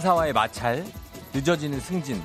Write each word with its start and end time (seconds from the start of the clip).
상사와의 0.00 0.32
마찰, 0.32 0.86
늦어지는 1.34 1.78
승진, 1.78 2.22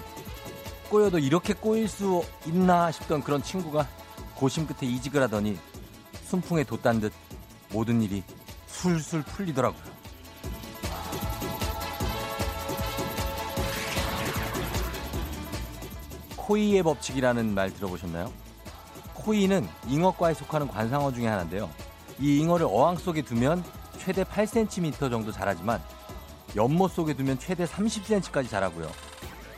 꼬여도 0.89 1.19
이렇게 1.19 1.51
꼬일 1.53 1.89
수 1.89 2.23
있나 2.45 2.89
싶던 2.89 3.21
그런 3.21 3.43
친구가 3.43 3.85
고심 4.33 4.65
끝에 4.65 4.89
이직을 4.89 5.21
하더니 5.23 5.59
순풍에 6.23 6.63
돛단 6.63 7.01
듯 7.01 7.11
모든 7.73 8.01
일이 8.01 8.23
술술 8.67 9.23
풀리더라고요. 9.23 9.83
코이의 16.37 16.81
법칙이라는 16.81 17.53
말 17.53 17.73
들어보셨나요? 17.73 18.31
코이는 19.15 19.67
잉어과에 19.87 20.33
속하는 20.33 20.69
관상어 20.69 21.11
중에 21.11 21.27
하나인데요. 21.27 21.69
이 22.21 22.37
잉어를 22.39 22.67
어항 22.69 22.95
속에 22.95 23.21
두면 23.21 23.65
최대 23.97 24.23
8cm 24.23 25.11
정도 25.11 25.33
자라지만 25.33 25.81
연못 26.55 26.91
속에 26.91 27.13
두면 27.13 27.37
최대 27.37 27.65
30cm까지 27.65 28.49
자라고요. 28.49 28.89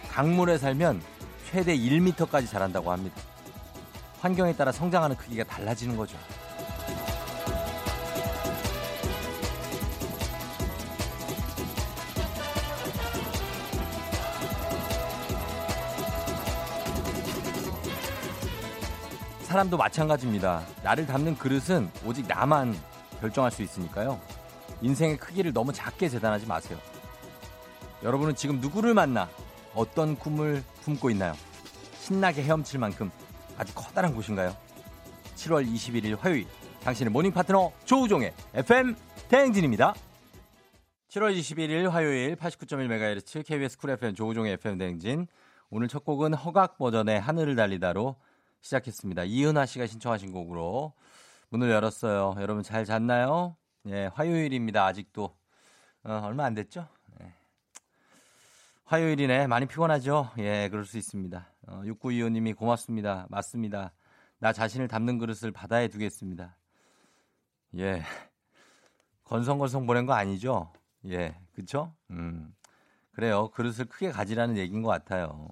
강물에 0.10 0.58
살면 0.58 1.02
최대 1.50 1.78
1m까지 1.78 2.50
자란다고 2.50 2.92
합니다. 2.92 3.16
환경에 4.20 4.54
따라 4.54 4.72
성장하는 4.72 5.16
크기가 5.16 5.44
달라지는 5.44 5.96
거죠. 5.96 6.18
사람도 19.44 19.78
마찬가지입니다. 19.78 20.62
나를 20.84 21.06
담는 21.06 21.38
그릇은 21.38 21.90
오직 22.06 22.28
나만 22.28 22.76
결정할 23.22 23.50
수 23.52 23.62
있으니까요. 23.62 24.20
인생의 24.82 25.18
크기를 25.18 25.54
너무 25.54 25.74
작게 25.74 26.10
재단하지 26.10 26.46
마세요. 26.46 26.80
여러분은 28.04 28.36
지금 28.36 28.60
누구를 28.60 28.94
만나 28.94 29.30
어떤 29.74 30.16
꿈을 30.16 30.64
품고 30.82 31.10
있나요? 31.12 31.34
신나게 32.00 32.44
헤엄칠 32.44 32.80
만큼 32.80 33.12
아주 33.58 33.74
커다란 33.74 34.14
곳인가요? 34.14 34.56
7월 35.36 35.68
21일 35.68 36.18
화요일 36.20 36.48
당신의 36.84 37.12
모닝 37.12 37.32
파트너 37.32 37.72
조우종의 37.86 38.34
FM 38.54 38.96
대행진입니다. 39.30 39.94
7월 41.10 41.38
21일 41.38 41.90
화요일 41.90 42.36
89.1MHz 42.36 43.46
KBS 43.46 43.78
쿨 43.78 43.92
FM 43.92 44.14
조우종의 44.16 44.54
FM 44.54 44.78
대행진 44.78 45.28
오늘 45.70 45.88
첫 45.88 46.06
곡은 46.06 46.34
허각 46.34 46.78
버전의 46.78 47.20
하늘을 47.20 47.56
달리다로 47.56 48.16
시작했습니다. 48.62 49.24
이은하 49.26 49.66
씨가 49.66 49.88
신청하신 49.88 50.32
곡으로 50.32 50.94
문을 51.50 51.70
열었어요. 51.70 52.36
여러분 52.40 52.64
잘 52.64 52.86
잤나요? 52.86 53.56
예, 53.90 54.10
화요일입니다. 54.14 54.86
아직도 54.86 55.36
어, 56.04 56.22
얼마 56.24 56.46
안 56.46 56.54
됐죠? 56.54 56.88
예. 57.22 57.34
화요일이네. 58.86 59.48
많이 59.48 59.66
피곤하죠? 59.66 60.32
예, 60.40 60.68
그럴 60.70 60.86
수 60.86 60.98
있습니다. 60.98 61.48
어, 61.68 61.82
6925님이 61.86 62.56
고맙습니다. 62.56 63.28
맞습니다. 63.30 63.94
나 64.40 64.52
자신을 64.52 64.88
담는 64.88 65.18
그릇을 65.20 65.52
바다에 65.52 65.88
두겠습니다. 65.88 66.58
예. 67.78 68.04
건성건성 69.24 69.86
보낸 69.86 70.06
거 70.06 70.14
아니죠? 70.14 70.72
예, 71.06 71.38
그쵸? 71.54 71.94
음. 72.12 72.54
그래요. 73.14 73.50
그릇을 73.52 73.86
크게 73.86 74.12
가지라는 74.12 74.58
얘기인 74.58 74.82
것 74.82 74.90
같아요. 74.90 75.48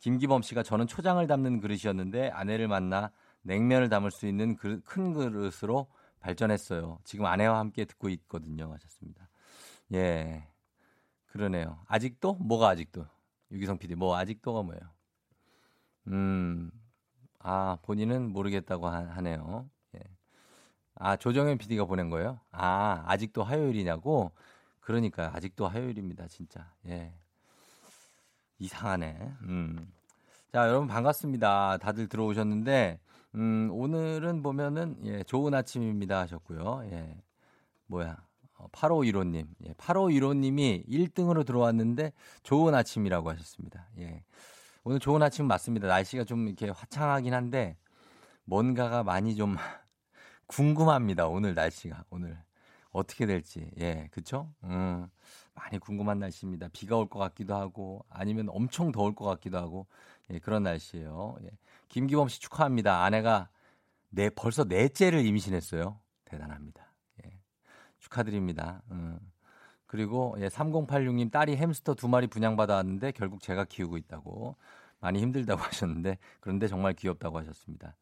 김기범 0.00 0.42
씨가 0.42 0.62
저는 0.62 0.86
초장을 0.86 1.24
담는 1.26 1.60
그릇이었는데 1.60 2.30
아내를 2.30 2.68
만나 2.68 3.10
냉면을 3.42 3.88
담을 3.88 4.10
수 4.10 4.26
있는 4.26 4.56
그릇, 4.56 4.82
큰 4.84 5.12
그릇으로 5.12 5.86
발전했어요. 6.24 6.98
지금 7.04 7.26
아내와 7.26 7.58
함께 7.58 7.84
듣고 7.84 8.08
있거든요. 8.08 8.72
하셨습니다. 8.72 9.28
예. 9.92 10.48
그러네요. 11.26 11.78
아직도? 11.86 12.34
뭐가 12.34 12.68
아직도? 12.68 13.06
유기성 13.50 13.76
PD, 13.76 13.94
뭐 13.94 14.16
아직도가 14.16 14.62
뭐예요? 14.62 14.80
음, 16.08 16.70
아, 17.40 17.76
본인은 17.82 18.32
모르겠다고 18.32 18.88
하, 18.88 19.20
네요 19.20 19.68
예. 19.96 20.00
아, 20.94 21.16
조정현 21.16 21.58
PD가 21.58 21.84
보낸 21.84 22.08
거예요? 22.08 22.40
아, 22.50 23.04
아직도 23.06 23.44
화요일이냐고? 23.44 24.32
그러니까 24.80 25.30
아직도 25.34 25.68
화요일입니다, 25.68 26.26
진짜. 26.28 26.72
예. 26.86 27.12
이상하네. 28.58 29.34
음. 29.42 29.92
자, 30.52 30.68
여러분 30.68 30.88
반갑습니다. 30.88 31.78
다들 31.78 32.08
들어오셨는데, 32.08 32.98
음, 33.34 33.68
오늘은 33.72 34.42
보면은, 34.42 34.96
예, 35.04 35.22
좋은 35.24 35.54
아침입니다 35.54 36.20
하셨고요. 36.20 36.82
예. 36.92 37.16
뭐야. 37.86 38.16
8515님. 38.72 39.44
어, 39.46 39.54
예, 39.66 39.72
8515님이 39.74 40.86
1등으로 40.88 41.44
들어왔는데, 41.44 42.12
좋은 42.42 42.74
아침이라고 42.74 43.30
하셨습니다. 43.30 43.88
예. 43.98 44.22
오늘 44.84 45.00
좋은 45.00 45.22
아침 45.22 45.46
맞습니다. 45.46 45.88
날씨가 45.88 46.24
좀 46.24 46.46
이렇게 46.46 46.68
화창하긴 46.68 47.34
한데, 47.34 47.76
뭔가가 48.44 49.02
많이 49.02 49.34
좀 49.36 49.56
궁금합니다. 50.46 51.26
오늘 51.28 51.54
날씨가. 51.54 52.04
오늘. 52.10 52.38
어떻게 52.92 53.26
될지. 53.26 53.70
예, 53.80 54.08
그쵸? 54.12 54.52
음. 54.64 55.08
많이 55.54 55.78
궁금한 55.78 56.18
날씨입니다. 56.20 56.68
비가 56.72 56.96
올 56.96 57.08
것 57.08 57.18
같기도 57.18 57.54
하고 57.56 58.04
아니면 58.08 58.48
엄청 58.50 58.92
더울 58.92 59.14
것 59.14 59.24
같기도 59.24 59.58
하고 59.58 59.86
예, 60.30 60.38
그런 60.38 60.62
날씨예요. 60.64 61.36
예. 61.44 61.50
김기범 61.94 62.26
씨 62.26 62.40
축하합니다. 62.40 63.04
아내가 63.04 63.48
네 64.10 64.28
벌써 64.28 64.64
넷째를 64.64 65.24
임신했어요. 65.24 66.00
대단합니다. 66.24 66.92
예. 67.24 67.38
축하드립니다. 68.00 68.82
음. 68.90 69.20
그리고 69.86 70.34
예, 70.40 70.48
3086님 70.48 71.30
딸이 71.30 71.56
햄스터 71.56 71.94
두 71.94 72.08
마리 72.08 72.26
분양받아 72.26 72.74
왔는데 72.74 73.12
결국 73.12 73.40
제가 73.42 73.64
키우고 73.66 73.96
있다고 73.96 74.56
많이 74.98 75.20
힘들다고 75.20 75.62
하셨는데 75.62 76.18
그런데 76.40 76.66
정말 76.66 76.94
귀엽다고 76.94 77.38
하셨습니다. 77.38 77.94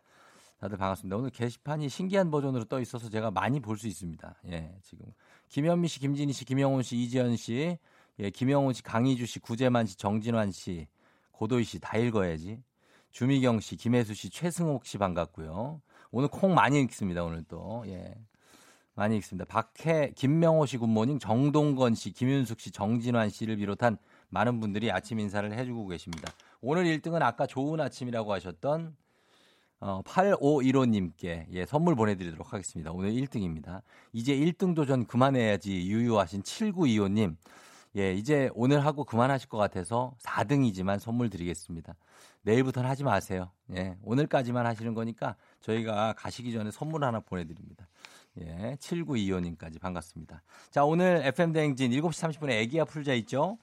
다들 0.58 0.78
반갑습니다. 0.78 1.14
오늘 1.14 1.28
게시판이 1.28 1.90
신기한 1.90 2.30
버전으로 2.30 2.64
떠 2.64 2.80
있어서 2.80 3.10
제가 3.10 3.30
많이 3.30 3.60
볼 3.60 3.76
수 3.76 3.88
있습니다. 3.88 4.36
예, 4.52 4.74
지금 4.80 5.04
김현미 5.48 5.88
씨, 5.88 6.00
김진희 6.00 6.32
씨, 6.32 6.46
김영훈 6.46 6.82
씨, 6.82 6.96
이지연 6.96 7.36
씨, 7.36 7.76
예, 8.20 8.30
김영훈 8.30 8.72
씨, 8.72 8.82
강희주 8.82 9.26
씨, 9.26 9.38
구재만 9.38 9.84
씨, 9.84 9.98
정진환 9.98 10.50
씨, 10.50 10.88
고도희 11.32 11.64
씨 11.64 11.78
다 11.78 11.98
읽어야지. 11.98 12.62
주미경 13.12 13.60
씨, 13.60 13.76
김혜수 13.76 14.14
씨, 14.14 14.30
최승옥 14.30 14.86
씨 14.86 14.98
반갑고요. 14.98 15.80
오늘 16.10 16.28
콩 16.28 16.54
많이 16.54 16.80
읽습니다. 16.82 17.22
오늘 17.22 17.44
또 17.46 17.84
예. 17.86 18.14
많이 18.94 19.16
읽습니다. 19.18 19.44
박해, 19.46 20.12
김명호 20.14 20.66
씨 20.66 20.76
굿모닝, 20.78 21.18
정동건 21.18 21.94
씨, 21.94 22.12
김윤숙 22.12 22.60
씨, 22.60 22.70
정진환 22.70 23.30
씨를 23.30 23.56
비롯한 23.56 23.96
많은 24.28 24.60
분들이 24.60 24.90
아침 24.90 25.18
인사를 25.20 25.50
해주고 25.52 25.86
계십니다. 25.88 26.32
오늘 26.60 26.84
1등은 26.84 27.22
아까 27.22 27.46
좋은 27.46 27.80
아침이라고 27.80 28.32
하셨던 28.32 28.96
어, 29.80 30.00
8515님께 30.04 31.46
예, 31.52 31.66
선물 31.66 31.96
보내드리도록 31.96 32.52
하겠습니다. 32.52 32.92
오늘 32.92 33.12
1등입니다. 33.12 33.82
이제 34.12 34.34
1등 34.36 34.74
도전 34.74 35.06
그만해야지 35.06 35.72
유유하신 35.72 36.42
7925님. 36.42 37.36
예, 37.96 38.14
이제 38.14 38.48
오늘 38.54 38.84
하고 38.86 39.04
그만하실 39.04 39.48
것 39.48 39.58
같아서 39.58 40.14
4등이지만 40.22 40.98
선물 40.98 41.28
드리겠습니다. 41.28 41.94
내일부터는 42.42 42.88
하지 42.88 43.04
마세요. 43.04 43.50
예, 43.74 43.96
오늘까지만 44.02 44.66
하시는 44.66 44.94
거니까 44.94 45.36
저희가 45.60 46.14
가시기 46.16 46.52
전에 46.52 46.70
선물 46.70 47.04
하나 47.04 47.20
보내드립니다. 47.20 47.88
예, 48.40 48.76
7925님까지 48.80 49.80
반갑습니다. 49.80 50.42
자, 50.70 50.84
오늘 50.84 51.22
FM대행진 51.24 51.90
7시 51.90 52.38
30분에 52.38 52.50
애기야 52.50 52.84
풀자 52.84 53.14
있죠? 53.14 53.58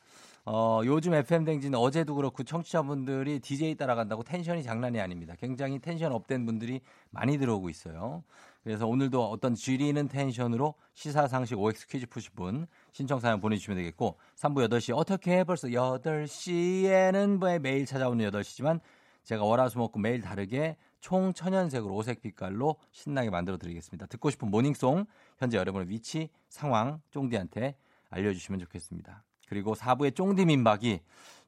어, 0.45 0.81
요즘 0.85 1.13
FM댕진 1.13 1.75
어제도 1.75 2.15
그렇고 2.15 2.43
청취자분들이 2.43 3.39
DJ 3.39 3.75
따라간다고 3.75 4.23
텐션이 4.23 4.63
장난이 4.63 4.99
아닙니다. 4.99 5.35
굉장히 5.39 5.79
텐션 5.79 6.11
up된 6.11 6.45
분들이 6.45 6.81
많이 7.11 7.37
들어오고 7.37 7.69
있어요. 7.69 8.23
그래서 8.63 8.87
오늘도 8.87 9.29
어떤 9.29 9.55
지리는 9.55 10.07
텐션으로 10.07 10.75
시사상식 10.93 11.59
OX 11.59 11.87
퀴즈 11.87 12.07
푸실 12.07 12.31
분 12.31 12.67
신청 12.91 13.19
사연 13.19 13.39
보내주시면 13.39 13.77
되겠고 13.77 14.17
3부 14.35 14.67
8시 14.69 14.95
어떻게 14.95 15.43
벌써 15.43 15.67
8시에는 15.67 17.59
매일 17.59 17.85
찾아오는 17.85 18.29
8시지만 18.29 18.79
제가 19.23 19.43
월화수목금 19.43 20.01
매일 20.01 20.21
다르게 20.21 20.77
총 21.01 21.33
천연색으로 21.33 21.93
오색 21.93 22.21
빛깔로 22.21 22.75
신나게 22.91 23.29
만들어 23.29 23.57
드리겠습니다. 23.57 24.07
듣고 24.07 24.29
싶은 24.29 24.49
morning 24.49 24.85
song 24.85 25.05
현재 25.37 25.57
여러분의 25.57 25.89
위치 25.89 26.29
상황 26.49 27.01
쫑디한테 27.11 27.75
알려주시면 28.09 28.59
좋겠습니다. 28.61 29.23
그리고 29.47 29.73
4부의 29.73 30.15
쫑디 30.15 30.45
민박이 30.45 30.99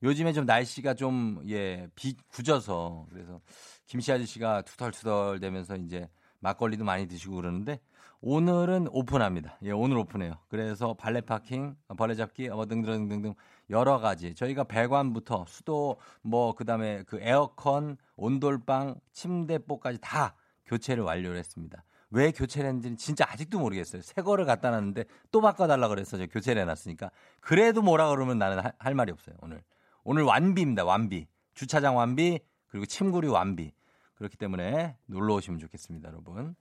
요즘에 0.04 0.34
좀 0.34 0.46
날씨가 0.46 0.96
좀, 0.96 1.42
예, 1.48 1.88
비, 1.96 2.16
굳어서 2.30 3.06
그래서 3.10 3.40
김씨 3.86 4.12
아저씨가 4.12 4.64
투덜투덜 4.64 5.40
되면서 5.40 5.76
이제 5.76 6.10
막걸리도 6.42 6.84
많이 6.84 7.08
드시고 7.08 7.36
그러는데 7.36 7.80
오늘은 8.20 8.88
오픈합니다. 8.92 9.58
예, 9.64 9.72
오늘 9.72 9.98
오픈해요. 9.98 10.38
그래서 10.48 10.94
발레 10.94 11.22
파킹, 11.22 11.76
벌레 11.98 12.14
잡기, 12.14 12.50
뭐 12.50 12.68
등등등등 12.68 13.34
여러 13.72 14.00
가지 14.00 14.36
저희가 14.36 14.66
배관부터 14.66 15.46
수도 15.48 15.98
뭐 16.22 16.54
그다음에 16.54 17.04
그 17.08 17.20
에어컨, 17.22 17.98
온돌방, 18.16 18.96
침대뽀까지 19.12 20.00
다 20.02 20.36
교체를 20.66 21.04
완료를 21.04 21.38
했습니다. 21.38 21.84
왜 22.12 22.32
교체를 22.32 22.70
했는지 22.70 22.96
진짜 22.98 23.26
아직도 23.28 23.58
모르겠어요. 23.58 24.02
새 24.02 24.22
거를 24.22 24.46
갖다 24.46 24.70
놨는데 24.70 25.06
또 25.32 25.42
바꿔달라 25.42 25.88
그래서 25.88 26.18
저 26.18 26.28
교체를 26.28 26.62
해놨으니까 26.64 27.10
그래도 27.40 27.82
뭐라 27.82 28.10
그러면 28.10 28.38
나는 28.38 28.60
할, 28.60 28.74
할 28.78 28.94
말이 28.94 29.12
없어요. 29.12 29.36
오늘 29.42 29.64
오늘 30.04 30.24
완비입니다. 30.24 30.84
완비 30.84 31.28
주차장 31.56 31.96
완비 31.96 32.40
그리고 32.68 32.86
침구류 32.86 33.32
완비 33.32 33.72
그렇기 34.22 34.38
때문에 34.38 34.96
놀러 35.08 35.34
오시면 35.34 35.60
좋겠습니다, 35.60 36.10
여러분. 36.10 36.56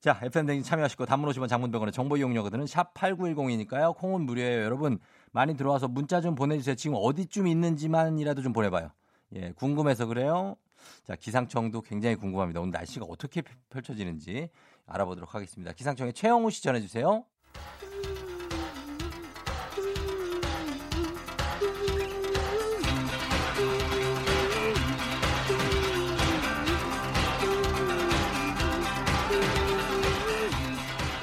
자, 0.00 0.20
FM 0.22 0.46
댕진 0.46 0.62
참여하시고 0.62 1.06
단문 1.06 1.28
오시면 1.30 1.48
장문병원의 1.48 1.92
정보 1.92 2.16
이용료거든은 2.16 2.66
샵 2.66 2.94
8910이니까요. 2.94 3.96
콩은 3.96 4.20
무료예요. 4.22 4.62
여러분 4.62 4.98
많이 5.32 5.56
들어와서 5.56 5.88
문자 5.88 6.20
좀 6.20 6.34
보내주세요. 6.34 6.76
지금 6.76 6.96
어디쯤 7.00 7.48
있는지만이라도 7.48 8.42
좀 8.42 8.52
보내봐요. 8.52 8.90
예, 9.34 9.52
궁금해서 9.52 10.06
그래요. 10.06 10.56
자, 11.04 11.16
기상청도 11.16 11.80
굉장히 11.80 12.16
궁금합니다. 12.16 12.60
오늘 12.60 12.70
날씨가 12.72 13.06
어떻게 13.08 13.42
펼쳐지는지 13.70 14.50
알아보도록 14.86 15.34
하겠습니다. 15.34 15.72
기상청에 15.72 16.12
최영우 16.12 16.50
씨 16.50 16.62
전해주세요. 16.62 17.24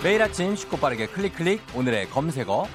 매일 0.03 0.19
아침 0.19 0.55
쉽고 0.55 0.77
빠르게 0.77 1.05
클릭 1.05 1.35
클릭. 1.35 1.61
오늘의 1.75 2.09
검색어. 2.09 2.67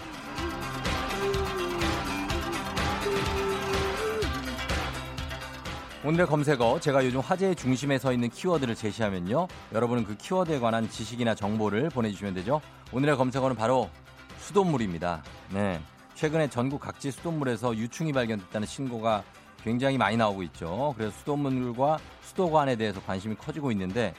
오늘의 6.05 6.27
검색어. 6.29 6.79
제가 6.79 7.05
요즘 7.05 7.19
화제의 7.19 7.57
중심에 7.57 7.99
서 7.99 8.13
있는 8.13 8.29
키워드를 8.29 8.77
제시하면요. 8.77 9.49
여러분은 9.73 10.05
그 10.05 10.17
키워드에 10.17 10.61
관한 10.61 10.89
지식이나 10.89 11.35
정보를 11.35 11.89
보내주시면 11.91 12.35
되죠. 12.35 12.61
오늘의 12.93 13.17
검색어는 13.17 13.57
바로 13.57 13.91
수돗물입니다. 14.39 15.25
네. 15.51 15.81
최근에 16.15 16.49
전국 16.49 16.81
각지 16.81 17.11
수돗물에서 17.11 17.77
유충이 17.77 18.13
발견됐다는 18.13 18.69
신고가 18.69 19.25
굉장히 19.65 19.99
많이 19.99 20.17
나오고 20.17 20.45
있죠. 20.45 20.95
그래서 20.97 21.13
수돗물과 21.19 21.99
수도관에 22.23 22.77
대해서 22.77 23.03
관심이 23.03 23.35
커지고 23.35 23.73
있는데 23.73 24.15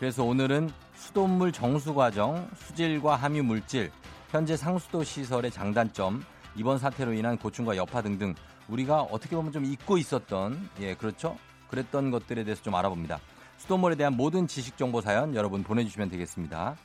그래서 0.00 0.24
오늘은 0.24 0.70
수돗물 0.94 1.52
정수 1.52 1.92
과정, 1.92 2.48
수질과 2.56 3.16
함유 3.16 3.42
물질, 3.42 3.90
현재 4.30 4.56
상수도 4.56 5.04
시설의 5.04 5.50
장단점, 5.50 6.24
이번 6.56 6.78
사태로 6.78 7.12
인한 7.12 7.36
고충과 7.36 7.76
여파 7.76 8.00
등등 8.00 8.34
우리가 8.68 9.02
어떻게 9.02 9.36
보면 9.36 9.52
좀 9.52 9.66
잊고 9.66 9.98
있었던 9.98 10.70
예 10.80 10.94
그렇죠 10.94 11.36
그랬던 11.68 12.10
것들에 12.12 12.44
대해서 12.44 12.62
좀 12.62 12.74
알아봅니다. 12.76 13.20
수돗물에 13.58 13.94
대한 13.96 14.16
모든 14.16 14.46
지식 14.46 14.78
정보 14.78 15.02
사연 15.02 15.34
여러분 15.34 15.62
보내주시면 15.62 16.08
되겠습니다. 16.08 16.76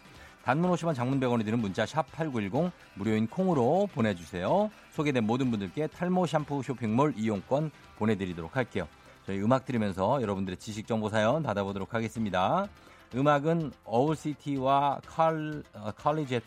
단문 0.44 0.70
50원 0.72 0.94
장문 0.94 1.22
100원이 1.22 1.46
드는 1.46 1.60
문자 1.60 1.86
샵 1.86 2.12
8910 2.12 2.70
무료인 2.96 3.28
콩으로 3.28 3.88
보내주세요. 3.94 4.70
소개된 4.92 5.24
모든 5.24 5.52
분들께 5.52 5.88
탈모 5.88 6.26
샴푸 6.26 6.62
쇼핑몰 6.62 7.14
이용권 7.16 7.72
보내드리도록 7.98 8.58
할게요. 8.58 8.90
저희 9.26 9.40
음악 9.40 9.64
들으면서 9.66 10.22
여러분들의 10.22 10.58
지식 10.58 10.86
정보 10.86 11.08
사연 11.08 11.44
받아보도록 11.44 11.94
하겠습니다. 11.94 12.68
음악은 13.16 13.72
어울시티와 13.86 15.00
칼, 15.06 15.64
어, 15.74 15.92
칼리제, 15.96 16.42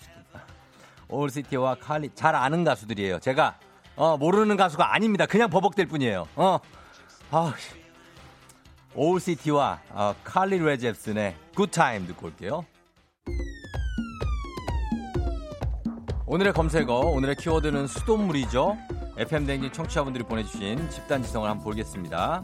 Owl 1.08 1.31
City와 1.31 1.76
칼리, 1.76 2.10
잘 2.14 2.34
아는 2.34 2.62
가수들이에요. 2.62 3.20
제가, 3.20 3.58
어, 3.96 4.18
모르는 4.18 4.56
가수가 4.56 4.94
아닙니다. 4.94 5.24
그냥 5.24 5.48
버벅댈 5.48 5.86
뿐이에요. 5.86 6.28
어, 6.36 6.58
아, 7.30 7.54
Owl 8.94 9.23
City와 9.23 9.80
어, 9.90 10.14
칼리 10.24 10.58
레이 10.58 10.77
젭슨의 10.77 11.34
Good 11.54 11.80
Time 11.80 12.06
듣고 12.08 12.26
올게요. 12.26 12.64
오늘의 16.26 16.52
검색어, 16.52 16.92
오늘의 16.92 17.36
키워드는 17.36 17.86
수돗물이죠. 17.86 18.76
FM댕진 19.16 19.72
청취자분들이 19.72 20.24
보내주신 20.24 20.90
집단 20.90 21.22
지성을 21.22 21.48
한번 21.48 21.64
보겠습니다. 21.64 22.42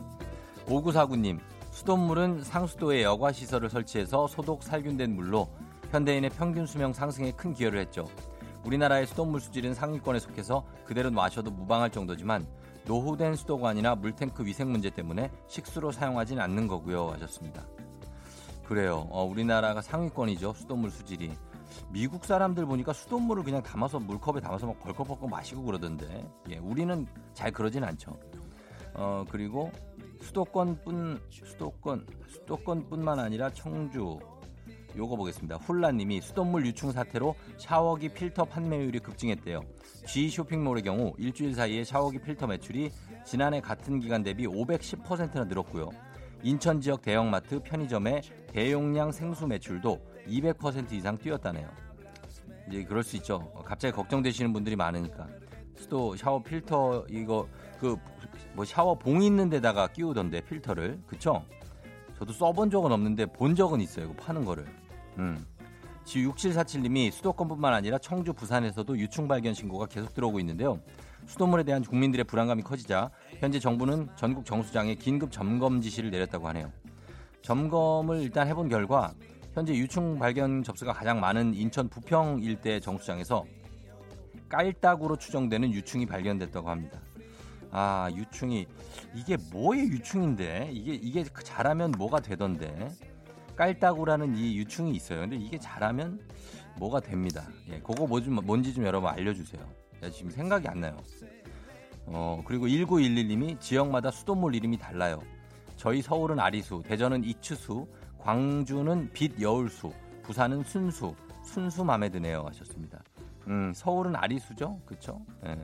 5949님, 0.66 1.38
수돗물은 1.74 2.44
상수도에 2.44 3.02
여과 3.02 3.32
시설을 3.32 3.68
설치해서 3.68 4.28
소독 4.28 4.62
살균된 4.62 5.12
물로 5.16 5.48
현대인의 5.90 6.30
평균 6.30 6.66
수명 6.66 6.92
상승에 6.92 7.32
큰 7.32 7.52
기여를 7.52 7.80
했죠. 7.80 8.06
우리나라의 8.64 9.08
수돗물 9.08 9.40
수질은 9.40 9.74
상위권에 9.74 10.20
속해서 10.20 10.64
그대로 10.84 11.10
마셔도 11.10 11.50
무방할 11.50 11.90
정도지만 11.90 12.46
노후된 12.86 13.34
수도관이나 13.34 13.96
물탱크 13.96 14.46
위생 14.46 14.70
문제 14.70 14.88
때문에 14.88 15.32
식수로 15.48 15.90
사용하진 15.90 16.38
않는 16.38 16.68
거고요. 16.68 17.10
하셨습니다. 17.14 17.66
그래요. 18.64 19.08
어, 19.10 19.24
우리나라가 19.24 19.82
상위권이죠. 19.82 20.52
수돗물 20.54 20.92
수질이. 20.92 21.32
미국 21.90 22.24
사람들 22.24 22.66
보니까 22.66 22.92
수돗물을 22.92 23.42
그냥 23.42 23.64
담아서 23.64 23.98
물컵에 23.98 24.40
담아서 24.40 24.68
막 24.68 24.78
벌컥벌컥 24.78 25.28
마시고 25.28 25.64
그러던데. 25.64 26.24
예, 26.50 26.58
우리는 26.58 27.04
잘 27.32 27.50
그러진 27.50 27.82
않죠. 27.82 28.16
어, 28.94 29.24
그리고 29.28 29.72
수도권뿐 30.24 31.20
수도권 31.30 32.06
수도권뿐만 32.28 33.18
아니라 33.18 33.50
청주 33.50 34.18
요거 34.96 35.16
보겠습니다. 35.16 35.56
훌라님이 35.56 36.20
수돗물 36.20 36.66
유충 36.66 36.92
사태로 36.92 37.34
샤워기 37.58 38.10
필터 38.10 38.44
판매율이 38.44 39.00
급증했대요. 39.00 39.60
G 40.06 40.28
쇼핑몰의 40.28 40.82
경우 40.84 41.12
일주일 41.18 41.54
사이에 41.54 41.84
샤워기 41.84 42.20
필터 42.20 42.46
매출이 42.46 42.90
지난해 43.24 43.60
같은 43.60 43.98
기간 44.00 44.22
대비 44.22 44.46
510%나 44.46 45.44
늘었고요. 45.44 45.90
인천 46.42 46.80
지역 46.80 47.02
대형마트 47.02 47.60
편의점의 47.60 48.22
대용량 48.48 49.10
생수 49.10 49.46
매출도 49.46 50.00
200% 50.28 50.92
이상 50.92 51.18
뛰었다네요. 51.18 51.68
이제 52.68 52.84
그럴 52.84 53.02
수 53.02 53.16
있죠. 53.16 53.52
갑자기 53.64 53.92
걱정되시는 53.94 54.52
분들이 54.52 54.76
많으니까. 54.76 55.26
수도 55.76 56.14
샤워 56.16 56.42
필터 56.42 57.06
이거 57.10 57.48
그 57.80 57.96
뭐 58.54 58.64
샤워 58.64 58.94
봉 58.94 59.22
있는 59.22 59.50
데다가 59.50 59.88
끼우던데 59.88 60.42
필터를 60.42 61.00
그쵸? 61.06 61.44
저도 62.18 62.32
써본 62.32 62.70
적은 62.70 62.92
없는데 62.92 63.26
본 63.26 63.54
적은 63.54 63.80
있어요. 63.80 64.06
이거 64.06 64.14
파는 64.14 64.44
거를. 64.44 64.64
음. 65.18 65.44
지6747님이 66.04 67.10
수도권뿐만 67.10 67.72
아니라 67.72 67.98
청주, 67.98 68.32
부산에서도 68.32 68.98
유충 68.98 69.26
발견 69.26 69.54
신고가 69.54 69.86
계속 69.86 70.14
들어오고 70.14 70.38
있는데요. 70.40 70.80
수돗물에 71.26 71.64
대한 71.64 71.82
국민들의 71.82 72.24
불안감이 72.24 72.62
커지자 72.62 73.10
현재 73.38 73.58
정부는 73.58 74.08
전국 74.14 74.44
정수장에 74.44 74.94
긴급 74.96 75.32
점검 75.32 75.80
지시를 75.80 76.10
내렸다고 76.10 76.46
하네요. 76.48 76.70
점검을 77.42 78.20
일단 78.20 78.46
해본 78.46 78.68
결과 78.68 79.14
현재 79.54 79.74
유충 79.74 80.18
발견 80.18 80.62
접수가 80.62 80.92
가장 80.92 81.20
많은 81.20 81.54
인천 81.54 81.88
부평 81.88 82.40
일대 82.42 82.80
정수장에서 82.80 83.44
깔딱으로 84.48 85.16
추정되는 85.16 85.72
유충이 85.72 86.06
발견됐다고 86.06 86.68
합니다. 86.68 87.00
아, 87.76 88.08
유충이 88.14 88.66
이게 89.16 89.36
뭐의 89.50 89.88
유충인데? 89.88 90.70
이게 90.72 90.94
이게 90.94 91.24
잘하면 91.24 91.90
뭐가 91.98 92.20
되던데? 92.20 92.88
깔따구라는 93.56 94.36
이 94.36 94.56
유충이 94.58 94.92
있어요. 94.92 95.20
근데 95.22 95.36
이게 95.36 95.58
잘하면 95.58 96.20
뭐가 96.78 97.00
됩니다. 97.00 97.42
예, 97.70 97.80
그거 97.80 98.06
뭐 98.06 98.20
좀, 98.20 98.36
뭔지 98.44 98.72
좀 98.72 98.84
여러분 98.84 99.10
알려주세요. 99.10 99.60
지금 100.12 100.30
생각이 100.30 100.68
안 100.68 100.80
나요. 100.80 100.96
어, 102.06 102.40
그리고 102.46 102.66
1911님이 102.66 103.58
지역마다 103.58 104.12
수돗물 104.12 104.54
이름이 104.54 104.78
달라요. 104.78 105.20
저희 105.76 106.00
서울은 106.00 106.38
아리수, 106.38 106.82
대전은 106.86 107.24
이추수, 107.24 107.88
광주는 108.18 109.10
빛 109.12 109.40
여울수, 109.40 109.92
부산은 110.22 110.62
순수, 110.62 111.14
순수 111.42 111.84
맘에 111.84 112.08
드네요 112.08 112.44
하셨습니다. 112.46 113.02
음, 113.48 113.72
서울은 113.74 114.14
아리수죠? 114.14 114.80
그쵸? 114.86 115.20
예. 115.46 115.56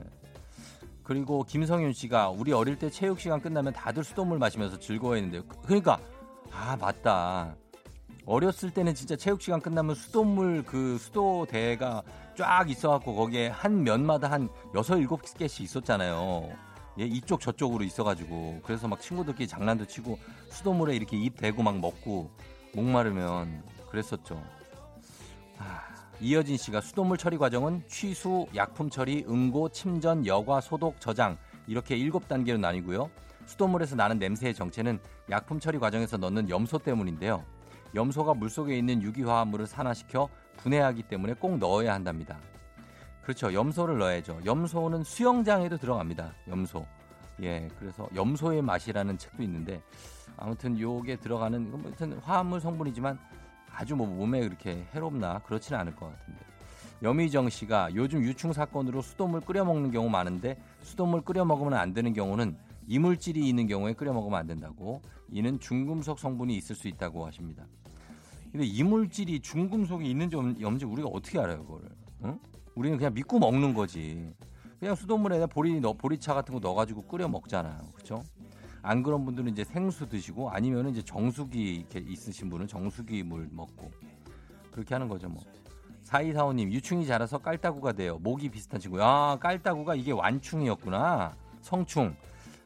그리고 1.11 1.43
김성윤 1.43 1.91
씨가 1.91 2.29
우리 2.29 2.53
어릴 2.53 2.79
때 2.79 2.89
체육 2.89 3.19
시간 3.19 3.41
끝나면 3.41 3.73
다들 3.73 4.01
수돗물 4.01 4.39
마시면서 4.39 4.79
즐거워했는데요. 4.79 5.43
그러니까 5.65 5.99
아 6.49 6.77
맞다. 6.77 7.53
어렸을 8.25 8.73
때는 8.73 8.95
진짜 8.95 9.17
체육 9.17 9.41
시간 9.41 9.59
끝나면 9.59 9.93
수돗물 9.93 10.63
그 10.63 10.97
수도대가 10.97 12.01
쫙 12.37 12.69
있어갖고 12.69 13.13
거기에 13.13 13.49
한 13.49 13.83
면마다 13.83 14.31
한 14.31 14.47
여섯 14.73 14.95
일곱 14.99 15.21
개씩 15.37 15.65
있었잖아요. 15.65 16.49
예, 16.99 17.03
이쪽 17.03 17.41
저쪽으로 17.41 17.83
있어가지고 17.83 18.61
그래서 18.63 18.87
막 18.87 19.01
친구들끼리 19.01 19.49
장난도 19.49 19.87
치고 19.87 20.17
수돗물에 20.47 20.95
이렇게 20.95 21.17
입 21.17 21.35
대고 21.35 21.61
막 21.61 21.77
먹고 21.77 22.31
목마르면 22.73 23.63
그랬었죠. 23.89 24.41
아, 25.57 25.90
이여진 26.21 26.55
씨가 26.55 26.81
수돗물 26.81 27.17
처리 27.17 27.39
과정은 27.39 27.81
취수, 27.87 28.45
약품 28.53 28.91
처리, 28.91 29.25
응고, 29.27 29.69
침전, 29.69 30.27
여과, 30.27 30.61
소독, 30.61 31.01
저장 31.01 31.35
이렇게 31.65 31.97
일곱 31.97 32.27
단계로 32.27 32.59
나뉘고요. 32.59 33.09
수돗물에서 33.47 33.95
나는 33.95 34.19
냄새의 34.19 34.53
정체는 34.53 34.99
약품 35.31 35.59
처리 35.59 35.79
과정에서 35.79 36.17
넣는 36.17 36.47
염소 36.47 36.77
때문인데요. 36.77 37.43
염소가 37.95 38.35
물속에 38.35 38.77
있는 38.77 39.01
유기화합물을 39.01 39.65
산화시켜 39.65 40.29
분해하기 40.57 41.03
때문에 41.03 41.33
꼭 41.33 41.57
넣어야 41.57 41.95
한답니다. 41.95 42.37
그렇죠. 43.23 43.51
염소를 43.51 43.97
넣어야죠. 43.97 44.41
염소는 44.45 45.03
수영장에도 45.03 45.77
들어갑니다. 45.77 46.35
염소. 46.49 46.85
예, 47.41 47.67
그래서 47.79 48.07
염소의 48.13 48.61
맛이라는 48.61 49.17
책도 49.17 49.41
있는데 49.41 49.81
아무튼 50.37 50.79
요게 50.79 51.15
들어가는 51.17 51.71
아무튼 51.73 52.13
화합물 52.19 52.61
성분이지만 52.61 53.17
아주 53.73 53.95
뭐 53.95 54.07
몸에 54.07 54.41
그렇게 54.41 54.85
해롭나 54.93 55.39
그렇지는 55.39 55.79
않을 55.79 55.95
것 55.95 56.11
같은데. 56.11 56.39
여미정 57.03 57.49
씨가 57.49 57.95
요즘 57.95 58.21
유충 58.23 58.53
사건으로 58.53 59.01
수돗물 59.01 59.41
끓여 59.41 59.65
먹는 59.65 59.91
경우 59.91 60.09
많은데 60.09 60.61
수돗물 60.83 61.21
끓여 61.21 61.43
먹으면 61.45 61.73
안 61.73 61.93
되는 61.93 62.13
경우는 62.13 62.55
이물질이 62.87 63.47
있는 63.47 63.67
경우에 63.67 63.93
끓여 63.93 64.13
먹으면 64.13 64.39
안 64.39 64.45
된다고 64.45 65.01
이는 65.29 65.59
중금속 65.59 66.19
성분이 66.19 66.55
있을 66.57 66.75
수 66.75 66.87
있다고 66.87 67.25
하십니다. 67.25 67.65
근데 68.51 68.65
이물질이 68.65 69.39
중금속이 69.39 70.09
있는지 70.09 70.35
없는지 70.35 70.85
우리가 70.85 71.07
어떻게 71.07 71.39
알아요, 71.39 71.63
그거를? 71.63 71.89
응? 72.25 72.39
우리는 72.75 72.97
그냥 72.97 73.13
믿고 73.13 73.39
먹는 73.39 73.73
거지. 73.73 74.31
그냥 74.79 74.95
수돗물에다 74.95 75.47
보리 75.47 75.79
넣 75.79 75.93
보리차 75.93 76.33
같은 76.33 76.53
거 76.53 76.59
넣어가지고 76.59 77.03
끓여 77.03 77.27
먹잖아요, 77.27 77.79
그렇죠? 77.93 78.23
안 78.83 79.03
그런 79.03 79.25
분들은 79.25 79.51
이제 79.51 79.63
생수 79.63 80.07
드시고 80.09 80.49
아니면 80.49 80.89
이제 80.89 81.01
정수기 81.01 81.75
이렇게 81.75 81.99
있으신 81.99 82.49
분은 82.49 82.67
정수기 82.67 83.23
물 83.23 83.47
먹고 83.51 83.91
그렇게 84.71 84.95
하는 84.95 85.07
거죠, 85.07 85.29
뭐. 85.29 85.43
사이사오님 86.01 86.71
유충이 86.71 87.05
자라서 87.05 87.37
깔따구가 87.37 87.93
돼요. 87.93 88.17
목이 88.19 88.49
비슷한 88.49 88.79
친구. 88.79 89.01
아 89.01 89.37
깔따구가 89.39 89.95
이게 89.95 90.11
완충이었구나. 90.11 91.35
성충. 91.61 92.15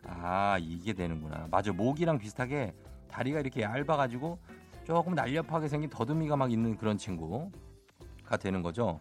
아 0.07 0.57
이게 0.59 0.93
되는구나. 0.93 1.47
맞아 1.51 1.71
목이랑 1.73 2.17
비슷하게 2.17 2.73
다리가 3.09 3.39
이렇게 3.41 3.61
얇아가지고 3.61 4.39
조금 4.83 5.15
날렵하게 5.15 5.67
생긴 5.67 5.89
더듬이가 5.89 6.37
막 6.37 6.51
있는 6.51 6.77
그런 6.77 6.97
친구가 6.97 8.37
되는 8.39 8.61
거죠. 8.61 8.99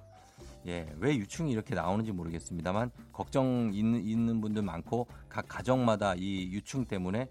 예, 0.66 0.90
왜 0.99 1.16
유충이 1.16 1.52
이렇게 1.52 1.75
나오는지 1.75 2.12
모르겠습니다만 2.12 2.90
걱정 3.12 3.71
있는, 3.75 4.02
있는 4.02 4.40
분들 4.40 4.62
많고 4.62 5.06
각 5.28 5.47
가정마다 5.49 6.14
이 6.16 6.50
유충 6.52 6.87
때문에 6.87 7.28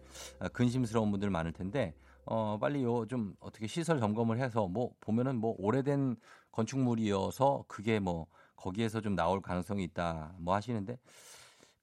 근심스러운 0.54 1.10
분들 1.12 1.30
많을 1.30 1.52
텐데 1.52 1.94
어 2.26 2.58
빨리 2.60 2.84
요 2.84 3.06
좀 3.06 3.36
어떻게 3.40 3.68
시설 3.68 4.00
점검을 4.00 4.40
해서 4.40 4.68
뭐 4.68 4.92
보면은 5.02 5.36
뭐 5.38 5.56
오래된 5.58 6.16
건축물이어서 6.52 7.66
그게 7.68 8.00
뭐 8.00 8.28
거기에서 8.56 9.02
좀 9.02 9.16
나올 9.16 9.42
가능성이 9.42 9.84
있다 9.86 10.34
뭐 10.38 10.56
하시는데 10.56 10.98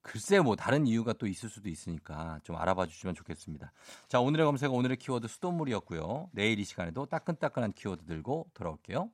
글쎄 0.03 0.41
뭐 0.41 0.57
다른 0.57 0.87
이유가 0.87 1.13
또 1.13 1.27
있을 1.27 1.51
수도 1.51 1.69
있으니까 1.69 2.41
좀 2.43 2.57
알아봐 2.57 2.87
주시면 2.87 3.15
좋겠습니다. 3.17 3.71
자 4.09 4.19
오늘의 4.21 4.47
검색 4.47 4.73
오늘의 4.73 4.97
키워드 4.97 5.29
수돗물이었고요. 5.29 6.31
내일 6.33 6.59
이 6.59 6.65
시간에도 6.65 7.05
따끈따끈한 7.05 7.73
키워드 7.73 8.07
들고 8.07 8.47
돌아올게요. 8.55 9.11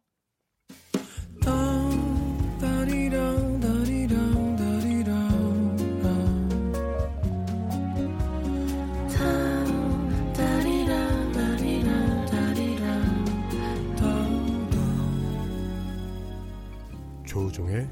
조우종의 17.36 17.86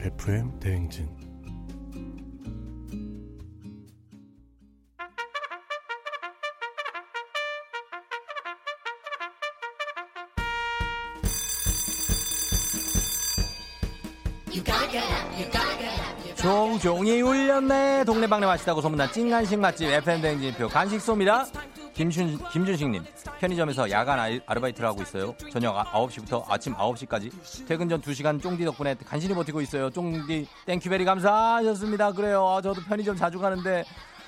FM 0.00 0.60
대행진 0.60 1.08
조종이 16.40 17.20
울렸네 17.20 18.04
동네방네 18.04 18.46
맛있다고 18.46 18.80
소문난 18.80 19.12
찐간식 19.12 19.58
맛집 19.58 19.88
FM 19.88 20.22
대행진표 20.22 20.68
간식 20.68 20.98
쏩니다 20.98 21.46
김준, 21.92 22.38
김준식님, 22.50 23.04
편의점에서 23.40 23.90
야간 23.90 24.40
아르바이트를 24.46 24.88
하고 24.88 25.02
있어요. 25.02 25.34
저녁 25.52 25.74
9시부터 25.92 26.44
아침 26.48 26.72
9시까지. 26.74 27.66
퇴근 27.66 27.90
전 27.90 28.00
2시간 28.00 28.40
쫑디 28.40 28.64
덕분에 28.64 28.94
간신히 29.04 29.34
버티고 29.34 29.60
있어요. 29.60 29.90
쫑디, 29.90 30.46
thank 30.64 30.81
you 30.81 30.91
very 30.91 31.04
감사하셨습니다. 31.04 32.12
그래요. 32.12 32.46
아, 32.48 32.62
저도 32.62 32.80
편의점 32.82 33.16
자주 33.16 33.38
가는데 33.38 33.84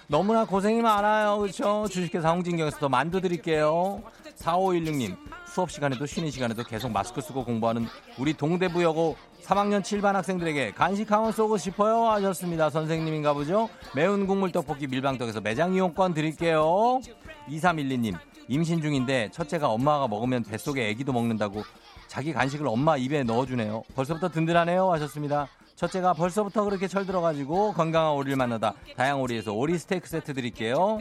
너무나 0.06 0.44
고생이 0.44 0.82
많아요. 0.82 1.38
그렇죠? 1.38 1.86
주식회사 1.90 2.32
홍진경에서 2.32 2.78
더 2.78 2.88
만두 2.90 3.22
드릴게요. 3.22 4.02
4516님, 4.36 5.16
수업 5.52 5.70
시간에도 5.70 6.06
쉬는 6.06 6.30
시간에도 6.30 6.64
계속 6.64 6.90
마스크 6.90 7.20
쓰고 7.20 7.44
공부하는 7.44 7.86
우리 8.16 8.32
동대부여고 8.32 9.16
3학년 9.42 9.82
7반 9.82 10.14
학생들에게 10.14 10.72
간식 10.72 11.12
한원 11.12 11.30
쏘고 11.30 11.58
싶어요 11.58 12.08
하셨습니다. 12.12 12.70
선생님인가 12.70 13.34
보죠? 13.34 13.68
매운 13.94 14.26
국물 14.26 14.50
떡볶이 14.50 14.86
밀방떡에서 14.86 15.42
매장 15.42 15.74
이용권 15.74 16.14
드릴게요. 16.14 17.02
2312님, 17.50 18.16
임신 18.48 18.80
중인데 18.80 19.28
첫째가 19.30 19.68
엄마가 19.68 20.08
먹으면 20.08 20.42
뱃속에 20.42 20.88
애기도 20.88 21.12
먹는다고 21.12 21.64
자기 22.08 22.32
간식을 22.32 22.66
엄마 22.66 22.96
입에 22.96 23.22
넣어주네요. 23.22 23.82
벌써부터 23.94 24.30
든든하네요 24.30 24.90
하셨습니다. 24.92 25.48
첫째가 25.76 26.14
벌써부터 26.14 26.64
그렇게 26.64 26.88
철들어가지고 26.88 27.74
건강한 27.74 28.12
오리를 28.12 28.36
만나다 28.36 28.72
다양오리에서 28.96 29.52
오리 29.52 29.78
스테이크 29.78 30.08
세트 30.08 30.32
드릴게요. 30.32 30.98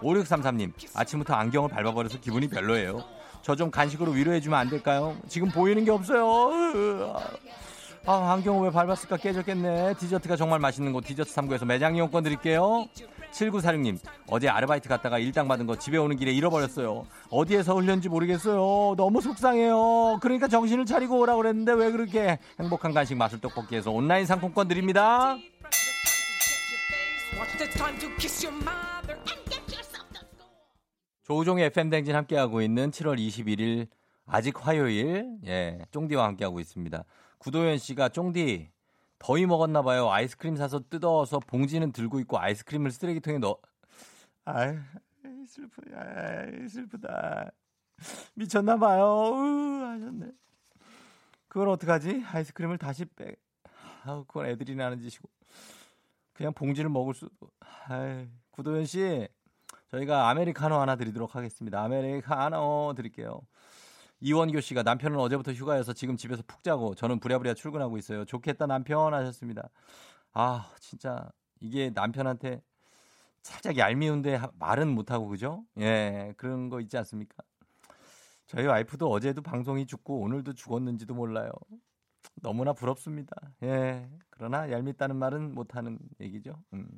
5633님, 0.00 0.72
아침부터 0.94 1.32
안경을 1.32 1.70
밟아버려서 1.70 2.20
기분이 2.20 2.48
별로예요. 2.48 3.23
저 3.44 3.54
좀 3.54 3.70
간식으로 3.70 4.12
위로해주면 4.12 4.58
안 4.58 4.70
될까요? 4.70 5.16
지금 5.28 5.48
보이는 5.50 5.84
게 5.84 5.90
없어요. 5.90 7.14
아, 8.06 8.32
안경을 8.32 8.64
왜 8.64 8.70
밟았을까 8.70 9.18
깨졌겠네. 9.18 9.94
디저트가 9.98 10.36
정말 10.36 10.58
맛있는 10.60 10.92
곳 10.92 11.04
디저트 11.04 11.30
3구에서 11.34 11.66
매장 11.66 11.94
이용권 11.94 12.22
드릴게요. 12.24 12.86
7946님, 13.32 13.98
어제 14.28 14.48
아르바이트 14.48 14.88
갔다가 14.88 15.18
일당 15.18 15.48
받은 15.48 15.66
거 15.66 15.76
집에 15.76 15.98
오는 15.98 16.16
길에 16.16 16.32
잃어버렸어요. 16.32 17.04
어디에서 17.30 17.74
흘렸는지 17.74 18.08
모르겠어요. 18.08 18.94
너무 18.96 19.20
속상해요. 19.20 20.18
그러니까 20.22 20.48
정신을 20.48 20.86
차리고 20.86 21.18
오라고 21.18 21.42
그랬는데 21.42 21.72
왜 21.72 21.90
그렇게 21.90 22.38
행복한 22.60 22.94
간식 22.94 23.16
마술 23.16 23.40
떡볶이에서 23.40 23.90
온라인 23.90 24.24
상품권 24.24 24.68
드립니다. 24.68 25.36
조우종의 31.24 31.66
FM댕진 31.66 32.14
함께하고 32.14 32.60
있는 32.60 32.90
7월 32.90 33.18
21일 33.18 33.88
아직 34.26 34.66
화요일 34.66 35.38
예 35.46 35.78
쫑디와 35.90 36.24
함께하고 36.26 36.60
있습니다. 36.60 37.04
구도현 37.38 37.78
씨가 37.78 38.10
쫑디 38.10 38.70
더위 39.18 39.46
먹었나 39.46 39.82
봐요. 39.82 40.10
아이스크림 40.10 40.56
사서 40.56 40.84
뜯어서 40.90 41.40
봉지는 41.40 41.92
들고 41.92 42.20
있고 42.20 42.38
아이스크림을 42.38 42.90
쓰레기통에 42.90 43.38
넣어. 43.38 43.56
아이 44.44 44.76
슬프, 45.46 45.80
아 45.94 46.68
슬프다. 46.68 47.50
미쳤나 48.34 48.76
봐요. 48.76 49.30
으, 49.34 49.84
하셨네. 49.84 50.30
그걸 51.48 51.68
어떡하지? 51.70 52.22
아이스크림을 52.26 52.76
다시 52.76 53.04
빼. 53.04 53.34
아, 54.02 54.24
그건 54.26 54.46
애들이 54.46 54.74
나는 54.74 54.98
짓이고. 54.98 55.28
그냥 56.34 56.52
봉지를 56.52 56.90
먹을 56.90 57.14
수도. 57.14 57.30
아이, 57.86 58.26
구도현 58.50 58.84
씨, 58.84 59.28
저희가 59.94 60.28
아메리카노 60.30 60.74
하나 60.76 60.96
드리도록 60.96 61.36
하겠습니다. 61.36 61.82
아메리카노 61.84 62.94
드릴게요. 62.96 63.40
이원교 64.20 64.60
씨가 64.60 64.82
남편은 64.82 65.18
어제부터 65.18 65.52
휴가여서 65.52 65.92
지금 65.92 66.16
집에서 66.16 66.42
푹 66.46 66.62
자고 66.64 66.94
저는 66.94 67.20
부랴부랴 67.20 67.54
출근하고 67.54 67.96
있어요. 67.98 68.24
좋겠다 68.24 68.66
남편 68.66 69.14
하셨습니다. 69.14 69.68
아 70.32 70.70
진짜 70.80 71.30
이게 71.60 71.90
남편한테 71.94 72.62
살짝 73.42 73.76
얄미운데 73.76 74.40
말은 74.58 74.88
못하고 74.88 75.28
그죠? 75.28 75.64
예 75.78 76.32
그런 76.36 76.70
거 76.70 76.80
있지 76.80 76.96
않습니까? 76.98 77.36
저희 78.46 78.66
와이프도 78.66 79.08
어제도 79.10 79.42
방송이 79.42 79.86
죽고 79.86 80.20
오늘도 80.20 80.54
죽었는지도 80.54 81.14
몰라요. 81.14 81.50
너무나 82.42 82.72
부럽습니다. 82.72 83.36
예 83.62 84.08
그러나 84.30 84.70
얄밉다는 84.70 85.16
말은 85.16 85.54
못하는 85.54 85.98
얘기죠. 86.20 86.54
음. 86.72 86.88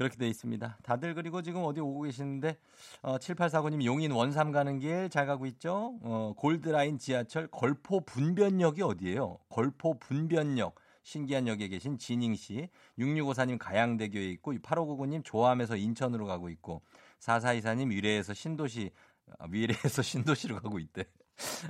그렇게 0.00 0.16
돼 0.16 0.26
있습니다. 0.28 0.78
다들 0.82 1.12
그리고 1.14 1.42
지금 1.42 1.62
어디 1.62 1.78
오고 1.80 2.00
계시는데 2.02 2.56
어, 3.02 3.18
7849님 3.18 3.84
용인 3.84 4.12
원삼 4.12 4.50
가는 4.50 4.78
길 4.78 5.10
잘 5.10 5.26
가고 5.26 5.44
있죠? 5.44 5.98
어, 6.00 6.32
골드라인 6.38 6.96
지하철 6.96 7.48
걸포 7.48 8.00
분변역이 8.06 8.80
어디예요? 8.80 9.36
걸포 9.50 9.98
분변역. 9.98 10.74
신기한 11.02 11.46
역에 11.48 11.68
계신 11.68 11.98
진잉 11.98 12.34
씨, 12.34 12.68
6654님 12.98 13.58
가양대교에 13.58 14.24
있고 14.32 14.54
8599님 14.54 15.22
조암에서 15.22 15.76
인천으로 15.76 16.24
가고 16.26 16.48
있고 16.48 16.80
4424님 17.20 17.90
위례에서 17.90 18.32
신도시 18.32 18.90
아, 19.38 19.46
위례에서 19.50 20.00
신도시로 20.00 20.60
가고 20.62 20.78
있대. 20.78 21.04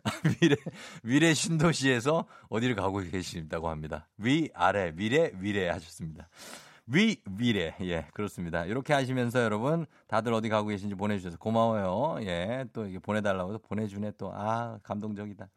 아, 0.05 0.11
위례 0.41 0.57
위례 1.03 1.35
신도시에서 1.35 2.27
어디를 2.49 2.77
가고 2.77 2.99
계신다고 2.99 3.69
합니다. 3.71 4.09
위 4.19 4.51
아래 4.55 4.93
위례 4.95 5.33
위례 5.41 5.69
하셨습니다. 5.69 6.29
위, 6.93 7.17
위래. 7.39 7.75
예, 7.83 8.07
그렇습니다. 8.13 8.65
이렇게 8.65 8.93
하시면서 8.93 9.43
여러분, 9.43 9.87
다들 10.09 10.33
어디 10.33 10.49
가고 10.49 10.69
계신지 10.69 10.95
보내주셔서 10.97 11.39
고마워요. 11.39 12.19
예, 12.27 12.65
또 12.73 12.87
이게 12.87 12.99
보내달라고 12.99 13.51
해서 13.51 13.61
보내주네 13.69 14.13
또, 14.19 14.33
아, 14.35 14.79
감동적이다. 14.83 15.49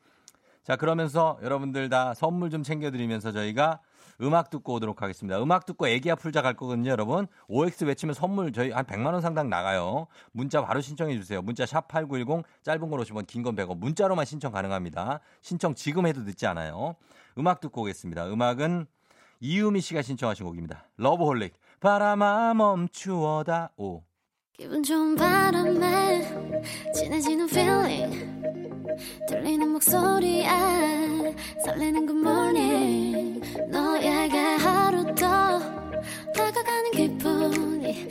자, 0.63 0.75
그러면서 0.75 1.39
여러분들 1.41 1.89
다 1.89 2.13
선물 2.13 2.49
좀 2.49 2.63
챙겨드리면서 2.63 3.31
저희가 3.31 3.79
음악 4.21 4.51
듣고 4.51 4.73
오도록 4.75 5.01
하겠습니다. 5.01 5.41
음악 5.41 5.65
듣고 5.65 5.87
애기야 5.87 6.15
풀자 6.15 6.41
갈 6.43 6.53
거거든요, 6.53 6.91
여러분. 6.91 7.25
OX 7.47 7.83
외치면 7.85 8.13
선물 8.13 8.53
저희 8.53 8.69
한 8.69 8.85
100만 8.85 9.07
원 9.13 9.21
상당 9.21 9.49
나가요. 9.49 10.05
문자 10.31 10.63
바로 10.63 10.81
신청해 10.81 11.17
주세요. 11.17 11.41
문자 11.41 11.65
샵 11.65 11.87
8910 11.87 12.45
짧은 12.61 12.89
걸 12.91 12.99
50원, 13.01 13.25
긴 13.25 13.41
건 13.43 13.55
100원. 13.55 13.77
문자로만 13.79 14.23
신청 14.25 14.51
가능합니다. 14.51 15.19
신청 15.41 15.73
지금 15.73 16.05
해도 16.05 16.21
늦지 16.21 16.45
않아요. 16.45 16.95
음악 17.39 17.59
듣고 17.59 17.81
오겠습니다. 17.81 18.27
음악은 18.27 18.85
이유미 19.43 19.81
씨가 19.81 20.01
신청하신 20.01 20.45
곡입니다. 20.45 20.87
러브홀릭. 20.95 21.53
바람아 21.81 22.53
멈추어다오. 22.53 24.03
기분 24.53 24.81
좋은 24.81 25.15
바람에 25.17 26.21
진해지는 26.95 27.49
feeling 27.49 28.41
들리는 29.27 29.69
목소리에 29.69 30.47
설레는 31.65 32.07
good 32.07 32.21
morning 32.25 33.41
너에게 33.69 34.37
하루 34.37 35.03
더 35.13 35.59
다가가는 36.31 36.91
기분이 36.91 38.07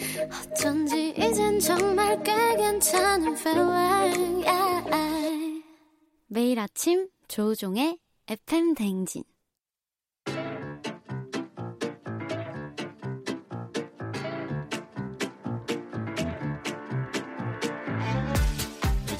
어쩐지 0.53 1.15
이젠 1.17 1.59
정말 1.61 2.23
꽤 2.23 2.35
괜찮은 2.57 3.39
feeling 3.39 4.47
yeah. 4.47 5.63
매일 6.27 6.59
아침 6.59 7.09
조우종의 7.29 7.99
FM 8.29 8.75
댕진 8.75 9.25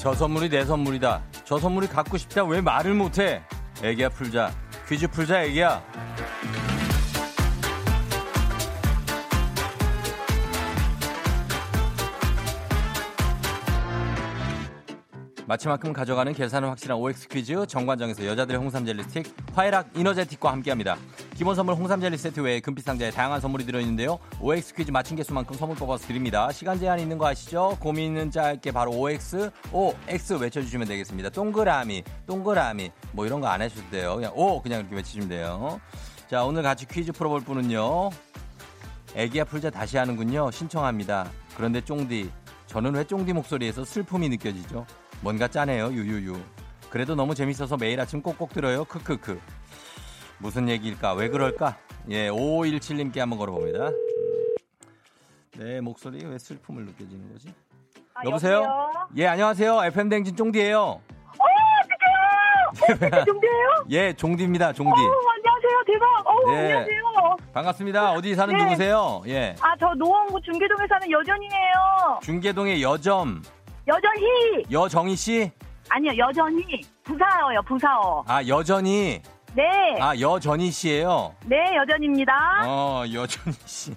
저 0.03 0.13
선물이 0.13 0.49
내 0.49 0.65
선물이다. 0.65 1.23
저 1.45 1.57
선물이 1.57 1.87
갖고 1.87 2.17
싶다. 2.17 2.43
왜 2.43 2.59
말을 2.59 2.93
못해? 2.93 3.41
애기야 3.81 4.09
풀자. 4.09 4.51
퀴즈 4.85 5.07
풀자 5.07 5.43
애기야. 5.43 5.81
마치만큼 15.45 15.91
가져가는 15.91 16.31
계산은 16.33 16.69
확실한 16.69 16.97
OX 16.97 17.27
퀴즈 17.27 17.65
정관장에서 17.67 18.25
여자들의 18.25 18.59
홍삼 18.61 18.85
젤리 18.85 19.03
스틱 19.03 19.35
화해락 19.53 19.89
이너제틱과 19.95 20.51
함께합니다. 20.51 20.95
기본 21.35 21.55
선물 21.55 21.75
홍삼 21.75 21.99
젤리 21.99 22.17
세트 22.17 22.39
외에 22.39 22.61
금빛 22.61 22.85
상자에 22.85 23.11
다양한 23.11 23.41
선물이 23.41 23.65
들어있는데요. 23.65 24.19
OX 24.39 24.73
퀴즈 24.73 24.91
맞힌 24.91 25.17
개수만큼 25.17 25.57
선물 25.57 25.75
뽑아서 25.77 26.07
드립니다. 26.07 26.49
시간 26.51 26.79
제한 26.79 26.99
있는 26.99 27.17
거 27.17 27.27
아시죠? 27.27 27.77
고민은 27.81 28.31
짧게 28.31 28.71
바로 28.71 28.91
OX, 28.91 29.51
OX 29.73 30.33
외쳐주시면 30.35 30.87
되겠습니다. 30.87 31.29
동그라미, 31.29 32.03
동그라미 32.25 32.91
뭐 33.11 33.25
이런 33.25 33.41
거안 33.41 33.61
하셔도 33.61 33.81
돼요. 33.89 34.15
그냥 34.15 34.31
O 34.35 34.61
그냥 34.61 34.79
이렇게 34.79 34.95
외치시면 34.95 35.27
돼요. 35.27 35.81
자 36.29 36.43
오늘 36.45 36.63
같이 36.63 36.87
퀴즈 36.87 37.11
풀어볼 37.11 37.41
분은요. 37.41 38.11
애기야 39.15 39.43
풀자 39.43 39.69
다시 39.69 39.97
하는군요. 39.97 40.51
신청합니다. 40.51 41.29
그런데 41.57 41.81
쫑디 41.81 42.31
저는 42.67 42.95
왜 42.95 43.03
쫑디 43.03 43.33
목소리에서 43.33 43.83
슬픔이 43.83 44.29
느껴지죠? 44.29 44.85
뭔가 45.23 45.47
짠해요. 45.47 45.87
유유유. 45.87 46.37
그래도 46.89 47.15
너무 47.15 47.33
재밌어서 47.33 47.77
매일 47.77 47.99
아침 48.01 48.21
꼭꼭 48.21 48.53
들어요. 48.53 48.83
크크크. 48.83 49.39
무슨 50.37 50.67
얘기일까? 50.67 51.13
왜 51.13 51.29
그럴까? 51.29 51.77
예, 52.09 52.29
5517님께 52.29 53.19
한번 53.19 53.39
걸어봅니다. 53.39 53.87
음. 53.87 53.93
네, 55.55 55.79
목소리 55.79 56.25
왜 56.25 56.37
슬픔을 56.37 56.85
느껴지는 56.85 57.31
거지? 57.31 57.53
아, 58.13 58.21
여보세요? 58.25 58.55
여보세요? 58.55 58.91
예, 59.15 59.27
안녕하세요. 59.27 59.85
FM댕진 59.85 60.35
쫑디예요 60.35 60.79
어? 60.81 61.01
종대예요? 63.25 63.85
예, 63.91 64.13
종디입니다. 64.13 64.73
종디. 64.73 64.91
어, 64.91 64.93
안녕하세요. 65.37 65.83
대박. 65.87 66.27
어, 66.27 66.51
네. 66.51 66.57
안녕하세요. 66.63 67.37
반갑습니다. 67.53 68.11
어디 68.11 68.35
사는 68.35 68.53
네. 68.53 68.63
누구세요? 68.63 69.21
예. 69.27 69.55
아, 69.61 69.73
저 69.79 69.93
노원구 69.97 70.41
중계동에 70.41 70.85
사는 70.89 71.09
여전이에요. 71.09 72.19
중계동의 72.23 72.83
여점 72.83 73.41
여전히. 73.87 74.63
여정희 74.71 75.15
씨? 75.15 75.51
아니요, 75.89 76.11
여전히. 76.17 76.63
부사어요, 77.03 77.61
부사어. 77.63 78.23
아, 78.27 78.41
여전히. 78.47 79.21
네. 79.55 79.63
아, 79.99 80.17
여전희 80.19 80.71
씨예요. 80.71 81.35
네, 81.45 81.57
여전입니다. 81.75 82.33
어, 82.65 83.03
여전희 83.13 83.55
씨. 83.65 83.93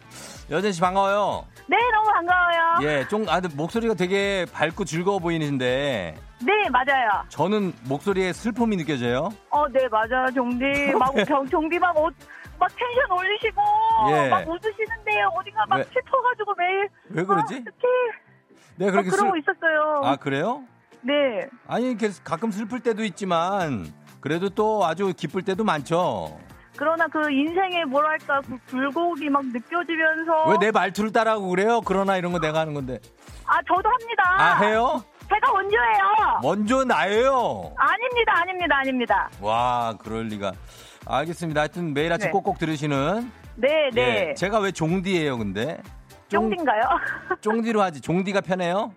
여전희 0.50 0.72
씨 0.72 0.80
반가워요. 0.80 1.46
네, 1.68 1.76
너무 1.94 2.10
반가워요. 2.12 2.78
예, 2.82 3.08
좀, 3.08 3.26
아, 3.28 3.40
목소리가 3.40 3.94
되게 3.94 4.44
밝고 4.52 4.84
즐거워 4.84 5.18
보이는데, 5.18 6.14
네, 6.44 6.68
맞아요. 6.70 7.24
저는 7.30 7.72
목소리에 7.84 8.32
슬픔이 8.32 8.76
느껴져요. 8.76 9.30
어, 9.50 9.66
네, 9.68 9.88
맞아요, 9.88 10.26
종디. 10.34 10.92
막, 10.98 11.12
경, 11.26 11.48
종디 11.48 11.78
막, 11.78 11.96
어, 11.96 12.10
막 12.58 12.68
텐션 12.76 13.10
올리시고, 13.18 13.62
예. 14.10 14.28
막 14.28 14.46
웃으시는데요. 14.46 15.28
어디가 15.36 15.64
막 15.68 15.76
왜? 15.78 15.84
슬퍼가지고 15.84 16.54
매일. 16.58 16.88
왜 17.10 17.24
그러지? 17.24 17.54
아, 17.54 17.58
어떡해. 17.58 18.25
네, 18.76 18.88
어, 18.88 18.90
그렇게 18.90 19.10
그러고 19.10 19.30
슬, 19.32 19.38
있었어요. 19.38 20.00
아, 20.04 20.16
그래요? 20.16 20.62
네. 21.02 21.12
아니, 21.66 21.90
이렇게 21.90 22.10
가끔 22.24 22.50
슬플 22.50 22.80
때도 22.80 23.04
있지만, 23.04 23.92
그래도 24.20 24.48
또 24.50 24.84
아주 24.84 25.12
기쁠 25.16 25.42
때도 25.42 25.64
많죠. 25.64 26.38
그러나 26.78 27.06
그 27.06 27.30
인생의 27.30 27.86
뭐랄까 27.86 28.42
그 28.42 28.58
굴곡이 28.68 29.30
막 29.30 29.46
느껴지면서 29.46 30.48
왜 30.50 30.56
내 30.60 30.70
말투를 30.70 31.10
따라하고 31.10 31.48
그래요? 31.48 31.80
그러나 31.82 32.18
이런 32.18 32.32
거 32.32 32.38
내가 32.38 32.58
하는 32.60 32.74
건데. 32.74 32.98
아 33.46 33.56
저도 33.66 33.88
합니다. 33.88 34.22
아, 34.36 34.58
해요? 34.62 35.02
제가 35.26 35.52
먼저예요. 35.52 36.40
먼저 36.42 36.84
나예요. 36.84 37.72
아닙니다, 37.78 38.32
아닙니다, 38.42 38.76
아닙니다. 38.78 39.30
와, 39.40 39.94
그럴 40.02 40.26
리가. 40.26 40.52
알겠습니다. 41.06 41.60
하여튼 41.62 41.94
매일 41.94 42.12
아침 42.12 42.26
네. 42.26 42.32
꼭꼭 42.32 42.58
들으시는. 42.58 43.32
네, 43.54 43.88
네. 43.94 44.28
예, 44.30 44.34
제가 44.34 44.58
왜 44.58 44.70
종디예요, 44.70 45.38
근데? 45.38 45.78
쫑- 46.28 46.42
쫑디인가요? 46.50 46.82
쫑디로 47.40 47.82
하지. 47.82 48.00
종디가 48.00 48.40
편해요? 48.40 48.92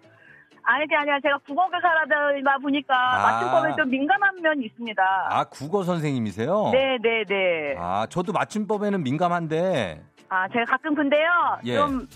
아니 0.64 0.86
게 0.88 0.96
아니라 0.96 1.20
제가 1.22 1.40
국어 1.48 1.68
교사라다 1.70 2.58
보니까 2.62 2.94
아. 2.96 3.32
맞춤법에 3.32 3.76
좀 3.76 3.90
민감한 3.90 4.40
면이 4.42 4.66
있습니다. 4.66 5.28
아, 5.30 5.44
국어 5.46 5.84
선생님이세요? 5.84 6.70
네, 6.72 6.98
네, 7.02 7.24
네. 7.28 7.76
아, 7.80 8.06
저도 8.10 8.34
맞춤법에는 8.34 9.02
민감한데. 9.04 10.04
아 10.32 10.48
제가 10.50 10.66
가끔 10.66 10.94
근데요 10.94 11.28
예. 11.66 11.76
좀 11.76 12.08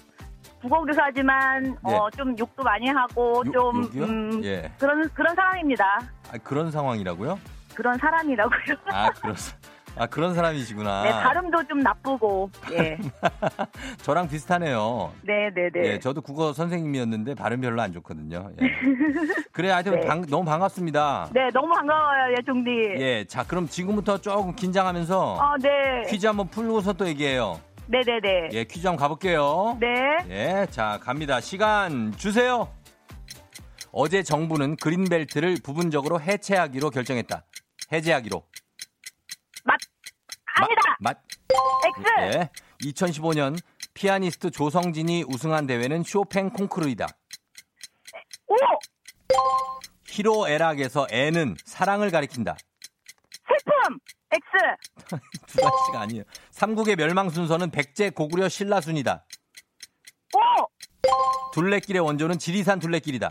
국어 0.62 0.84
교사지만 0.86 1.76
어, 1.82 2.12
좀 2.12 2.38
욕도 2.38 2.62
많이 2.62 2.88
하고 2.90 3.42
욕- 3.48 3.92
좀? 3.92 4.04
음, 4.04 4.44
예. 4.44 4.72
그런 4.78 5.10
그런 5.16 5.34
사람입니다. 5.34 6.00
아, 6.32 6.38
그런 6.44 6.70
상황이라고요? 6.70 7.40
그런 7.74 7.98
사람이라고요. 7.98 8.76
아, 8.92 9.10
사- 9.36 9.58
아, 9.96 10.08
그런 10.08 10.34
사람이시구나. 10.34 11.04
네, 11.04 11.10
발음도 11.12 11.68
좀 11.68 11.80
나쁘고. 11.80 12.50
예. 12.72 12.98
저랑 14.02 14.28
비슷하네요. 14.28 15.12
네, 15.22 15.50
네, 15.54 15.70
네. 15.72 15.88
예, 15.94 16.00
저도 16.00 16.22
국어 16.22 16.52
선생님이었는데 16.52 17.36
발음 17.36 17.62
별로 17.62 17.80
안 17.82 17.92
좋거든요. 17.94 18.50
예. 18.60 18.66
그래, 19.54 19.70
하여튼 19.70 20.00
네. 20.00 20.08
방- 20.08 20.26
너무 20.26 20.46
반갑습니다. 20.46 21.30
네, 21.32 21.50
너무 21.54 21.72
반가워요, 21.76 22.34
예, 22.38 22.42
종디. 22.44 22.72
예, 22.98 23.26
자, 23.26 23.44
그럼 23.46 23.68
지금부터 23.68 24.18
조금 24.18 24.56
긴장하면서 24.56 25.38
아, 25.40 25.56
네. 25.62 25.70
퀴즈 26.10 26.26
한번 26.26 26.48
풀고서 26.48 26.94
또 26.94 27.08
얘기해요. 27.08 27.60
네 27.86 28.00
네 28.00 28.20
네. 28.22 28.50
예, 28.54 28.64
퀴즈 28.64 28.88
한번 28.88 29.00
가볼게요. 29.00 29.78
네. 29.80 29.88
예, 30.30 30.68
자, 30.72 31.00
갑니다. 31.04 31.40
시간 31.40 32.12
주세요. 32.18 32.68
어제 33.92 34.24
정부는 34.24 34.78
그린벨트를 34.78 35.58
부분적으로 35.64 36.20
해체하기로 36.20 36.90
결정했다. 36.90 37.44
해제하기로. 37.92 38.42
맞, 40.60 40.64
아니다! 40.66 40.82
맞. 41.00 41.18
X! 41.98 42.38
예. 42.38 42.50
2015년 42.82 43.58
피아니스트 43.94 44.52
조성진이 44.52 45.24
우승한 45.28 45.68
대회는 45.68 46.04
쇼팽 46.04 46.50
콩쿠르이다. 46.50 47.08
오! 48.48 48.56
히로애락에서 50.08 51.08
애는 51.10 51.56
사랑을 51.66 52.12
가리킨다. 52.12 52.56
슬픔! 53.48 54.00
X! 54.32 55.18
두 55.48 55.62
가지가 55.62 56.02
아니에요. 56.02 56.24
삼국의 56.52 56.96
멸망 56.96 57.30
순서는 57.30 57.72
백제 57.72 58.10
고구려 58.12 58.50
신라 58.50 58.82
순이다. 58.82 59.26
오! 60.36 60.68
둘레길의 61.54 62.02
원조는 62.02 62.40
지리산 62.40 62.80
둘레길이다. 62.80 63.30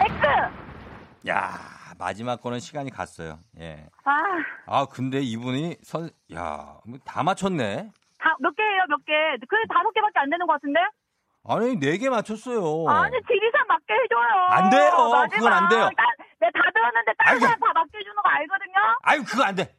X! 0.00 1.28
야 1.28 1.73
마지막 2.04 2.42
거는 2.42 2.60
시간이 2.60 2.90
갔어요. 2.90 3.38
예. 3.60 3.86
아, 4.04 4.12
아 4.66 4.84
근데 4.92 5.20
이분이 5.20 5.76
선, 5.82 6.10
야, 6.34 6.76
뭐다 6.86 7.22
맞췄네. 7.22 7.90
다, 8.18 8.36
몇 8.40 8.54
개예요, 8.54 8.82
몇 8.90 8.96
개? 9.06 9.12
그래, 9.48 9.62
다섯 9.72 9.90
개밖에 9.92 10.18
안 10.20 10.28
되는 10.28 10.46
것 10.46 10.52
같은데? 10.54 10.80
아니 11.48 11.76
네 11.80 11.96
개 11.96 12.10
맞췄어요. 12.10 12.60
아니, 12.88 13.16
지리산 13.26 13.66
맞게 13.68 13.94
해줘요. 13.94 14.46
안 14.50 14.68
돼요. 14.70 14.90
마지막. 15.12 15.28
그건 15.36 15.52
안 15.54 15.68
돼요. 15.70 15.80
나, 15.96 16.04
내가 16.40 16.52
다 16.62 16.70
들었는데 16.74 17.12
다른. 17.18 17.40
사람 17.40 17.58
다 17.60 17.66
맞게 17.74 17.98
해주는 17.98 18.16
거 18.16 18.22
알거든요? 18.28 18.74
아유 19.02 19.24
그거 19.24 19.42
안 19.44 19.54
돼. 19.54 19.74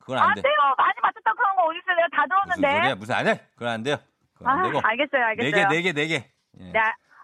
그건 0.00 0.18
안 0.18 0.28
안 0.28 0.34
돼. 0.34 0.42
돼요. 0.42 0.56
많이 0.76 0.92
맞췄다 1.02 1.32
그런 1.32 1.56
거 1.56 1.62
어딨어요? 1.64 1.96
내가 1.96 2.08
다 2.12 2.26
무슨 2.44 2.54
소리야? 2.60 2.70
들었는데. 2.72 2.94
무슨 3.00 3.14
안 3.14 3.24
돼? 3.24 3.46
그건 3.54 3.68
안 3.68 3.82
돼요. 3.82 3.96
그건 4.34 4.48
아, 4.48 4.52
안 4.52 4.62
되고. 4.64 4.80
알겠어요, 4.84 5.20
네 5.20 5.26
알겠어요. 5.28 5.68
개, 5.68 5.74
네 5.74 5.82
개, 5.82 5.92
네 5.92 6.06
개. 6.08 6.14
예. 6.60 6.72
네. 6.72 6.80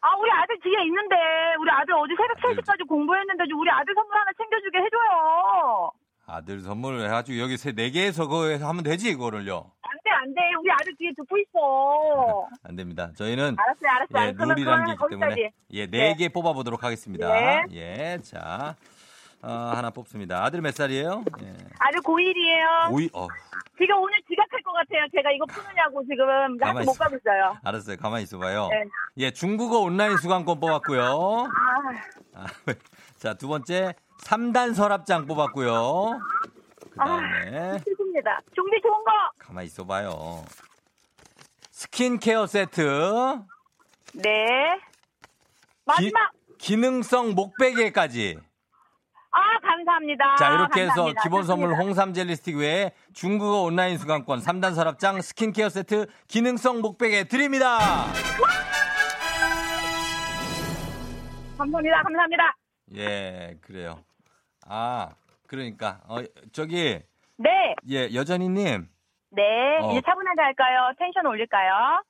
아, 0.06 0.14
우리 0.20 0.30
아들 0.30 0.56
뒤에 0.62 0.84
있는데, 0.86 1.16
우리 1.58 1.68
아들 1.70 1.94
어제 1.94 2.14
새벽 2.14 2.38
3시까지 2.38 2.86
공부했는데, 2.86 3.44
좀 3.50 3.58
우리 3.58 3.68
아들 3.70 3.92
선물 3.94 4.14
하나 4.16 4.30
챙겨주게 4.38 4.78
해줘요. 4.78 5.90
아들 6.28 6.60
선물 6.60 7.00
해가지고 7.06 7.38
여기 7.40 7.56
세, 7.56 7.72
네 7.72 7.90
개에서 7.90 8.26
그거 8.28 8.46
해서 8.46 8.68
하면 8.68 8.82
되지, 8.84 9.14
그거를요. 9.14 9.70
안 9.82 9.90
돼, 10.04 10.10
안 10.10 10.34
돼. 10.34 10.40
우리 10.60 10.70
아들 10.70 10.94
뒤에 10.96 11.10
듣고 11.16 11.36
있어. 11.38 12.46
안 12.62 12.76
됩니다. 12.76 13.10
저희는 13.16 13.56
알았어요, 13.58 13.90
알았어요. 13.90 14.28
예, 14.28 14.32
룰이라는 14.36 14.84
게 14.86 14.92
있기 14.92 15.04
때문에 15.10 15.26
거기까지. 15.28 15.50
예, 15.72 15.86
네 15.86 16.14
개 16.16 16.28
뽑아보도록 16.28 16.82
하겠습니다. 16.84 17.28
네. 17.32 17.64
예, 17.72 18.18
자, 18.22 18.74
어, 19.42 19.48
하나 19.76 19.90
뽑습니다. 19.90 20.42
아들 20.44 20.60
몇 20.60 20.74
살이에요? 20.74 21.24
예. 21.42 21.46
아들 21.78 22.00
고1이에요. 22.00 22.92
오이, 22.92 23.08
어, 23.12 23.28
지금 23.78 23.96
오늘 23.98 24.18
지각할 24.28 24.62
것 24.62 24.72
같아요. 24.72 25.06
제가 25.14 25.30
이거 25.30 25.44
푸느냐고 25.46 26.02
지금 26.04 26.26
학교 26.60 26.84
못. 26.84 26.94
가고 26.98 27.16
있어요. 27.16 27.56
알았어요. 27.62 27.96
가만히 27.98 28.24
있어봐요. 28.24 28.68
네. 28.68 28.84
예, 29.18 29.30
중국어 29.30 29.80
온라인 29.80 30.16
수강권 30.16 30.58
뽑았고요. 30.60 31.02
아, 32.34 32.40
아, 32.40 32.46
자, 33.18 33.34
두 33.34 33.48
번째 33.48 33.94
3단 34.24 34.74
서랍장 34.74 35.26
뽑았고요. 35.26 36.18
그 36.90 36.96
다음에 36.96 37.78
슬픕니다. 37.78 38.40
준비 38.54 38.80
좋은 38.82 39.04
거. 39.04 39.10
가만히 39.38 39.66
있어봐요. 39.66 40.44
스킨케어 41.70 42.46
세트, 42.46 43.38
네. 44.14 44.80
마지막. 45.84 46.32
기능성 46.58 47.34
목베개까지. 47.34 48.38
아, 49.36 49.58
감사합니다. 49.60 50.36
자, 50.36 50.54
이렇게 50.54 50.80
해서 50.82 50.88
감사합니다. 50.88 51.22
기본 51.22 51.44
선물 51.44 51.68
좋습니다. 51.68 51.84
홍삼 51.84 52.14
젤리 52.14 52.36
스틱 52.36 52.56
외에 52.56 52.92
중국어 53.12 53.62
온라인 53.62 53.98
수강권, 53.98 54.40
3단 54.40 54.74
서랍장, 54.74 55.20
스킨케어 55.20 55.68
세트, 55.68 56.06
기능성 56.26 56.80
목베개 56.80 57.24
드립니다. 57.24 57.78
감사합니다. 61.58 62.02
감사합니다. 62.02 62.56
예, 62.94 63.56
그래요. 63.60 63.98
아, 64.66 65.10
그러니까 65.46 66.00
어, 66.08 66.18
저기 66.52 66.98
네. 67.36 67.74
예, 67.90 68.08
여전히 68.14 68.48
님 68.48 68.88
네. 69.30 69.42
어. 69.82 69.90
이제 69.90 70.00
차분하게 70.04 70.40
할까요? 70.40 70.92
텐션 70.98 71.26
올릴까요? 71.26 72.02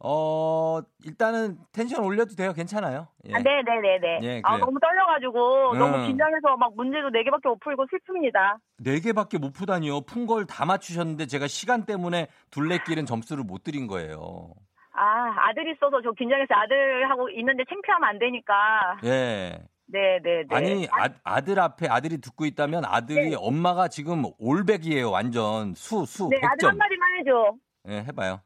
어, 0.00 0.80
일단은 1.04 1.58
텐션 1.72 2.04
올려도 2.04 2.34
돼요. 2.34 2.52
괜찮아요. 2.52 3.08
예. 3.28 3.34
아, 3.34 3.38
네네네네. 3.38 4.18
예, 4.22 4.42
아. 4.44 4.56
너무 4.58 4.78
떨려가지고, 4.80 5.72
음. 5.72 5.78
너무 5.78 6.06
긴장해서 6.06 6.56
막 6.56 6.74
문제도 6.76 7.08
네개밖에 7.10 7.48
못 7.48 7.58
풀고 7.60 7.86
슬픕니다. 7.86 8.58
네 8.78 9.00
개밖에 9.00 9.38
못 9.38 9.52
푸다니요. 9.52 10.02
푼 10.02 10.26
걸 10.26 10.46
다 10.46 10.64
맞추셨는데 10.64 11.26
제가 11.26 11.46
시간 11.46 11.86
때문에 11.86 12.26
둘레길은 12.50 13.06
점수를 13.06 13.44
못 13.44 13.62
드린 13.62 13.86
거예요. 13.86 14.52
아, 14.94 15.34
아들 15.48 15.70
있어서 15.72 16.02
저 16.02 16.10
긴장해서 16.12 16.52
아들하고 16.54 17.30
있는데 17.30 17.64
창피하면 17.68 18.08
안 18.08 18.18
되니까. 18.18 18.98
예. 19.04 19.58
네 19.86 20.20
네 20.22 20.44
네. 20.48 20.56
아니 20.56 20.88
아, 21.24 21.40
들 21.42 21.58
앞에 21.60 21.86
아들이 21.88 22.18
듣고 22.20 22.44
있다면 22.46 22.84
아들이 22.86 23.34
엄마가 23.36 23.88
지금 23.88 24.24
올백이에요. 24.38 25.10
완전 25.10 25.74
수 25.74 26.04
수 26.06 26.28
네, 26.30 26.36
아들 26.42 26.68
100점. 26.68 26.68
한마디만 26.68 27.18
해줘. 27.20 27.54
예, 27.88 27.96
해봐요. 28.04 28.40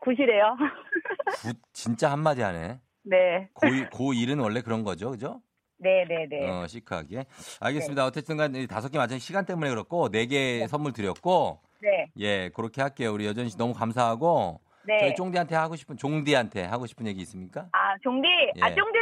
good이래요. 0.00 0.56
good 1.42 1.56
진짜 1.72 2.10
한마디 2.10 2.42
하네. 2.42 2.80
네. 3.02 3.48
고1, 3.54 3.90
고1은 3.90 4.42
원래 4.42 4.60
그런 4.60 4.84
거죠. 4.84 5.10
그죠? 5.10 5.40
네네네. 5.78 6.50
어, 6.50 6.66
시크하게. 6.66 7.24
알겠습니다. 7.60 8.06
어쨌든 8.06 8.36
간 8.36 8.52
다섯 8.66 8.90
개 8.90 8.98
맞은 8.98 9.18
시간 9.18 9.46
때문에 9.46 9.70
그렇고 9.70 10.08
네개 10.08 10.66
선물 10.68 10.92
드렸고 10.92 11.60
네. 11.80 12.06
예, 12.18 12.50
그렇게 12.50 12.82
할게요. 12.82 13.12
우리 13.12 13.26
여전 13.26 13.48
씨 13.48 13.56
너무 13.56 13.72
감사하고 13.72 14.60
네. 14.84 14.98
저희 15.00 15.14
쫑디한테 15.14 15.54
하고 15.54 15.76
싶은 15.76 15.96
쫑디한테 15.96 16.64
하고 16.64 16.86
싶은 16.86 17.06
얘기 17.06 17.20
있습니까? 17.22 17.68
아, 17.72 17.96
종디. 18.02 18.28
예. 18.56 18.60
아, 18.60 18.74
종디. 18.74 18.98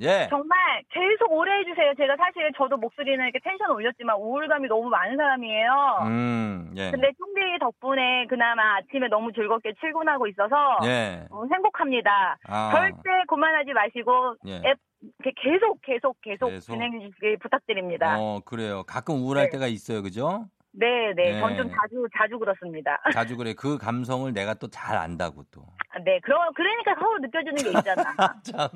예. 0.00 0.26
정말 0.28 0.82
계속 0.90 1.30
오래 1.32 1.58
해주세요. 1.60 1.94
제가 1.96 2.16
사실 2.16 2.50
저도 2.56 2.76
목소리는 2.76 3.22
이렇게 3.22 3.38
텐션 3.42 3.70
올렸지만 3.70 4.16
우울감이 4.16 4.68
너무 4.68 4.88
많은 4.88 5.16
사람이에요. 5.16 5.98
음, 6.06 6.74
예. 6.76 6.90
근데 6.90 7.12
총디 7.16 7.58
덕분에 7.60 8.26
그나마 8.28 8.76
아침에 8.76 9.08
너무 9.08 9.32
즐겁게 9.32 9.72
출근하고 9.80 10.26
있어서 10.28 10.78
예. 10.84 11.26
어, 11.30 11.44
행복합니다. 11.52 12.38
아. 12.48 12.70
절대 12.72 13.10
그만하지 13.28 13.72
마시고 13.72 14.36
예. 14.46 14.62
앱 14.66 14.78
계속 15.22 15.80
계속 15.82 16.20
계속, 16.22 16.48
계속. 16.48 16.72
진행해 16.72 16.98
주시길 17.00 17.38
부탁드립니다. 17.38 18.16
어, 18.18 18.40
그래요. 18.44 18.82
가끔 18.86 19.16
우울할 19.16 19.44
네. 19.46 19.50
때가 19.50 19.66
있어요. 19.66 20.02
그죠? 20.02 20.46
네, 20.76 21.12
네. 21.14 21.32
네. 21.34 21.40
전 21.40 21.56
좀 21.56 21.68
자주 21.70 22.06
자주 22.16 22.38
그렇습니다. 22.38 22.98
자주 23.14 23.36
그래. 23.36 23.54
그 23.56 23.78
감성을 23.78 24.32
내가 24.32 24.54
또 24.54 24.68
잘 24.68 24.96
안다고 24.96 25.44
또. 25.52 25.62
네, 26.04 26.18
그러 26.20 26.36
그러니까 26.56 26.94
서로 26.98 27.18
느껴지는 27.18 27.54
게 27.72 27.78
있잖아. 27.78 28.02
참. 28.42 28.68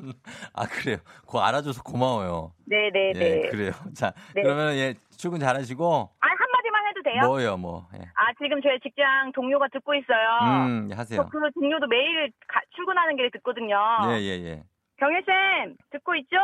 아, 0.54 0.64
그래요. 0.66 0.98
그거 1.26 1.40
알아줘서 1.42 1.82
고마워요. 1.82 2.52
네, 2.66 2.90
네, 2.92 3.12
예, 3.14 3.18
네. 3.18 3.48
그래요. 3.50 3.72
자, 3.98 4.12
네. 4.34 4.42
그러면 4.42 4.74
예, 4.76 4.94
출근 5.16 5.40
잘하시고 5.40 6.11
아 6.20 6.26
한마디만 6.28 6.87
해도 6.88 7.02
돼요? 7.02 7.20
뭐요, 7.26 7.56
뭐. 7.56 7.88
예. 7.94 7.98
아 8.14 8.32
지금 8.40 8.62
저희 8.62 8.78
직장 8.80 9.32
동료가 9.32 9.66
듣고 9.72 9.94
있어요. 9.94 10.38
음, 10.66 10.90
하세요. 10.94 11.20
저그 11.20 11.50
동료도 11.54 11.88
매일 11.88 12.30
가- 12.46 12.62
출근하는 12.76 13.16
길에 13.16 13.28
듣거든요. 13.32 13.76
예, 14.11 14.20
예, 14.20 14.44
예. 14.44 14.62
경혜 15.00 15.20
쌤 15.26 15.76
듣고 15.90 16.14
있죠? 16.16 16.37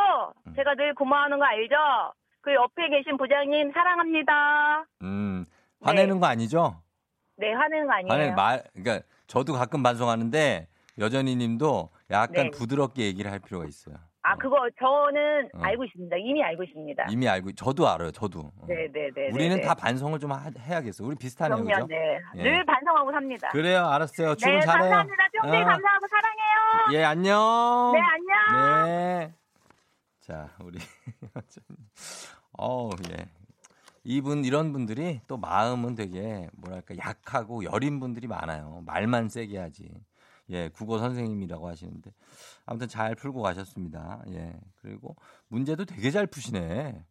음. 0.49 0.55
제가 0.57 0.75
늘 0.75 0.95
고마워하는 0.95 1.39
거 1.39 1.45
알죠? 1.45 1.75
그 2.45 2.53
옆에 2.55 2.91
계신 2.91 3.17
부장님 3.17 3.73
사랑합니다. 3.73 4.85
음. 5.03 5.47
화내는 5.81 6.21
거 6.21 6.27
아니죠? 6.27 6.79
네 7.37 7.53
화내는 7.55 7.87
거 7.87 7.93
아니에요. 7.95 8.13
화내는 8.13 8.35
말 8.35 8.63
그러니까 8.75 9.07
저도 9.27 9.55
가끔 9.55 9.83
반성하는데 9.83 10.69
여전히 10.99 11.37
님도 11.37 11.89
약간 12.11 12.45
네. 12.45 12.51
부드럽게 12.51 13.05
얘기를 13.07 13.31
할 13.33 13.39
필요가 13.41 13.65
있어요. 13.65 13.97
아 14.23 14.37
그거 14.37 14.57
저는 14.79 15.49
어. 15.55 15.63
알고 15.63 15.85
있습니다. 15.85 16.17
이미 16.19 16.43
알고 16.43 16.65
있습니다. 16.65 17.07
이미 17.11 17.29
알고 17.29 17.53
저도 17.53 17.89
알아요. 17.89 18.11
저도. 18.11 18.41
어. 18.41 18.67
네네 18.67 19.11
네. 19.15 19.31
우리는 19.33 19.61
다 19.63 19.75
반성을 19.75 20.19
좀 20.19 20.33
하- 20.33 20.51
해야겠어. 20.59 21.03
우리 21.05 21.17
비슷하네요. 21.17 21.65
그럼요. 21.65 21.87
그죠? 21.87 21.87
네. 21.87 22.21
예. 22.37 22.43
늘 22.43 22.65
반성하고 22.67 23.11
삽니다. 23.11 23.49
그래요. 23.53 23.87
알았어요. 23.87 24.35
출근 24.35 24.61
네 24.61 24.67
잘해요. 24.67 24.91
감사합니다. 24.91 25.25
쫑디 25.43 25.57
어. 25.57 25.65
감사하고 25.65 26.07
사랑해요. 26.09 26.99
예, 27.01 27.05
안녕. 27.05 27.93
네 27.95 28.01
안녕. 28.01 28.87
네. 28.87 29.33
자, 30.21 30.49
우리 30.61 30.79
어우, 32.57 32.91
예. 33.11 33.27
이분 34.05 34.45
이런 34.45 34.73
분들이 34.73 35.21
또 35.27 35.37
마음은 35.37 35.95
되게 35.95 36.49
뭐랄까 36.55 36.97
약하고 36.99 37.65
여린 37.65 38.01
분들이 38.01 38.27
많아요. 38.27 38.83
말만 38.85 39.29
세게 39.29 39.59
하지. 39.59 39.91
예, 40.51 40.69
국어 40.69 40.99
선생님이라고 40.99 41.67
하시는데 41.67 42.13
아무튼 42.67 42.87
잘 42.87 43.15
풀고 43.15 43.41
가셨습니다. 43.41 44.23
예. 44.29 44.55
그리고 44.83 45.17
문제도 45.49 45.85
되게 45.85 46.11
잘 46.11 46.27
푸시네. 46.27 47.05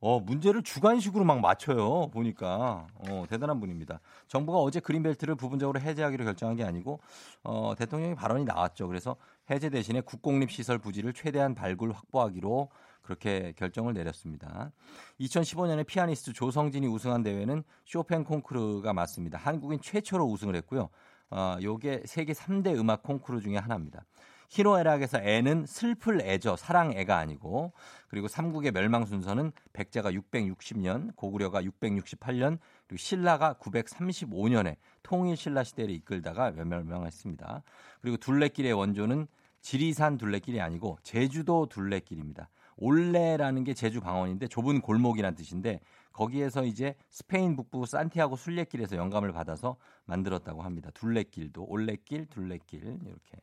어, 0.00 0.20
문제를 0.20 0.62
주관식으로 0.62 1.24
막 1.24 1.40
맞춰요. 1.40 2.08
보니까. 2.10 2.86
어, 2.94 3.24
대단한 3.28 3.58
분입니다. 3.58 4.00
정부가 4.28 4.58
어제 4.58 4.78
그린벨트를 4.78 5.34
부분적으로 5.34 5.80
해제하기로 5.80 6.24
결정한 6.24 6.56
게 6.56 6.62
아니고 6.62 7.00
어, 7.42 7.74
대통령의 7.76 8.14
발언이 8.14 8.44
나왔죠. 8.44 8.86
그래서 8.86 9.16
해제 9.50 9.70
대신에 9.70 10.00
국공립 10.00 10.52
시설 10.52 10.78
부지를 10.78 11.12
최대한 11.14 11.56
발굴 11.56 11.90
확보하기로 11.90 12.68
그렇게 13.08 13.54
결정을 13.56 13.94
내렸습니다. 13.94 14.70
2015년에 15.18 15.86
피아니스트 15.86 16.34
조성진이 16.34 16.86
우승한 16.88 17.22
대회는 17.22 17.64
쇼팽 17.86 18.22
콩쿠르가 18.22 18.92
맞습니다. 18.92 19.38
한국인 19.38 19.80
최초로 19.80 20.26
우승을 20.26 20.54
했고요. 20.56 20.90
어, 21.30 21.56
요게 21.62 22.02
세계 22.04 22.34
3대 22.34 22.78
음악 22.78 23.02
콩쿠르 23.02 23.40
중에 23.40 23.56
하나입니다. 23.56 24.04
희노애락에서 24.50 25.20
애는 25.22 25.64
슬플 25.64 26.20
애죠. 26.20 26.56
사랑 26.56 26.92
애가 26.92 27.16
아니고. 27.16 27.72
그리고 28.08 28.28
삼국의 28.28 28.72
멸망 28.72 29.06
순서는 29.06 29.52
백제가 29.72 30.12
660년, 30.12 31.16
고구려가 31.16 31.62
668년, 31.62 32.58
그리고 32.86 32.98
신라가 32.98 33.54
935년에 33.54 34.76
통일 35.02 35.34
신라 35.36 35.64
시대를 35.64 35.94
이끌다가 35.94 36.50
멸망했습니다. 36.50 37.62
그리고 38.02 38.18
둘레길의 38.18 38.74
원조는 38.74 39.28
지리산 39.60 40.18
둘레길이 40.18 40.60
아니고 40.60 40.98
제주도 41.02 41.66
둘레길입니다. 41.66 42.48
올레라는 42.78 43.64
게 43.64 43.74
제주 43.74 44.00
방언인데 44.00 44.48
좁은 44.48 44.80
골목이란 44.80 45.34
뜻인데 45.34 45.80
거기에서 46.12 46.64
이제 46.64 46.94
스페인 47.10 47.54
북부 47.54 47.86
산티아고 47.86 48.36
순례길에서 48.36 48.96
영감을 48.96 49.32
받아서 49.32 49.76
만들었다고 50.06 50.62
합니다. 50.62 50.90
둘레길도 50.94 51.64
올레길, 51.68 52.26
둘레길 52.26 52.82
이렇게. 52.82 53.38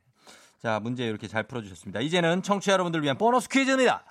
자, 0.60 0.80
문제 0.80 1.06
이렇게 1.06 1.28
잘 1.28 1.44
풀어 1.44 1.62
주셨습니다. 1.62 2.00
이제는 2.00 2.42
청취자 2.42 2.74
여러분들 2.74 3.04
위한 3.04 3.18
보너스 3.18 3.48
퀴즈입니다. 3.48 4.04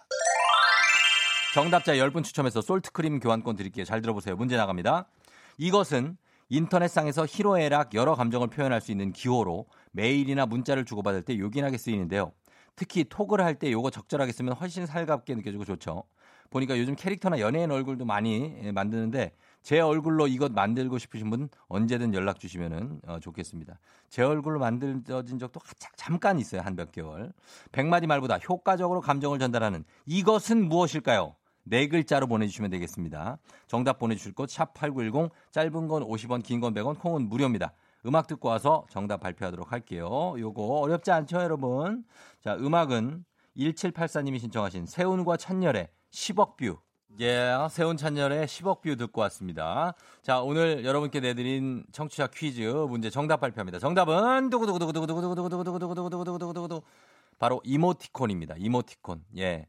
정답자 1.54 1.94
10분 1.94 2.24
추첨해서 2.24 2.60
솔트크림 2.60 3.20
교환권 3.20 3.56
드릴게요. 3.56 3.84
잘 3.84 4.00
들어보세요. 4.02 4.36
문제 4.36 4.56
나갑니다. 4.56 5.06
이것은 5.58 6.16
인터넷상에서 6.48 7.26
희로애락 7.26 7.94
여러 7.94 8.14
감정을 8.14 8.48
표현할 8.48 8.80
수 8.80 8.90
있는 8.92 9.12
기호로 9.12 9.66
메일이나 9.92 10.46
문자를 10.46 10.84
주고받을 10.84 11.22
때 11.22 11.38
요긴하게 11.38 11.78
쓰이는데요. 11.78 12.32
특히 12.76 13.04
톡을 13.04 13.40
할 13.40 13.54
때 13.58 13.70
요거 13.70 13.90
적절하게 13.90 14.32
쓰면 14.32 14.54
훨씬 14.54 14.86
살갑게 14.86 15.34
느껴지고 15.36 15.64
좋죠. 15.64 16.04
보니까 16.50 16.78
요즘 16.78 16.94
캐릭터나 16.94 17.40
연예인 17.40 17.70
얼굴도 17.70 18.04
많이 18.04 18.54
예, 18.62 18.70
만드는데 18.72 19.32
제 19.62 19.80
얼굴로 19.80 20.26
이것 20.28 20.52
만들고 20.52 20.98
싶으신 20.98 21.30
분 21.30 21.48
언제든 21.68 22.14
연락 22.14 22.38
주시면은 22.38 23.00
어, 23.06 23.18
좋겠습니다. 23.18 23.78
제 24.08 24.22
얼굴로 24.22 24.60
만들어진 24.60 25.38
적도 25.38 25.60
자- 25.78 25.90
잠깐 25.96 26.38
있어요. 26.38 26.60
한 26.60 26.76
몇 26.76 26.92
개월. 26.92 27.32
백마디 27.72 28.06
말보다 28.06 28.38
효과적으로 28.38 29.00
감정을 29.00 29.38
전달하는 29.38 29.84
이것은 30.06 30.68
무엇일까요? 30.68 31.34
네 31.66 31.88
글자로 31.88 32.26
보내주시면 32.26 32.70
되겠습니다. 32.70 33.38
정답 33.66 33.98
보내주실 33.98 34.34
곳 34.34 34.50
샵8910 34.50 35.30
짧은 35.50 35.88
건 35.88 36.02
50원 36.04 36.42
긴 36.42 36.60
건 36.60 36.74
100원 36.74 36.98
콩은 37.00 37.28
무료입니다. 37.28 37.72
음악 38.06 38.26
듣고 38.26 38.48
와서 38.48 38.86
정답 38.90 39.20
발표하도록 39.20 39.72
할게요. 39.72 40.34
요거 40.38 40.62
어렵지 40.62 41.10
않죠 41.10 41.40
여러분? 41.40 42.04
자 42.42 42.54
음악은 42.54 43.24
1784님이 43.56 44.38
신청하신 44.40 44.86
세훈과 44.86 45.36
찬열의 45.36 45.88
10억 46.10 46.56
뷰. 46.56 46.78
예, 47.20 47.52
세훈 47.70 47.96
찬열의 47.96 48.46
10억 48.46 48.80
뷰 48.80 48.96
듣고 48.96 49.20
왔습니다. 49.20 49.94
자, 50.22 50.40
오늘 50.40 50.84
여러분께 50.84 51.20
내드린 51.20 51.84
청취자 51.92 52.26
퀴즈 52.26 52.62
문제 52.62 53.08
정답 53.08 53.40
발표합니다. 53.40 53.78
정답은 53.78 54.50
두구두구두구두구두구두구두구두구두구두구두구두구두구 54.50 56.82
바로 57.38 57.60
이모티콘입니다. 57.64 58.56
이모티콘. 58.58 59.24
예. 59.38 59.66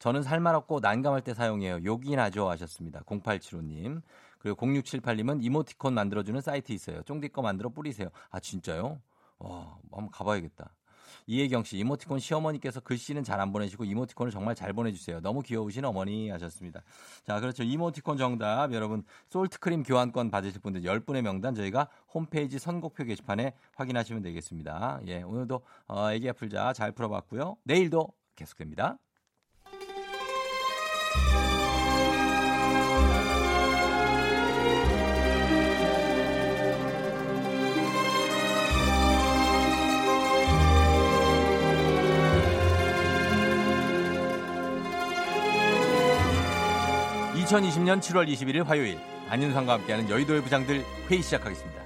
저는 0.00 0.22
살말없고 0.22 0.80
난감할 0.80 1.22
때 1.22 1.34
사용해요. 1.34 1.84
욕이 1.84 2.16
나죠 2.16 2.48
하셨습니다. 2.50 3.00
0875님. 3.02 4.02
그리고 4.38 4.56
0678님은 4.66 5.44
이모티콘 5.44 5.94
만들어주는 5.94 6.40
사이트 6.40 6.72
있어요. 6.72 7.02
쫑디 7.02 7.28
거 7.30 7.42
만들어 7.42 7.68
뿌리세요. 7.70 8.08
아, 8.30 8.40
진짜요? 8.40 9.00
와, 9.38 9.78
한번 9.90 10.10
가봐야겠다. 10.10 10.70
이혜경 11.26 11.62
씨, 11.64 11.76
이모티콘 11.78 12.20
시어머니께서 12.20 12.80
글씨는 12.80 13.22
잘 13.22 13.38
안 13.38 13.52
보내시고 13.52 13.84
이모티콘을 13.84 14.32
정말 14.32 14.54
잘 14.56 14.72
보내주세요. 14.72 15.20
너무 15.20 15.42
귀여우신 15.42 15.84
어머니 15.84 16.28
하셨습니다. 16.30 16.82
자, 17.24 17.38
그렇죠. 17.38 17.62
이모티콘 17.62 18.16
정답 18.16 18.72
여러분 18.72 19.04
솔트크림 19.28 19.84
교환권 19.84 20.30
받으실 20.30 20.60
분들 20.60 20.82
10분의 20.82 21.22
명단 21.22 21.54
저희가 21.54 21.88
홈페이지 22.12 22.58
선곡표 22.58 23.04
게시판에 23.04 23.52
확인하시면 23.76 24.22
되겠습니다. 24.22 25.00
예, 25.06 25.22
오늘도 25.22 25.60
어, 25.86 26.10
애기 26.12 26.28
아플자 26.28 26.72
잘 26.72 26.92
풀어봤고요. 26.92 27.58
내일도 27.62 28.08
계속됩니다. 28.34 28.98
2020년 47.48 47.98
7월 48.00 48.28
21일 48.28 48.62
화요일 48.64 48.98
안윤상과 49.30 49.72
함께하는 49.74 50.10
여의도의 50.10 50.42
부장들 50.42 50.84
회의 51.08 51.22
시작하겠습니다. 51.22 51.82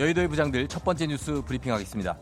여의도의 0.00 0.26
부장들 0.26 0.66
첫 0.66 0.84
번째 0.84 1.06
뉴스 1.06 1.42
브리핑하겠습니다. 1.42 2.18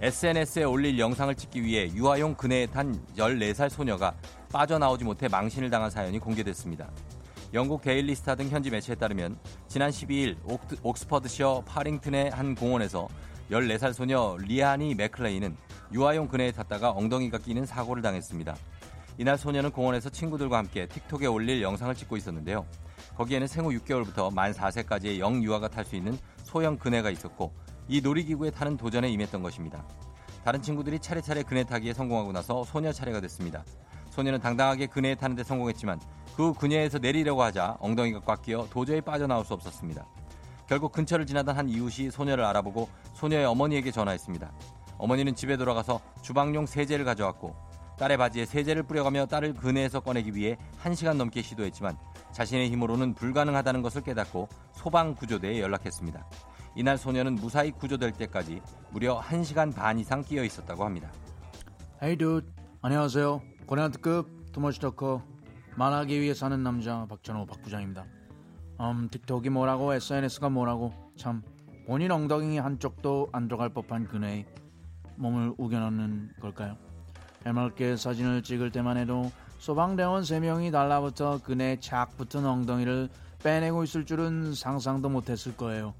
SNS에 0.00 0.64
올릴 0.64 0.98
영상을 0.98 1.32
찍기 1.36 1.62
위해 1.62 1.88
유아용 1.94 2.34
그네에 2.34 2.66
탄 2.66 3.00
14살 3.16 3.70
소녀가 3.70 4.16
빠져나오지 4.52 5.04
못해 5.04 5.28
망신을 5.28 5.70
당한 5.70 5.90
사연이 5.90 6.18
공개됐습니다. 6.18 6.90
영국 7.54 7.82
데일리 7.82 8.14
스타 8.14 8.34
등 8.34 8.48
현지 8.48 8.70
매체에 8.70 8.94
따르면 8.94 9.38
지난 9.68 9.90
12일 9.90 10.36
옥스퍼드셔 10.82 11.64
파링튼의 11.66 12.30
한 12.30 12.54
공원에서 12.54 13.08
14살 13.50 13.92
소녀 13.92 14.38
리아니 14.40 14.94
맥클레이는 14.94 15.54
유아용 15.92 16.28
그네에 16.28 16.52
탔다가 16.52 16.92
엉덩이가 16.92 17.36
끼는 17.36 17.66
사고를 17.66 18.02
당했습니다. 18.02 18.56
이날 19.18 19.36
소녀는 19.36 19.70
공원에서 19.70 20.08
친구들과 20.08 20.56
함께 20.56 20.86
틱톡에 20.86 21.26
올릴 21.26 21.60
영상을 21.60 21.94
찍고 21.94 22.16
있었는데요. 22.16 22.64
거기에는 23.16 23.46
생후 23.46 23.72
6개월부터 23.80 24.32
만 24.32 24.52
4세까지의 24.52 25.18
영유아가 25.18 25.68
탈 25.68 25.84
수 25.84 25.94
있는 25.94 26.16
소형 26.44 26.78
그네가 26.78 27.10
있었고 27.10 27.52
이 27.86 28.00
놀이기구에 28.00 28.50
타는 28.52 28.78
도전에 28.78 29.10
임했던 29.10 29.42
것입니다. 29.42 29.86
다른 30.42 30.62
친구들이 30.62 30.98
차례차례 31.00 31.42
그네 31.42 31.64
타기에 31.64 31.92
성공하고 31.92 32.32
나서 32.32 32.64
소녀 32.64 32.92
차례가 32.92 33.20
됐습니다. 33.20 33.62
소녀는 34.08 34.40
당당하게 34.40 34.86
그네에 34.86 35.14
타는데 35.14 35.44
성공했지만 35.44 36.00
그 36.36 36.52
그녀에서 36.54 36.98
내리려고 36.98 37.42
하자 37.42 37.76
엉덩이가 37.80 38.20
꽉 38.20 38.42
끼어 38.42 38.66
도저히 38.70 39.00
빠져나올 39.00 39.44
수 39.44 39.54
없었습니다. 39.54 40.06
결국 40.66 40.92
근처를 40.92 41.26
지나던 41.26 41.56
한 41.56 41.68
이웃이 41.68 42.10
소녀를 42.10 42.44
알아보고 42.44 42.88
소녀의 43.14 43.44
어머니에게 43.44 43.90
전화했습니다. 43.90 44.52
어머니는 44.98 45.34
집에 45.34 45.56
돌아가서 45.56 46.00
주방용 46.22 46.66
세제를 46.66 47.04
가져왔고 47.04 47.54
딸의 47.98 48.16
바지에 48.16 48.46
세제를 48.46 48.84
뿌려가며 48.84 49.26
딸을 49.26 49.54
그네에서 49.54 50.00
꺼내기 50.00 50.34
위해 50.34 50.56
1시간 50.82 51.16
넘게 51.16 51.42
시도했지만 51.42 51.96
자신의 52.32 52.70
힘으로는 52.70 53.14
불가능하다는 53.14 53.82
것을 53.82 54.02
깨닫고 54.02 54.48
소방구조대에 54.72 55.60
연락했습니다. 55.60 56.26
이날 56.74 56.96
소녀는 56.96 57.34
무사히 57.34 57.70
구조될 57.70 58.12
때까지 58.12 58.62
무려 58.90 59.20
1시간 59.20 59.74
반 59.74 59.98
이상 59.98 60.22
끼어 60.22 60.42
있었다고 60.42 60.84
합니다. 60.84 61.10
Hey 62.02 62.16
dude, 62.16 62.48
안녕하세요. 62.80 63.42
고난특급 63.66 64.52
투머치더커 64.52 65.31
말하기 65.76 66.20
위해 66.20 66.34
사는 66.34 66.62
남자 66.62 67.06
박찬호 67.06 67.46
박부장입니다. 67.46 68.04
음, 68.80 69.08
틱톡이 69.10 69.50
뭐라고 69.50 69.94
SNS가 69.94 70.50
뭐라고 70.50 70.92
참 71.16 71.42
본인 71.86 72.10
엉덩이 72.10 72.58
한쪽도 72.58 73.30
안 73.32 73.48
들어갈 73.48 73.70
법한 73.70 74.06
그네에 74.06 74.46
몸을 75.16 75.54
우겨넣는 75.56 76.32
걸까요? 76.40 76.76
해맑게 77.46 77.96
사진을 77.96 78.42
찍을 78.42 78.70
때만 78.70 78.96
해도 78.96 79.30
소방대원 79.58 80.22
3명이 80.22 80.72
달라붙어 80.72 81.40
그네 81.42 81.78
착 81.80 82.16
붙은 82.16 82.44
엉덩이를 82.44 83.08
빼내고 83.42 83.84
있을 83.84 84.04
줄은 84.04 84.54
상상도 84.54 85.08
못했을 85.08 85.56
거예요. 85.56 85.94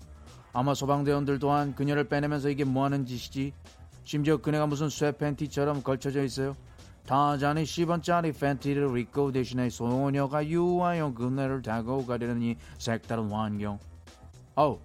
아마 0.53 0.75
소방대원들 0.75 1.39
또한 1.39 1.75
그녀를 1.75 2.05
빼내면서 2.05 2.51
이게 2.51 2.65
뭐하는 2.65 3.07
짓이지? 3.07 3.53
심지어 4.05 4.37
그네가 4.37 4.67
무슨 4.67 4.89
쇠 4.89 5.13
팬티처럼 5.13 5.83
걸쳐져 5.83 6.23
있어요. 6.23 6.57
타잔이 7.07 7.65
10원짜리 7.65 8.39
팬티를 8.39 8.97
입고 8.99 9.33
대신에 9.33 9.69
소녀가 9.69 10.47
유아용 10.47 11.15
그네를 11.15 11.63
타고 11.63 12.07
가려니 12.07 12.57
색다른 12.79 13.31
환경. 13.31 13.79
어우. 14.55 14.79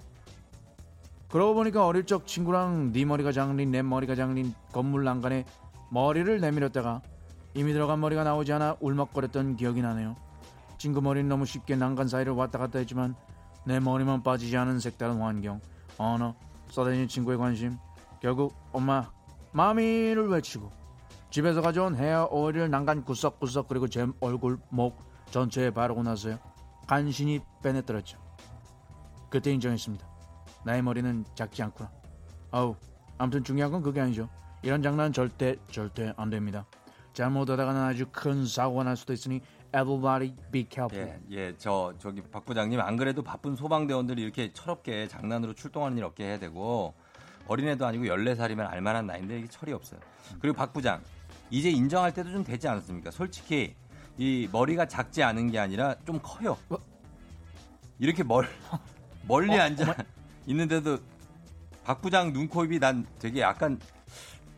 그러고 1.30 1.56
보니까 1.56 1.86
어릴 1.86 2.06
적 2.06 2.25
친구랑 2.25 2.93
네 2.93 3.06
머리가 3.06 3.32
장린 3.32 3.69
내 3.71 3.82
머리가 3.82 4.15
장린 4.15 4.53
건물 4.71 5.03
난간에 5.03 5.45
머리를 5.91 6.39
내밀었다가 6.39 7.01
이미 7.53 7.73
들어간 7.73 7.99
머리가 7.99 8.23
나오지 8.23 8.53
않아 8.53 8.77
울먹거렸던 8.80 9.58
기억이 9.58 9.82
나네요. 9.82 10.15
친구 10.77 11.01
머리는 11.01 11.27
너무 11.27 11.45
쉽게 11.45 11.75
난간 11.75 12.08
사이를 12.08 12.34
왔다 12.34 12.58
갔다 12.60 12.80
했지만 12.80 13.15
내 13.65 13.80
머리만 13.80 14.23
빠지지 14.23 14.56
않은 14.58 14.80
색다른 14.80 15.17
환경. 15.17 15.60
언어, 15.97 16.36
쏟아진 16.69 17.08
친구의 17.08 17.38
관심. 17.38 17.77
결국 18.21 18.56
엄마, 18.71 19.10
마미를 19.51 20.30
외치고 20.30 20.71
집에서 21.29 21.61
가져온 21.61 21.95
헤어 21.95 22.27
오일을 22.31 22.69
난간 22.69 23.03
구석구석 23.03 23.67
그리고 23.67 23.87
제 23.87 24.07
얼굴, 24.19 24.59
목 24.69 24.97
전체에 25.31 25.71
바르고 25.71 26.03
나서요. 26.03 26.39
간신히 26.87 27.41
빼내들었죠. 27.61 28.17
그때 29.29 29.51
인정했습니다. 29.51 30.07
나의 30.63 30.81
머리는 30.81 31.25
작지 31.35 31.61
않구나. 31.63 31.91
아우, 32.51 32.75
아무튼 33.17 33.43
중요한 33.43 33.71
건 33.71 33.81
그게 33.81 33.99
아니죠. 33.99 34.29
이런 34.61 34.81
장난 34.81 35.11
절대 35.11 35.57
절대 35.69 36.13
안 36.17 36.29
됩니다. 36.29 36.65
잘못하다가는 37.13 37.81
아주 37.81 38.05
큰 38.11 38.45
사고가 38.45 38.83
날 38.83 38.95
수도 38.95 39.11
있으니 39.11 39.41
everybody 39.69 40.33
be 40.51 40.67
careful. 40.69 41.19
예, 41.31 41.35
예, 41.35 41.55
저 41.57 41.93
저기 41.97 42.21
박 42.21 42.45
부장님 42.45 42.79
안 42.79 42.95
그래도 42.95 43.21
바쁜 43.21 43.55
소방대원들이 43.55 44.21
이렇게 44.21 44.53
철없게 44.53 45.07
장난으로 45.07 45.53
출동하는 45.53 45.97
일 45.97 46.03
없게 46.05 46.23
해야 46.23 46.39
되고 46.39 46.93
어린애도 47.47 47.85
아니고 47.85 48.05
14살이면 48.05 48.69
알만한 48.69 49.07
나이인데 49.07 49.39
이게 49.39 49.47
철이 49.47 49.73
없어요. 49.73 49.99
그리고 50.39 50.55
박 50.55 50.73
부장 50.73 51.01
이제 51.49 51.69
인정할 51.69 52.13
때도 52.13 52.31
좀 52.31 52.43
되지 52.43 52.67
않았습니까? 52.67 53.12
솔직히 53.12 53.75
이 54.17 54.47
머리가 54.51 54.86
작지 54.88 55.23
않은 55.23 55.51
게 55.51 55.60
아니라 55.60 55.95
좀 56.05 56.19
커요. 56.21 56.57
어? 56.69 56.77
이렇게 57.99 58.23
멀 58.23 58.47
멀리 59.27 59.57
어, 59.57 59.62
앉아 59.62 59.83
어머. 59.83 59.93
있는데도 60.45 60.97
박 61.83 62.01
부장 62.01 62.33
눈, 62.33 62.47
코, 62.47 62.65
입이 62.65 62.79
난 62.79 63.05
되게 63.19 63.41
약간 63.41 63.79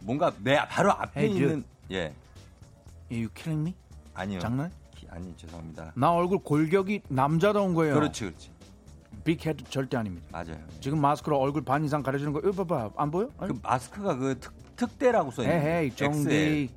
뭔가 0.01 0.33
내 0.43 0.57
바로 0.67 0.91
앞에 0.91 1.21
Hey. 1.21 1.35
있는 1.37 1.63
예 1.91 2.13
you 3.11 3.27
killing 3.35 3.61
me? 3.69 3.75
아니요 4.13 4.39
장난? 4.39 4.71
기- 4.95 5.07
아니 5.09 5.35
죄송합니다. 5.35 5.93
나 5.95 6.11
얼굴 6.11 6.39
골격이 6.39 7.01
남자다운 7.09 7.73
거예요. 7.73 7.95
그렇지 7.95 8.25
그렇지 8.25 8.51
빅헤드 9.25 9.63
절대 9.65 9.97
아닙니다. 9.97 10.27
맞아요. 10.31 10.57
지금 10.79 11.01
마스크로 11.01 11.37
얼굴 11.37 11.63
반 11.63 11.83
이상 11.83 12.01
가려주는 12.01 12.31
거 12.33 12.39
이거 12.39 12.63
봐봐 12.63 12.91
안 12.97 13.11
보여? 13.11 13.29
그 13.37 13.53
마스크가 13.61 14.15
그 14.15 14.39
특, 14.39 14.53
특대라고 14.75 15.31
써 15.31 15.43
있는 15.43 15.59
헤헤이 15.59 15.85
XL. 15.87 15.95
정디 16.13 16.69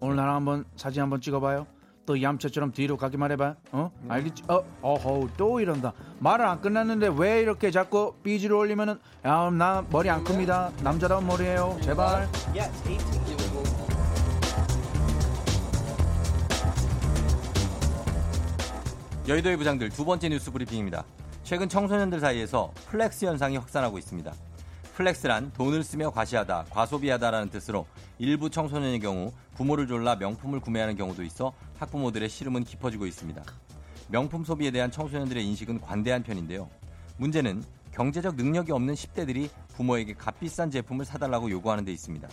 오늘 0.00 0.16
나랑 0.16 0.36
한번 0.36 0.64
사진 0.76 1.02
한번 1.02 1.20
찍어봐요. 1.20 1.66
또 2.06 2.20
얌체처럼 2.20 2.72
뒤로 2.72 2.96
가기만 2.96 3.30
해봐. 3.32 3.54
어? 3.72 3.90
알겠지? 4.08 4.42
어, 4.48 4.64
어허 4.82 5.28
또 5.36 5.60
이런다. 5.60 5.92
말을 6.18 6.44
안 6.46 6.60
끝났는데 6.60 7.10
왜 7.16 7.40
이렇게 7.40 7.70
자꾸 7.70 8.14
BG를 8.22 8.56
올리면은 8.56 8.98
야, 9.24 9.50
나 9.50 9.84
머리 9.90 10.08
안 10.10 10.24
큽니다. 10.24 10.72
남자다운 10.82 11.26
머리예요. 11.26 11.78
제발. 11.82 12.28
여의도의 19.28 19.56
부장들 19.58 19.90
두 19.90 20.04
번째 20.04 20.28
뉴스 20.30 20.50
브리핑입니다. 20.50 21.04
최근 21.44 21.68
청소년들 21.68 22.20
사이에서 22.20 22.72
flex 22.88 23.26
현상이 23.26 23.56
확산하고 23.56 23.98
있습니다. 23.98 24.32
flex란 24.94 25.52
돈을 25.52 25.82
쓰며 25.82 26.10
과시하다, 26.10 26.66
과소비하다라는 26.70 27.50
뜻으로 27.50 27.86
일부 28.18 28.50
청소년의 28.50 29.00
경우 29.00 29.32
부모를 29.54 29.86
졸라 29.86 30.16
명품을 30.16 30.60
구매하는 30.60 30.96
경우도 30.96 31.22
있어 31.22 31.52
학부모들의 31.78 32.28
시름은 32.28 32.64
깊어지고 32.64 33.06
있습니다. 33.06 33.42
명품 34.08 34.44
소비에 34.44 34.70
대한 34.70 34.90
청소년들의 34.90 35.44
인식은 35.46 35.80
관대한 35.80 36.22
편인데요. 36.22 36.68
문제는 37.16 37.62
경제적 37.92 38.36
능력이 38.36 38.72
없는 38.72 38.94
10대들이 38.94 39.48
부모에게 39.74 40.14
값비싼 40.14 40.70
제품을 40.70 41.04
사달라고 41.04 41.50
요구하는 41.50 41.84
데 41.84 41.92
있습니다. 41.92 42.28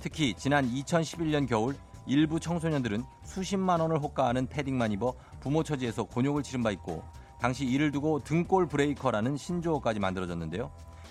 특히 0.00 0.34
지난 0.34 0.68
2011년 0.70 1.48
겨울 1.48 1.74
일부 2.06 2.38
청소년들은 2.38 3.04
수십만 3.24 3.80
원을 3.80 3.98
호가하는 3.98 4.46
패딩만 4.46 4.92
입어 4.92 5.14
부모 5.40 5.62
처지에서 5.62 6.04
곤욕을 6.04 6.42
치른 6.42 6.62
바 6.62 6.70
있고 6.72 7.02
당시 7.40 7.64
이를 7.64 7.90
두고 7.90 8.22
등골 8.24 8.68
브레이커라는 8.68 9.36
신조어까지 9.36 10.00
만들어졌는데요. 10.00 10.70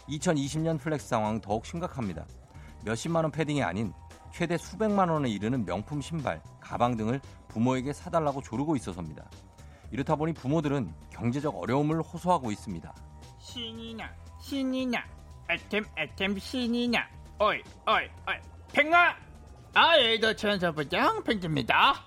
2020년 0.09 0.79
flex 0.79 1.07
상황 1.07 1.39
더욱 1.39 1.65
심각합니다. 1.65 2.25
몇십만 2.85 3.23
원 3.23 3.31
패딩이 3.31 3.63
아닌 3.63 3.93
최대 4.31 4.57
수백만 4.57 5.09
원에 5.09 5.29
이르는 5.29 5.65
명품 5.65 6.01
신발, 6.01 6.41
가방 6.59 6.97
등을 6.97 7.21
부모에게 7.47 7.93
사달라고 7.93 8.41
조르고 8.41 8.75
있어서입니다. 8.75 9.29
이렇다 9.91 10.15
보니 10.15 10.33
부모들은 10.33 10.91
경제적 11.11 11.55
어려움을 11.55 12.01
호소하고 12.01 12.51
있습니다. 12.51 12.93
신이나 13.39 14.09
신이나 14.41 15.03
엣헴 15.49 15.85
엣헴 15.97 16.37
신이나 16.37 17.07
어이 17.37 17.61
어이 17.85 18.05
어이 18.25 18.37
팽하 18.73 19.15
아예도 19.73 20.35
천사부장 20.35 21.23
펭귄입니다 21.23 22.05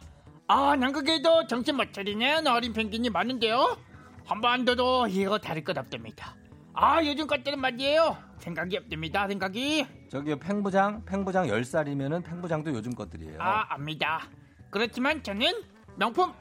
아 0.48 0.76
남극에도 0.76 1.46
정신 1.46 1.76
못 1.76 1.92
차리는 1.92 2.46
어린 2.46 2.72
펭귄이 2.72 3.10
많은데요 3.10 3.76
한반도도 4.24 5.08
이거 5.08 5.38
다를 5.38 5.62
것 5.62 5.76
없답니다 5.76 6.34
아 6.78 7.02
요즘 7.04 7.26
것들은 7.26 7.58
말이에요. 7.58 8.16
생각이 8.38 8.76
없답니다 8.76 9.26
생각이. 9.28 9.86
저기 10.10 10.36
팽부장, 10.38 11.04
팽부장 11.06 11.46
10살이면은 11.46 12.22
팽부장도 12.24 12.72
요즘 12.74 12.94
것들이에요. 12.94 13.40
아 13.40 13.64
압니다. 13.74 14.28
그렇지만 14.70 15.22
저는 15.22 15.62
명품 15.96 16.32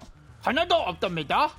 하나도 0.42 0.76
없답니다. 0.76 1.50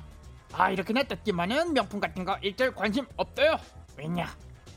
아 0.52 0.70
이렇게나 0.70 1.02
떴지만은 1.04 1.72
명품 1.72 2.00
같은 2.00 2.24
거 2.24 2.36
일절 2.42 2.74
관심 2.74 3.06
없어요. 3.16 3.56
왜냐? 3.96 4.26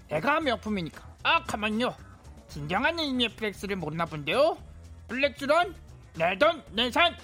내가 0.07 0.39
명품이니까. 0.39 1.05
아 1.23 1.43
가만요. 1.43 1.93
진정한 2.47 2.97
의미의 2.97 3.35
flex를 3.35 3.75
모르나 3.75 4.05
본데요. 4.05 4.57
flex란 5.09 5.75
내 6.15 6.37
돈 6.37 6.63
내산 6.71 7.15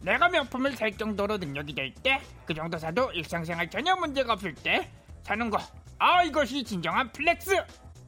내가 0.00 0.28
명품을 0.28 0.72
살 0.76 0.92
정도로 0.92 1.36
능력이 1.38 1.74
될 1.74 1.92
때 2.02 2.20
그 2.46 2.54
정도 2.54 2.78
사도 2.78 3.10
일상생활 3.12 3.68
전혀 3.68 3.94
문제가 3.96 4.32
없을 4.32 4.54
때 4.54 4.90
사는 5.22 5.50
거 5.50 5.58
아 5.98 6.22
이것이 6.22 6.62
진정한 6.62 7.10
flex 7.12 7.56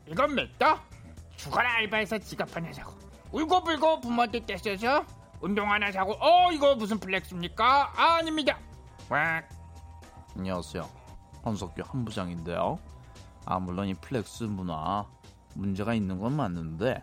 이건 0.06 0.34
냅다 0.34 0.82
죽어라 1.36 1.76
알바해서 1.76 2.18
지갑 2.18 2.54
하나 2.54 2.72
사고 2.72 2.92
울고불고 3.32 4.00
부모한테 4.00 4.44
떼써서 4.44 5.04
운동화 5.40 5.70
하나 5.70 5.90
사고 5.90 6.12
어 6.20 6.50
이거 6.52 6.74
무슨 6.74 6.98
flex입니까 6.98 7.92
아, 7.96 8.16
아닙니다 8.16 8.58
왁 9.08 9.48
안녕하세요. 10.36 10.88
한석규 11.42 11.82
한부장인데요. 11.84 12.78
아 13.46 13.58
물론 13.58 13.88
이 13.88 13.94
flex 13.94 14.44
문화 14.44 15.04
문제가 15.54 15.94
있는 15.94 16.20
건 16.20 16.36
맞는데 16.36 17.02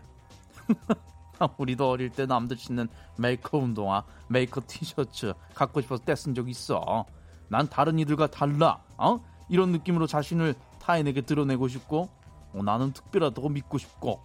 우리도 1.58 1.90
어릴 1.90 2.10
때 2.10 2.24
남들 2.24 2.56
신는 2.56 2.88
메이커 3.18 3.58
운동화, 3.58 4.04
메이커 4.28 4.62
티셔츠 4.66 5.34
갖고 5.54 5.80
싶어서 5.82 6.02
떼쓴 6.04 6.34
적 6.34 6.48
있어. 6.48 7.04
난 7.48 7.68
다른 7.68 7.98
이들과 7.98 8.28
달라. 8.28 8.80
어? 8.96 9.20
이런 9.48 9.70
느낌으로 9.72 10.06
자신을 10.06 10.54
타인에게 10.86 11.22
드러내고 11.22 11.66
싶고 11.66 12.08
어, 12.54 12.62
나는 12.62 12.92
특별하다고 12.92 13.48
믿고 13.48 13.76
싶고 13.78 14.20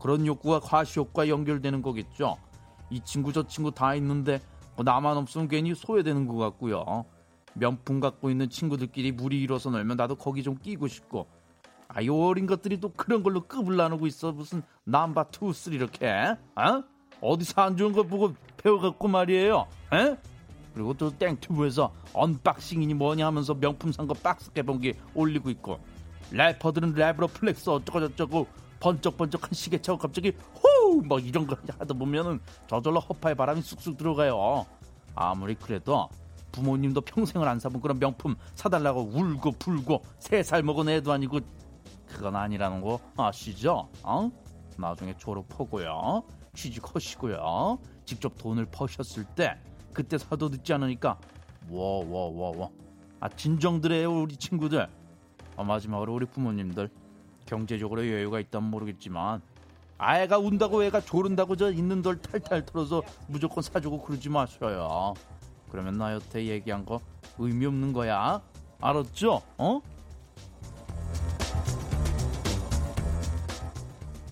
그런 0.00 0.26
욕구가 0.26 0.60
과시욕과 0.60 1.28
연결되는 1.28 1.82
거겠죠. 1.82 2.36
이 2.88 3.00
친구 3.00 3.32
저 3.32 3.46
친구 3.46 3.70
다 3.70 3.94
있는데 3.96 4.40
뭐 4.76 4.84
나만 4.84 5.16
없으면 5.18 5.48
괜히 5.48 5.74
소외되는 5.74 6.26
것 6.26 6.36
같고요. 6.36 7.04
명품 7.54 8.00
갖고 8.00 8.30
있는 8.30 8.48
친구들끼리 8.48 9.12
무리 9.12 9.42
이뤄서 9.42 9.70
놀면 9.70 9.96
나도 9.96 10.16
거기 10.16 10.42
좀 10.42 10.56
끼고 10.56 10.88
싶고 10.88 11.26
아이 11.88 12.08
어린 12.08 12.46
것들이 12.46 12.80
또 12.80 12.92
그런 12.92 13.22
걸로 13.22 13.42
급을 13.42 13.76
나누고 13.76 14.06
있어 14.06 14.32
무슨 14.32 14.62
number 14.84 15.24
two 15.30 15.52
three 15.52 15.76
이렇게 15.76 16.10
어? 16.10 16.82
어디서 17.20 17.62
안 17.62 17.76
좋은 17.76 17.92
거 17.92 18.02
보고 18.02 18.34
배워갖고 18.58 19.08
말이에요 19.08 19.66
에? 19.94 20.16
그리고 20.74 20.92
또 20.92 21.16
땡튜브에서 21.16 21.94
unboxing이니 22.12 22.92
뭐냐 22.92 23.26
하면서 23.26 23.54
명품 23.54 23.92
산 23.92 24.06
거 24.06 24.12
박스 24.12 24.52
개봉기 24.52 24.92
올리고 25.14 25.48
있고 25.50 25.78
래퍼들은 26.32 26.94
랩으로 26.94 27.32
flex 27.32 27.70
어쩌고저쩌고 27.70 28.46
번쩍번쩍한 28.80 29.50
시계 29.52 29.80
차고 29.80 29.98
갑자기 29.98 30.32
호뭐 30.62 31.18
이런 31.20 31.46
거 31.46 31.56
하다 31.78 31.94
보면은 31.94 32.40
저절로 32.68 33.00
허파에 33.00 33.34
바람이 33.34 33.62
쑥쑥 33.62 33.96
들어가요. 33.96 34.66
아무리 35.14 35.54
그래도 35.54 36.08
부모님도 36.52 37.00
평생을 37.02 37.46
안 37.48 37.58
사본 37.58 37.80
그런 37.80 37.98
명품 37.98 38.34
사달라고 38.54 39.02
울고 39.12 39.52
불고 39.58 40.02
세 40.18 40.42
살 40.42 40.62
먹은 40.62 40.88
애도 40.88 41.12
아니고 41.12 41.40
그건 42.06 42.36
아니라는 42.36 42.80
거 42.82 43.00
아시죠? 43.16 43.88
어? 44.02 44.30
나중에 44.78 45.14
졸업하고요. 45.16 46.22
취직하시고요. 46.54 47.78
직접 48.04 48.36
돈을 48.38 48.66
버셨을 48.66 49.24
때 49.34 49.56
그때 49.92 50.18
사도 50.18 50.48
늦지 50.50 50.72
않으니까 50.74 51.18
와와와와 51.70 52.68
아 53.20 53.28
진정들해요 53.30 54.22
우리 54.22 54.36
친구들. 54.36 54.82
아, 54.82 54.88
마지막으로 55.64 56.14
우리 56.14 56.26
부모님들 56.26 56.90
경제적으로 57.46 58.06
여유가 58.06 58.40
있다면 58.40 58.70
모르겠지만 58.70 59.40
아이가 59.98 60.38
운다고 60.38 60.84
애가 60.84 61.00
조른다고 61.00 61.56
저 61.56 61.72
있는 61.72 62.02
돌 62.02 62.20
탈탈 62.20 62.66
털어서 62.66 63.02
무조건 63.28 63.62
사주고 63.62 64.02
그러지 64.02 64.28
마셔요 64.28 65.14
그러면 65.70 65.96
나 65.96 66.12
여태 66.12 66.44
얘기한 66.44 66.84
거 66.84 67.00
의미 67.38 67.66
없는 67.66 67.92
거야 67.92 68.42
알았죠? 68.80 69.42
어? 69.58 69.80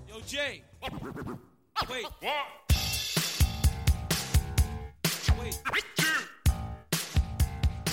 Yo, 0.08 0.20
Jay. 0.26 0.62
Wait. 1.90 2.06
Wait. 2.22 2.44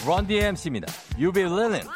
런 0.05 0.25
DMC입니다. 0.25 0.87
You 1.17 1.31
be 1.31 1.43
living. 1.43 1.87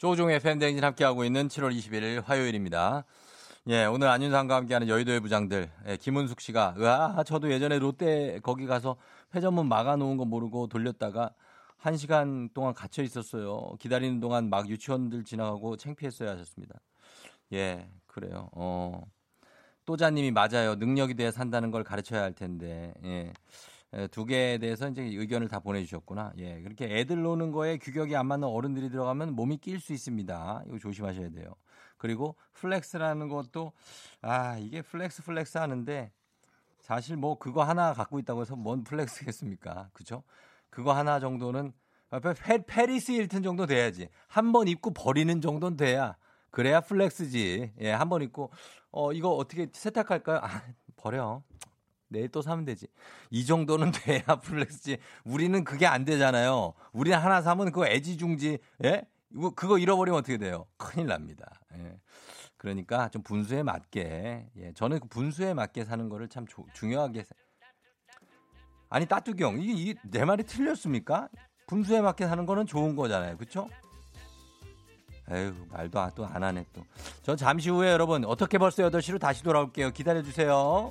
조종의 0.00 0.40
팬데믹진 0.40 0.82
함께하고 0.82 1.26
있는 1.26 1.48
7월 1.48 1.76
21일 1.76 2.24
화요일입니다. 2.24 3.04
예, 3.68 3.84
오늘 3.84 4.08
안윤상과 4.08 4.56
함께하는 4.56 4.88
여의도의 4.88 5.20
부장들, 5.20 5.70
예, 5.88 5.96
김은숙 5.98 6.40
씨가, 6.40 6.76
으아, 6.78 7.22
저도 7.22 7.52
예전에 7.52 7.78
롯데 7.78 8.40
거기 8.42 8.64
가서 8.64 8.96
회전문 9.34 9.68
막아놓은 9.68 10.16
거 10.16 10.24
모르고 10.24 10.68
돌렸다가 10.68 11.34
한 11.76 11.98
시간 11.98 12.48
동안 12.54 12.72
갇혀 12.72 13.02
있었어요. 13.02 13.74
기다리는 13.78 14.20
동안 14.20 14.48
막 14.48 14.70
유치원들 14.70 15.24
지나가고 15.24 15.76
창피했어요 15.76 16.30
하셨습니다. 16.30 16.80
예, 17.52 17.86
그래요. 18.06 18.48
어. 18.52 19.02
또자님이 19.84 20.30
맞아요. 20.30 20.76
능력이 20.76 21.12
돼야 21.12 21.30
산다는 21.30 21.70
걸 21.70 21.84
가르쳐야 21.84 22.22
할 22.22 22.32
텐데, 22.32 22.94
예. 23.04 23.34
예, 23.94 24.06
두 24.08 24.24
개에 24.24 24.58
대해서 24.58 24.88
이제 24.88 25.02
의견을 25.02 25.48
다 25.48 25.58
보내주셨구나. 25.60 26.32
예, 26.38 26.60
그렇게 26.62 26.86
애들 27.00 27.22
노는 27.22 27.50
거에 27.50 27.78
규격이 27.78 28.14
안 28.16 28.26
맞는 28.26 28.46
어른들이 28.46 28.88
들어가면 28.90 29.34
몸이 29.34 29.58
낄 29.58 29.80
수 29.80 29.92
있습니다. 29.92 30.62
이거 30.66 30.78
조심하셔야 30.78 31.30
돼요. 31.30 31.54
그리고 31.96 32.36
flex라는 32.54 33.28
것도 33.28 33.72
아 34.22 34.56
이게 34.58 34.80
flex 34.82 35.22
flex 35.24 35.58
하는데 35.58 36.12
사실 36.80 37.16
뭐 37.16 37.38
그거 37.38 37.62
하나 37.64 37.92
갖고 37.92 38.18
있다고 38.18 38.42
해서 38.42 38.56
뭔 38.56 38.84
flex겠습니까? 38.84 39.90
그죠? 39.92 40.22
그거 40.70 40.92
하나 40.92 41.18
정도는 41.20 41.72
아, 42.10 42.20
패, 42.20 42.64
패리스 42.66 43.12
힐튼 43.12 43.42
정도 43.42 43.66
돼야지. 43.66 44.08
한 44.28 44.52
번 44.52 44.68
입고 44.68 44.92
버리는 44.92 45.40
정도는 45.40 45.76
돼야 45.76 46.16
그래야 46.50 46.80
flex지. 46.80 47.72
예, 47.80 47.90
한 47.92 48.08
번 48.08 48.22
입고 48.22 48.50
어 48.92 49.12
이거 49.12 49.30
어떻게 49.34 49.68
세탁할까요? 49.72 50.38
아, 50.42 50.62
버려. 50.96 51.42
내일 52.10 52.28
또 52.28 52.42
사면 52.42 52.64
되지. 52.64 52.86
이 53.30 53.46
정도는 53.46 53.90
돼야 54.04 54.22
flex지. 54.42 54.98
우리는 55.24 55.64
그게 55.64 55.86
안 55.86 56.04
되잖아요. 56.04 56.74
우리는 56.92 57.16
하나 57.18 57.40
사면 57.40 57.66
그거 57.72 57.86
애지중지, 57.86 58.58
예? 58.84 59.02
이거, 59.32 59.50
그거 59.50 59.78
잃어버리면 59.78 60.18
어떻게 60.18 60.36
돼요? 60.36 60.66
큰일 60.76 61.06
납니다. 61.06 61.60
예. 61.76 61.96
그러니까 62.56 63.08
좀 63.08 63.22
분수에 63.22 63.62
맞게, 63.62 64.50
예. 64.56 64.72
저는 64.74 65.00
그 65.00 65.08
분수에 65.08 65.54
맞게 65.54 65.84
사는 65.84 66.08
거를 66.08 66.28
참 66.28 66.46
조- 66.46 66.66
중요하게. 66.74 67.24
사- 67.24 67.34
아니, 68.90 69.06
따뚜기 69.06 69.42
형, 69.44 69.60
이게, 69.60 69.72
이게 69.72 69.94
내 70.02 70.24
말이 70.24 70.42
틀렸습니까? 70.42 71.28
분수에 71.68 72.00
맞게 72.00 72.26
사는 72.26 72.44
거는 72.44 72.66
좋은 72.66 72.96
거잖아요. 72.96 73.36
그쵸? 73.38 73.68
에휴, 75.30 75.54
말도 75.70 76.10
또 76.16 76.26
안 76.26 76.42
하네 76.42 76.64
또. 76.72 76.84
전 77.22 77.36
잠시 77.36 77.70
후에 77.70 77.92
여러분, 77.92 78.24
어떻게 78.24 78.58
벌써 78.58 78.82
8시로 78.90 79.20
다시 79.20 79.44
돌아올게요. 79.44 79.92
기다려주세요. 79.92 80.90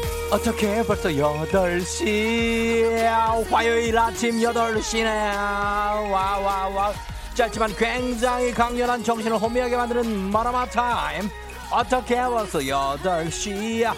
어떻게 0.31 0.81
벌써 0.83 1.09
8시? 1.09 3.03
화요일 3.49 3.97
아침 3.99 4.39
8시네. 4.39 5.05
와와와 5.05 6.93
짧지만 7.33 7.75
굉장히 7.75 8.53
강렬한 8.53 9.03
정신을 9.03 9.37
혼미하게 9.37 9.75
만드는 9.75 10.31
마라마 10.31 10.65
타임. 10.67 11.29
어떻게 11.69 12.15
벌써 12.15 12.59
8시야 12.59 13.93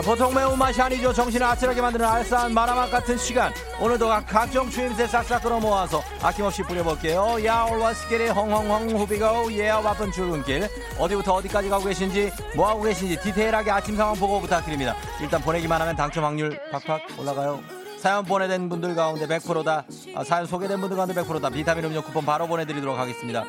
보통 0.00 0.32
매운맛이 0.32 0.80
아니죠. 0.80 1.12
정신을 1.12 1.46
아찔하게 1.46 1.82
만드는 1.82 2.06
알싸한 2.06 2.54
마라맛 2.54 2.90
같은 2.90 3.18
시간. 3.18 3.52
오늘도 3.78 4.08
각종 4.26 4.70
추임새 4.70 5.06
싹싹 5.06 5.42
끌어 5.42 5.60
모아서 5.60 6.02
아낌없이 6.22 6.62
뿌려볼게요. 6.62 7.36
야 7.44 7.64
올와스끼리 7.64 8.28
헝헝헝 8.28 8.96
후비고 8.96 9.52
예어 9.52 9.82
바쁜 9.82 10.10
출근길. 10.10 10.68
어디부터 10.98 11.34
어디까지 11.34 11.68
가고 11.68 11.84
계신지 11.84 12.32
뭐하고 12.56 12.82
계신지 12.82 13.20
디테일하게 13.20 13.70
아침 13.70 13.94
상황 13.96 14.14
보고 14.16 14.40
부탁드립니다. 14.40 14.96
일단 15.20 15.42
보내기만 15.42 15.80
하면 15.82 15.94
당첨 15.94 16.24
확률 16.24 16.58
팍팍 16.70 17.02
올라가요 17.18 17.81
사연 18.02 18.24
보내된 18.24 18.68
분들 18.68 18.96
가운데 18.96 19.28
100%다. 19.28 19.84
아, 20.16 20.24
사연 20.24 20.44
소개된 20.44 20.80
분들 20.80 20.96
가운데 20.96 21.14
100%다. 21.14 21.50
비타민 21.50 21.84
음료 21.84 22.02
쿠폰 22.02 22.26
바로 22.26 22.48
보내드리도록 22.48 22.98
하겠습니다. 22.98 23.44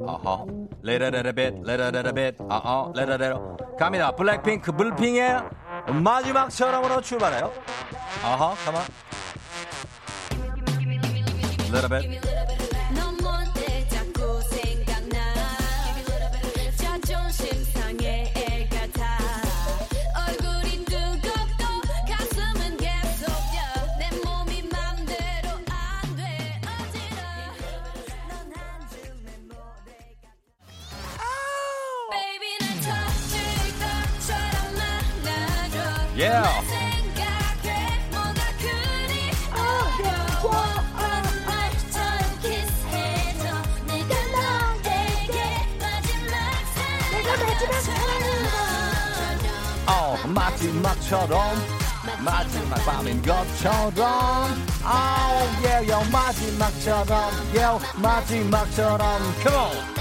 아하 0.06 0.46
레레레레벳 0.82 1.62
레레레레벳 1.62 2.36
아아 2.48 2.90
레레레레 2.94 3.34
갑니다 3.78 4.10
블랙핑크 4.12 4.70
물핑의 4.70 5.42
마지막처럼으로 5.92 7.00
출발해요. 7.00 7.52
아하 8.22 8.54
가만 8.64 8.84
레레 11.72 12.57
어, 49.86 50.16
마지막처럼. 50.26 51.78
마지막 52.24 52.76
밤인 52.84 53.22
것처럼 53.22 54.66
아우 54.82 55.36
oh, 55.36 55.64
yeah, 55.64 55.82
yo, 55.88 56.00
마지막처럼. 56.10 57.30
yo, 57.54 57.78
마지막처럼. 57.96 59.20
Come 59.42 59.56
on. 59.56 59.98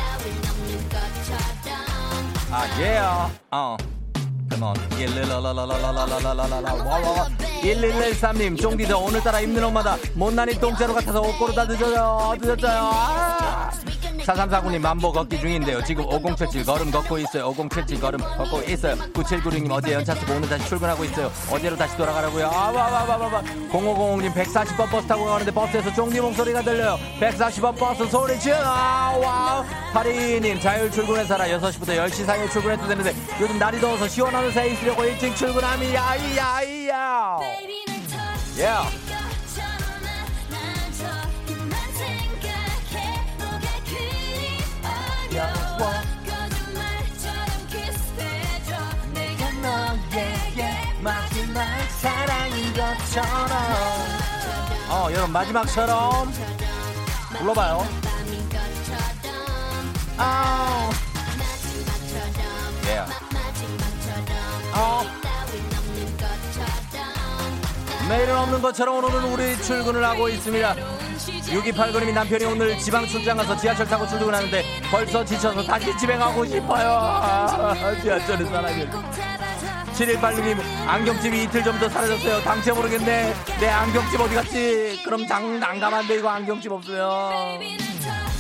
아 2.50 2.66
yeah 2.80 3.30
어. 3.52 3.78
uh. 3.80 3.97
데몬 4.58 4.74
1113님 7.62 8.60
쫑디저 8.60 8.98
오늘따라 8.98 9.42
입는 9.42 9.64
엄마다 9.64 9.98
못난이 10.16 10.60
똥자루 10.60 10.94
같아서 10.96 11.22
옷고르다 11.22 11.66
늦어요 11.66 12.36
늦었어요 12.42 13.37
아. 14.28 14.34
4349님, 14.34 14.80
만보 14.80 15.12
걷기 15.12 15.40
중인데요. 15.40 15.84
지금 15.84 16.06
5077 16.06 16.66
걸음 16.66 16.92
걷고 16.92 17.18
있어요. 17.20 17.48
5077 17.48 18.00
걸음 18.00 18.20
걷고 18.20 18.62
있어요. 18.64 18.96
9796님, 19.14 19.72
어제 19.72 19.94
연차 19.94 20.14
쓰고 20.16 20.34
오늘 20.34 20.50
다시 20.50 20.68
출근하고 20.68 21.04
있어요. 21.06 21.32
어제로 21.50 21.76
다시 21.76 21.96
돌아가라고요. 21.98 22.48
아, 22.48 22.72
와, 22.72 22.88
와, 22.88 23.04
와, 23.04 23.18
와, 23.18 23.28
와. 23.28 23.44
0505님, 23.72 24.34
140번 24.34 24.90
버스 24.90 25.08
타고 25.08 25.26
가는데 25.26 25.52
버스에서 25.52 25.94
쫑디 25.94 26.20
목소리가 26.20 26.62
들려요. 26.62 26.98
140번 27.20 27.78
버스 27.78 28.06
소리 28.08 28.40
질러. 28.40 28.58
아, 28.64 29.16
wow. 29.18 29.66
82님, 29.94 30.62
자율 30.62 30.92
출근제 30.92 31.24
회사라 31.26 31.46
6시부터 31.48 31.98
10시 31.98 32.26
사이에 32.26 32.50
출근해도 32.50 32.88
되는데 32.88 33.14
요즘 33.40 33.58
날이 33.58 33.80
더워서 33.80 34.08
시원한 34.08 34.52
데 34.52 34.70
있으려고 34.72 35.04
일찍 35.06 35.36
출근합니다. 35.36 36.16
이야, 36.16 36.62
이야. 36.62 37.38
Baby 37.40 37.86
날 37.88 38.02
터질 38.08 38.58
Yeah. 38.58 39.07
것처럼. 52.78 53.52
어, 54.90 55.08
여러분, 55.12 55.32
마지막처럼. 55.32 56.32
불러봐요. 57.40 57.86
것처럼 60.18 60.18
아, 60.20 60.90
매일은 68.08 68.38
없는 68.38 68.62
것처럼 68.62 69.04
오늘은 69.04 69.24
우리 69.26 69.62
출근을 69.62 70.04
하고 70.04 70.30
있습니다. 70.30 70.76
6289님이 71.48 72.14
남편이 72.14 72.46
오늘 72.46 72.78
지방 72.80 73.06
출장 73.06 73.38
가서 73.38 73.58
지하철 73.58 73.86
타고 73.88 74.08
출근하는데 74.08 74.64
벌써 74.90 75.26
지쳐서 75.26 75.64
다시 75.64 75.96
집에 75.98 76.16
가고 76.16 76.46
싶어요. 76.46 76.90
아, 76.90 77.94
지하철에 78.02 78.46
사 78.46 78.62
람이. 80.06 80.16
7186님 80.18 80.88
안경집이 80.88 81.44
이틀 81.44 81.64
전부터 81.64 81.90
사라졌어요. 81.90 82.42
당최 82.42 82.72
모르겠네. 82.72 83.34
내 83.60 83.68
안경집 83.68 84.20
어디 84.22 84.36
갔지? 84.36 85.02
그럼 85.04 85.28
장 85.28 85.60
난감한데 85.60 86.16
이거 86.18 86.30
안경집 86.30 86.72
터질 86.72 87.00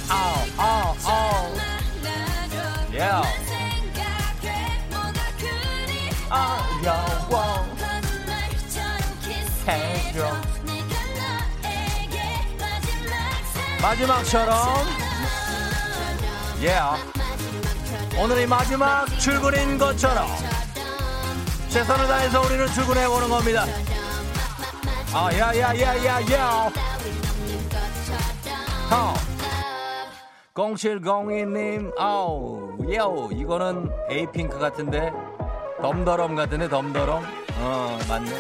아우 0.09 0.37
아우 0.57 0.95
아우 1.03 1.57
yeah 2.93 3.27
아 6.29 6.79
여워 6.83 7.65
해줘 9.67 10.37
마지막처럼 13.81 14.85
yeah 16.59 17.03
오늘이 18.17 18.45
마지막 18.45 19.05
출근인 19.19 19.77
것처럼 19.77 20.27
최선을 21.77 22.07
다해서 22.07 22.41
우리는 22.41 22.65
출근해 22.73 23.07
보는 23.07 23.29
겁니다 23.29 23.63
아 25.13 25.29
야 25.31 25.53
야 25.53 25.75
야 25.77 25.93
야 26.03 26.33
야 26.33 26.71
어. 28.89 29.13
0702님, 30.55 31.93
아우, 31.99 32.75
야우, 32.91 33.29
이거는 33.31 33.91
에이핑크 34.09 34.57
같은데? 34.57 35.11
덤더럼 35.79 36.35
같은데, 36.35 36.67
덤더럼? 36.67 37.23
어, 37.59 37.99
맞네. 38.09 38.31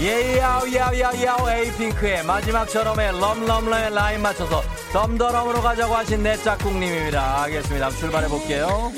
예야우, 0.00 0.74
야우, 0.74 0.98
야우, 0.98 1.22
야우, 1.22 1.50
에이핑크의 1.50 2.24
마지막처럼의 2.24 3.12
럼럼럼의 3.20 3.94
라인 3.94 4.22
맞춰서 4.22 4.60
덤더럼으로 4.92 5.62
가자고 5.62 5.94
하신 5.94 6.24
내 6.24 6.36
짝꿍님입니다. 6.36 7.42
알겠습니다. 7.42 7.86
한번 7.86 8.00
출발해 8.00 8.26
볼게요. 8.26 8.90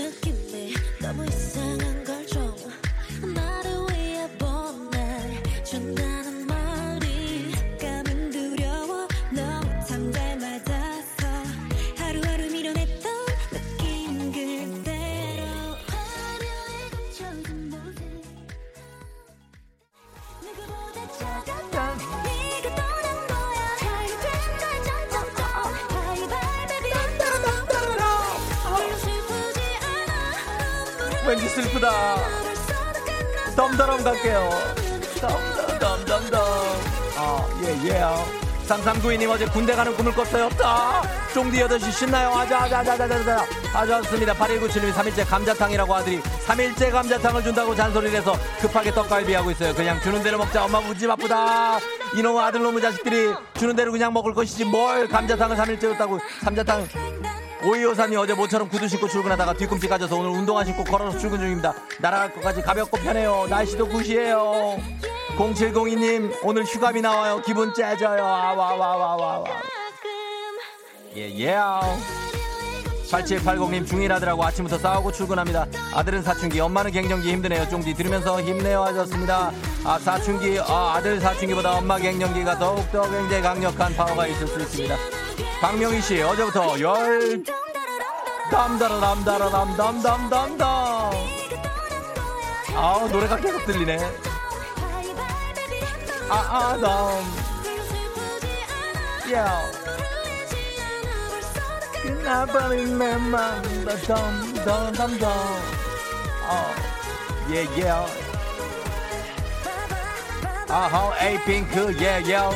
3392님 38.66 39.28
어제 39.30 39.46
군대 39.46 39.74
가는 39.74 39.94
꿈을 39.96 40.12
꿨어요. 40.12 40.46
없다. 40.46 41.02
쫑디 41.34 41.58
8시 41.58 41.92
신나요. 41.92 42.30
아자, 42.30 42.60
아자, 42.62 42.78
아자, 42.80 42.92
아자, 42.94 43.04
아자. 43.04 43.46
아자, 43.74 44.02
좋습니다. 44.02 44.34
8197님이 44.34 44.92
3일째 44.92 45.28
감자탕이라고 45.28 45.94
아들이 45.94 46.20
3일째 46.46 46.90
감자탕을 46.90 47.42
준다고 47.42 47.74
잔소리를 47.74 48.16
해서 48.18 48.36
급하게 48.60 48.92
떡갈비 48.92 49.34
하고 49.34 49.50
있어요. 49.50 49.74
그냥 49.74 50.00
주는 50.00 50.22
대로 50.22 50.38
먹자. 50.38 50.64
엄마 50.64 50.80
무지 50.80 51.06
바쁘다. 51.06 51.78
이놈 52.16 52.38
아들놈의 52.38 52.80
자식들이 52.80 53.34
주는 53.58 53.76
대로 53.76 53.92
그냥 53.92 54.12
먹을 54.12 54.32
것이지 54.32 54.64
뭘 54.64 55.08
감자탕을 55.08 55.56
3일째 55.56 55.80
줬다고. 55.80 56.18
감자탕. 56.44 56.88
오이오삼이 57.64 58.14
어제 58.16 58.34
모처럼 58.34 58.68
구두 58.68 58.86
신고 58.86 59.08
출근하다가 59.08 59.54
뒤꿈치 59.54 59.88
까져서 59.88 60.16
오늘 60.16 60.30
운동화 60.30 60.64
신고 60.64 60.84
걸어서 60.84 61.18
출근 61.18 61.38
중입니다. 61.38 61.74
날아갈 61.98 62.34
것까지 62.34 62.60
가볍고 62.60 62.98
편해요. 62.98 63.46
날씨도 63.48 63.88
굿이에요. 63.88 64.76
0702님 65.36 66.32
오늘 66.42 66.64
휴가비 66.64 67.00
나와요. 67.00 67.40
기분 67.44 67.72
째져요. 67.74 68.24
아와와와와와. 68.24 69.44
예예. 71.16 71.56
8780님 73.10 73.86
중일 73.86 74.12
아들하고 74.12 74.44
아침부터 74.44 74.78
싸우고 74.78 75.12
출근합니다. 75.12 75.66
아들은 75.94 76.22
사춘기, 76.22 76.58
엄마는 76.58 76.90
갱년기 76.90 77.30
힘드네요. 77.32 77.68
쫑디 77.68 77.94
들으면서 77.94 78.40
힘내요 78.42 78.82
하셨습니다. 78.82 79.52
아 79.84 79.98
사춘기, 79.98 80.58
아, 80.60 80.94
아들 80.96 81.20
사춘기보다 81.20 81.78
엄마 81.78 81.98
갱년기가 81.98 82.58
더욱더 82.58 83.02
굉장히 83.10 83.42
강력한 83.42 83.94
파워가 83.94 84.26
있을 84.26 84.46
수 84.48 84.58
있습니다. 84.60 84.96
박명희 85.60 86.00
씨 86.00 86.20
어제부터 86.22 86.80
열 86.80 87.42
담다라담다라담담담담담 88.50 91.12
아우 92.76 93.08
노래가 93.08 93.36
계속 93.36 93.64
들리네 93.64 93.98
아아담 96.28 97.24
야. 99.32 99.60
그나버린 102.02 102.98
내 102.98 103.16
맘도 103.16 103.96
덤덤 103.98 104.92
덤 104.92 105.18
덤. 105.18 105.28
어. 106.48 106.74
예 107.50 107.66
예. 107.78 107.90
아하 110.70 111.12
에이핑크 111.20 111.94
예 112.00 112.22
예. 112.26 112.36
어 112.36 112.52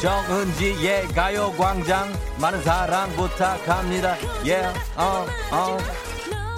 정은지의 0.00 1.08
가요광장. 1.08 2.12
많은 2.38 2.62
사랑 2.62 3.10
부탁합니다. 3.16 4.16
예 4.44 4.64
어 4.96 5.26
어. 5.50 5.78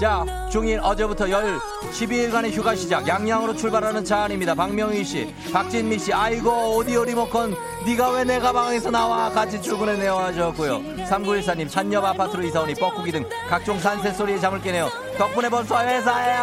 자 0.01 0.25
중일 0.51 0.81
어제부터 0.83 1.29
열 1.31 1.59
12일간의 1.93 2.51
휴가 2.53 2.75
시작. 2.75 3.07
양양으로 3.07 3.57
출발하는 3.57 4.05
차 4.05 4.23
안입니다. 4.25 4.55
박명희 4.55 5.05
씨. 5.05 5.35
박진미 5.53 5.99
씨. 5.99 6.13
아이고 6.13 6.77
오디오 6.77 7.05
리모컨. 7.05 7.55
네가 7.87 8.11
왜 8.11 8.25
내 8.27 8.41
가방에서 8.41 8.91
나와? 8.91 9.31
같이 9.31 9.63
출근했네요 9.63 10.15
하셨고요. 10.17 10.81
3914님 11.09 11.69
산옆 11.69 12.05
아파트로 12.05 12.43
이사오니 12.45 12.75
뻐꾸기 12.75 13.13
등 13.13 13.25
각종 13.49 13.79
산새 13.79 14.13
소리에 14.13 14.39
잠을 14.41 14.61
깨네요. 14.61 14.91
덕분에 15.17 15.49
벌써 15.49 15.79
회사야! 15.87 16.35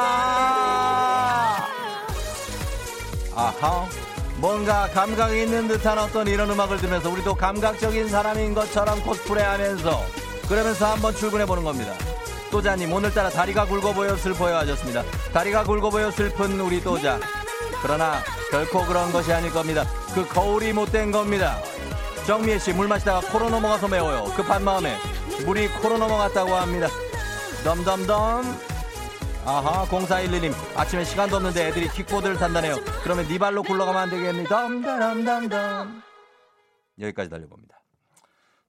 아하. 3.36 3.86
뭔가 4.38 4.88
감각이 4.94 5.42
있는 5.44 5.68
듯한 5.68 5.98
어떤 5.98 6.28
이런 6.28 6.50
음악을 6.50 6.78
들으면서 6.78 7.10
우리도 7.10 7.36
감각적인 7.36 8.08
사람인 8.10 8.54
것처럼 8.54 9.02
코스프레 9.04 9.42
하면서 9.42 10.02
그러면서 10.48 10.92
한번 10.94 11.14
출근해 11.16 11.46
보는 11.46 11.64
겁니다. 11.64 11.94
또자님 12.54 12.94
오늘따라 12.94 13.32
다리가 13.32 13.66
굵어 13.66 13.94
보여 13.94 14.16
슬퍼요 14.16 14.58
하셨습니다. 14.58 15.02
다리가 15.34 15.64
굵어 15.64 15.90
보여 15.90 16.12
슬픈 16.12 16.60
우리 16.60 16.80
또자. 16.84 17.20
그러나 17.82 18.22
결코 18.52 18.86
그런 18.86 19.12
것이 19.12 19.34
아닐 19.34 19.52
겁니다. 19.52 19.86
그 20.14 20.24
거울이 20.28 20.72
못된 20.72 21.12
겁니다. 21.12 21.58
정미애 22.28 22.60
씨 22.60 22.72
물 22.72 22.88
마시다가 22.88 23.22
코로 23.32 23.50
넘어가서 23.50 23.88
매워요. 23.88 24.26
급한 24.36 24.64
마음에 24.64 24.96
물이 25.48 25.68
코로 25.82 25.98
넘어갔다고 25.98 26.54
합니다. 26.54 26.88
덤덤덤. 27.64 28.74
아하 29.46 29.86
0411님 29.86 30.54
아침에 30.78 31.04
시간도 31.04 31.38
없는데 31.38 31.68
애들이 31.68 31.90
킥보드를 31.90 32.38
탄다네요 32.38 32.76
그러면 33.04 33.28
네 33.28 33.38
발로 33.38 33.62
굴러가면 33.62 34.02
안 34.04 34.10
되겠니 34.10 34.46
덤덤덤덤 34.46 36.02
여기까지 37.02 37.30
달려봅니다 37.30 37.83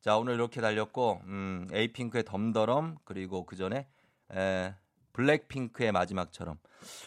자 0.04 0.18
오늘 0.18 0.34
이렇게 0.34 0.60
달렸고 0.60 1.22
음, 1.24 1.66
에이핑크의 1.72 2.24
덤더럼 2.24 2.98
그리고 3.04 3.46
그 3.46 3.56
전에 3.56 3.86
블랙핑크의 5.14 5.92
마지막처럼 5.92 6.58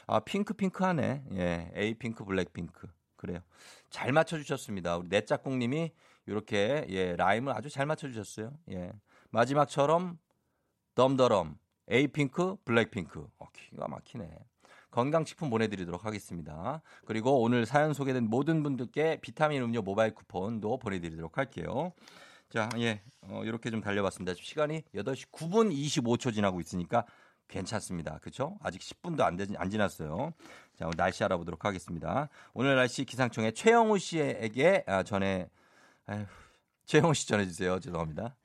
아 0.07 0.19
핑크 0.21 0.55
핑크하네 0.55 1.25
예 1.33 1.71
에이핑크 1.75 2.25
블랙핑크 2.25 2.87
그래요 3.15 3.41
잘 3.91 4.11
맞춰주셨습니다 4.11 4.97
우리 4.97 5.09
내짝꿍님이 5.09 5.91
이렇게 6.25 6.87
예 6.89 7.15
rhyme을 7.15 7.53
아주 7.53 7.69
잘 7.69 7.85
맞춰주셨어요 7.85 8.51
예 8.71 8.91
마지막처럼 9.29 10.17
덤더럼 10.95 11.59
에이핑크, 11.89 12.55
블랙핑크. 12.65 13.27
어, 13.37 13.47
기가 13.53 13.87
막히네. 13.87 14.27
건강식품 14.89 15.49
보내드리도록 15.51 16.03
하겠습니다. 16.03 16.81
그리고 17.05 17.41
오늘 17.41 17.65
사연 17.65 17.93
소개된 17.93 18.23
모든 18.29 18.63
분들께 18.63 19.19
비타민 19.21 19.61
음료 19.61 19.81
모바일 19.81 20.15
쿠폰도 20.15 20.79
보내드리도록 20.79 21.37
할게요. 21.37 21.93
자, 22.49 22.69
예, 22.77 23.01
어, 23.21 23.43
이렇게 23.43 23.69
좀 23.69 23.81
달려봤습니다. 23.81 24.33
지금 24.33 24.45
시간이 24.45 24.83
8시 24.95 25.31
9분 25.31 25.73
25초 25.73 26.33
지나고 26.33 26.61
있으니까 26.61 27.05
괜찮습니다. 27.47 28.19
그렇죠? 28.19 28.57
아직 28.61 28.81
10분도 28.81 29.21
안, 29.21 29.35
되지, 29.35 29.55
안 29.57 29.69
지났어요. 29.69 30.33
자, 30.77 30.85
오늘 30.85 30.95
날씨 30.95 31.23
알아보도록 31.23 31.65
하겠습니다. 31.65 32.29
오늘 32.53 32.75
날씨 32.75 33.03
기상청에 33.03 33.51
최영우 33.51 33.99
씨에게 33.99 34.83
아, 34.87 35.03
전해, 35.03 35.49
아휴, 36.05 36.25
최영우 36.85 37.13
씨 37.13 37.27
전해 37.27 37.45
주세요. 37.45 37.79
죄송합니다. 37.79 38.35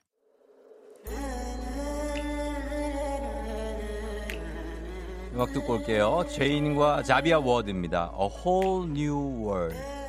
음악 5.33 5.51
듣고 5.51 5.73
올게요. 5.73 6.25
제인과 6.29 7.03
자비아 7.03 7.39
워드입니다. 7.39 8.13
A 8.19 8.29
Whole 8.45 8.91
New 8.91 9.47
World. 9.47 10.02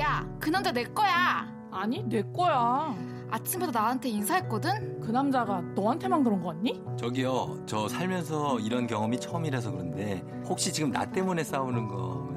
야, 0.00 0.26
그 0.38 0.48
남자 0.50 0.72
내 0.72 0.84
거야. 0.84 1.46
아니, 1.70 2.02
내 2.08 2.22
거야. 2.22 2.94
아침부터 3.30 3.70
나한테 3.70 4.08
인사했거든? 4.08 5.00
그 5.00 5.10
남자가 5.10 5.60
너한테만 5.74 6.24
그런 6.24 6.40
거 6.42 6.48
같니? 6.48 6.82
저기요, 6.98 7.62
저 7.66 7.86
살면서 7.86 8.58
이런 8.60 8.86
경험이 8.86 9.20
처음이라서 9.20 9.70
그런데 9.70 10.24
혹시 10.46 10.72
지금 10.72 10.90
나 10.90 11.04
때문에 11.04 11.44
싸우는 11.44 11.86
거? 11.86 12.28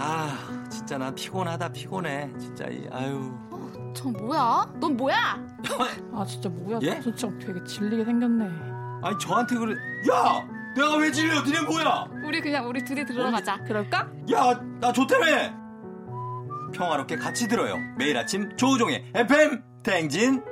아, 0.00 0.66
진짜 0.68 0.98
나 0.98 1.14
피곤하다 1.14 1.68
피곤해. 1.68 2.30
진짜 2.38 2.66
이 2.66 2.88
아유. 2.90 3.32
저 3.94 4.08
뭐야? 4.08 4.72
넌 4.80 4.96
뭐야? 4.96 5.16
아, 6.12 6.24
진짜 6.24 6.48
뭐야. 6.48 6.80
예? 6.82 7.00
저 7.00 7.14
진짜 7.14 7.28
되게 7.46 7.62
질리게 7.62 8.04
생겼네. 8.04 8.48
아니 9.02 9.18
저한테 9.20 9.54
그래. 9.56 9.74
야, 10.10 10.44
내가 10.74 10.96
왜 10.96 11.12
질려? 11.12 11.42
니네 11.42 11.60
뭐야? 11.62 12.06
우리 12.24 12.40
그냥 12.40 12.66
우리 12.68 12.82
둘이 12.84 13.04
들어가자. 13.04 13.58
그럴까? 13.64 14.10
야, 14.32 14.58
나 14.80 14.90
좋다며. 14.92 15.61
평화롭게 16.72 17.16
같이 17.16 17.48
들어요. 17.48 17.78
매일 17.96 18.16
아침 18.16 18.56
조우종의 18.56 19.12
FM 19.14 19.62
just 20.08 20.42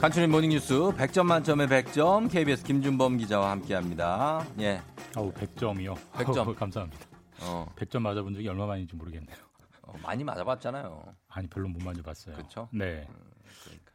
간추린 0.00 0.30
모닝뉴스 0.30 0.74
100점 0.74 1.26
만점에 1.26 1.66
100점 1.66 2.30
KBS 2.30 2.62
김준범 2.62 3.18
기자와 3.18 3.50
함께합니다. 3.50 4.46
예. 4.60 4.80
어우 5.16 5.32
100점이요. 5.32 5.96
100점. 6.14 6.54
감사합니다. 6.54 7.07
어. 7.42 7.66
100점 7.76 8.00
맞아본 8.00 8.34
적이 8.34 8.48
얼마 8.48 8.66
만인지 8.66 8.96
모르겠네요. 8.96 9.36
어, 9.82 9.94
많이 10.02 10.24
맞아봤잖아요. 10.24 11.14
아니 11.28 11.48
별로 11.48 11.68
못 11.68 11.82
맞아봤어요. 11.82 12.36
그렇죠? 12.36 12.68
네. 12.72 13.08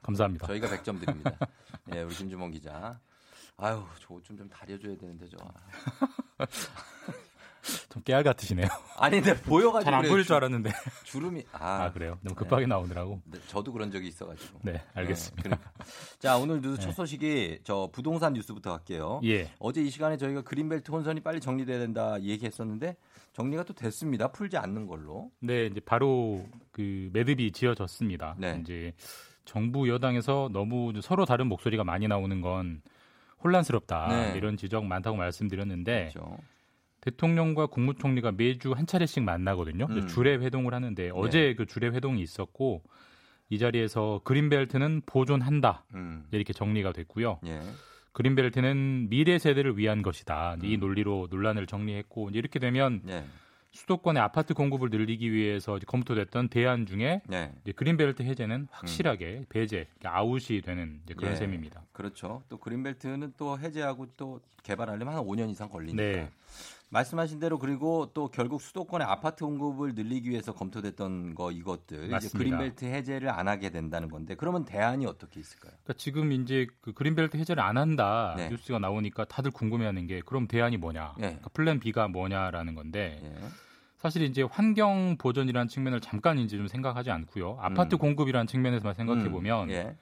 감사합니다. 0.01 0.47
저희가 0.47 0.67
100점 0.67 0.99
드립니다. 0.99 1.37
예, 1.95 2.01
우리 2.01 2.13
김준범 2.13 2.51
기자. 2.51 2.99
아유, 3.57 3.83
저좀좀 3.99 4.49
다려줘야 4.49 4.97
되는데 4.97 5.27
저. 5.27 5.37
좀 7.89 8.01
깨알 8.03 8.23
같으시네요. 8.23 8.67
아니, 8.97 9.21
근데 9.21 9.39
보여가지고 9.41 9.85
잘안 9.85 10.01
그래요. 10.01 10.11
보일 10.11 10.25
줄 10.25 10.35
알았는데. 10.35 10.71
주름이 11.05 11.45
아, 11.53 11.83
아, 11.83 11.91
그래요? 11.93 12.17
너무 12.21 12.35
급하게 12.35 12.65
나오느라고. 12.65 13.21
네, 13.23 13.39
저도 13.47 13.71
그런 13.71 13.89
적이 13.89 14.09
있어가지고. 14.09 14.59
네, 14.63 14.83
알겠습니다. 14.93 15.43
그러니까. 15.43 15.71
자, 16.19 16.37
오늘 16.37 16.61
뉴스 16.61 16.81
첫 16.81 16.91
소식이 16.91 17.59
저 17.63 17.89
부동산 17.93 18.33
뉴스부터 18.33 18.71
갈게요. 18.71 19.21
예. 19.23 19.49
어제 19.59 19.81
이 19.81 19.89
시간에 19.89 20.17
저희가 20.17 20.41
그린벨트 20.41 20.91
혼선이 20.91 21.21
빨리 21.21 21.39
정리돼야 21.39 21.79
된다 21.79 22.21
얘기했었는데 22.21 22.97
정리가 23.33 23.63
또 23.63 23.73
됐습니다. 23.73 24.31
풀지 24.31 24.57
않는 24.57 24.87
걸로. 24.87 25.31
네, 25.39 25.65
이제 25.65 25.79
바로 25.79 26.45
그 26.71 27.09
매듭이 27.13 27.51
지어졌습니다. 27.51 28.35
네. 28.37 28.59
이제 28.61 28.93
정부 29.43 29.89
여당에서 29.89 30.49
너무 30.53 30.93
서로 31.01 31.25
다른 31.25 31.47
목소리가 31.47 31.83
많이 31.83 32.07
나오는 32.07 32.41
건 32.41 32.81
혼란스럽다. 33.43 34.07
네. 34.07 34.37
이런 34.37 34.55
지적 34.55 34.85
많다고 34.85 35.17
말씀드렸는데 35.17 36.11
그렇죠. 36.13 36.37
대통령과 37.01 37.65
국무총리가 37.67 38.31
매주 38.31 38.71
한 38.71 38.87
차례씩 38.87 39.23
만나거든요. 39.23 39.87
음. 39.89 40.07
주례 40.07 40.37
회동을 40.37 40.73
하는데 40.73 41.11
어제 41.13 41.53
그 41.55 41.65
주례 41.65 41.89
회동이 41.89 42.21
있었고 42.21 42.81
이 43.49 43.59
자리에서 43.59 44.21
그린벨트는 44.23 45.01
보존한다. 45.05 45.83
음. 45.95 46.25
이렇게 46.31 46.53
정리가 46.53 46.93
됐고요. 46.93 47.39
예. 47.45 47.61
그린벨트는 48.13 49.09
미래 49.09 49.37
세대를 49.37 49.77
위한 49.77 50.01
것이다. 50.01 50.55
음. 50.55 50.65
이 50.65 50.77
논리로 50.77 51.27
논란을 51.29 51.67
정리했고 51.67 52.29
이제 52.29 52.39
이렇게 52.39 52.59
되면 52.59 53.01
예. 53.07 53.25
수도권의 53.71 54.21
아파트 54.21 54.53
공급을 54.53 54.91
늘리기 54.91 55.31
위해서 55.31 55.79
검토됐던 55.87 56.49
대안 56.49 56.85
중에 56.85 57.21
네. 57.27 57.51
그린벨트 57.75 58.21
해제는 58.21 58.67
확실하게 58.69 59.45
배제, 59.49 59.87
그러니까 59.97 60.19
아웃이 60.19 60.61
되는 60.61 61.01
그런 61.17 61.31
예. 61.31 61.35
셈입니다. 61.35 61.81
그렇죠. 61.91 62.43
또 62.49 62.57
그린벨트는 62.57 63.33
또 63.35 63.57
해제하고 63.57 64.07
또 64.15 64.39
개발하려면 64.61 65.15
한 65.15 65.23
5년 65.23 65.49
이상 65.49 65.69
걸리니까. 65.69 66.03
네. 66.03 66.29
말씀하신 66.93 67.39
대로 67.39 67.57
그리고 67.57 68.11
또 68.13 68.29
결국 68.29 68.61
수도권의 68.61 69.05
아파트 69.05 69.43
공급을 69.43 69.95
늘리기 69.95 70.29
위해서 70.29 70.53
검토됐던 70.53 71.33
거 71.33 71.51
이것들 71.51 72.03
이제 72.03 72.11
맞습니다. 72.11 72.37
그린벨트 72.37 72.85
해제를 72.85 73.29
안 73.29 73.47
하게 73.47 73.71
된다는 73.71 74.09
건데 74.09 74.35
그러면 74.35 74.63
대안이 74.63 75.05
어떻게 75.07 75.39
있을까요? 75.39 75.71
그러니까 75.71 75.93
지금 75.93 76.31
이제 76.31 76.67
그 76.81 76.93
그린벨트 76.93 77.37
해제를 77.37 77.63
안 77.63 77.77
한다 77.77 78.35
네. 78.37 78.49
뉴스가 78.49 78.77
나오니까 78.77 79.25
다들 79.25 79.51
궁금해하는 79.51 80.05
게 80.05 80.21
그럼 80.21 80.47
대안이 80.47 80.77
뭐냐, 80.77 81.15
예. 81.17 81.21
그러니까 81.21 81.49
plan 81.53 81.79
B가 81.79 82.07
뭐냐라는 82.09 82.75
건데 82.75 83.19
예. 83.23 83.47
사실 83.97 84.21
이제 84.21 84.43
환경 84.43 85.17
보전이라는 85.17 85.67
측면을 85.67 85.99
잠깐 85.99 86.37
이제 86.37 86.57
좀 86.57 86.67
생각하지 86.67 87.09
않고요. 87.09 87.57
아파트 87.59 87.95
음. 87.95 87.99
공급이라는 87.99 88.45
측면에서만 88.45 88.93
생각해 88.93 89.29
보면 89.29 89.71
예. 89.71 89.97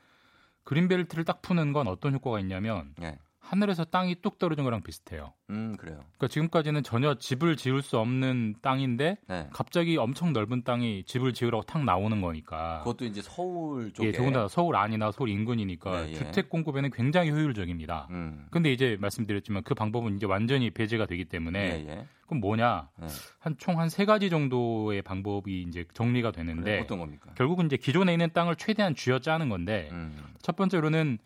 그린벨트를 0.63 1.23
딱 1.23 1.41
푸는 1.41 1.71
건 1.71 1.87
어떤 1.87 2.13
효과가 2.13 2.39
있냐면 2.41 2.93
예. 3.01 3.17
하늘에서 3.41 3.83
땅이 3.83 4.15
뚝 4.21 4.37
떨어진 4.39 4.63
거랑 4.63 4.81
비슷해요. 4.83 5.33
음, 5.49 5.75
그래요. 5.77 5.97
그러니까 6.17 6.27
지금까지는 6.29 6.83
전혀 6.83 7.15
집을 7.15 7.57
지을 7.57 7.81
수 7.81 7.97
없는 7.97 8.55
땅인데 8.61 9.17
네. 9.27 9.49
갑자기 9.51 9.97
엄청 9.97 10.31
넓은 10.31 10.63
땅이 10.63 11.03
집을 11.05 11.33
지으라고 11.33 11.63
탁 11.63 11.83
나오는 11.83 12.21
거니까. 12.21 12.79
그것도 12.79 13.05
이제 13.05 13.21
서울 13.21 13.91
쪽에 13.93 14.09
예, 14.09 14.11
더군다나 14.13 14.47
서울 14.47 14.75
안이나 14.75 15.11
서울 15.11 15.29
인근이니까 15.29 16.03
네, 16.03 16.09
예. 16.11 16.13
주택 16.13 16.49
공급에는 16.49 16.91
굉장히 16.91 17.31
효율적입니다. 17.31 18.07
음. 18.11 18.45
근데 18.51 18.71
이제 18.71 18.95
말씀드렸지만 19.01 19.63
그 19.63 19.73
방법은 19.73 20.15
이제 20.15 20.25
완전히 20.25 20.69
배제가 20.69 21.05
되기 21.07 21.25
때문에 21.25 21.59
예, 21.59 21.89
예. 21.89 22.05
그럼 22.27 22.39
뭐냐? 22.39 22.89
예. 23.01 23.07
한총 23.39 23.79
한 23.79 23.89
세 23.89 24.05
가지 24.05 24.29
정도의 24.29 25.01
방법이 25.01 25.63
이제 25.67 25.83
정리가 25.93 26.31
되는데 26.31 26.61
그래요? 26.63 26.81
어떤 26.83 26.99
겁니까? 26.99 27.31
결국은 27.35 27.65
이제 27.65 27.75
기존에 27.75 28.13
있는 28.13 28.29
땅을 28.31 28.55
최대한 28.55 28.95
쥐어짜는 28.95 29.49
건데 29.49 29.89
음. 29.91 30.15
첫 30.41 30.55
번째로는 30.55 31.17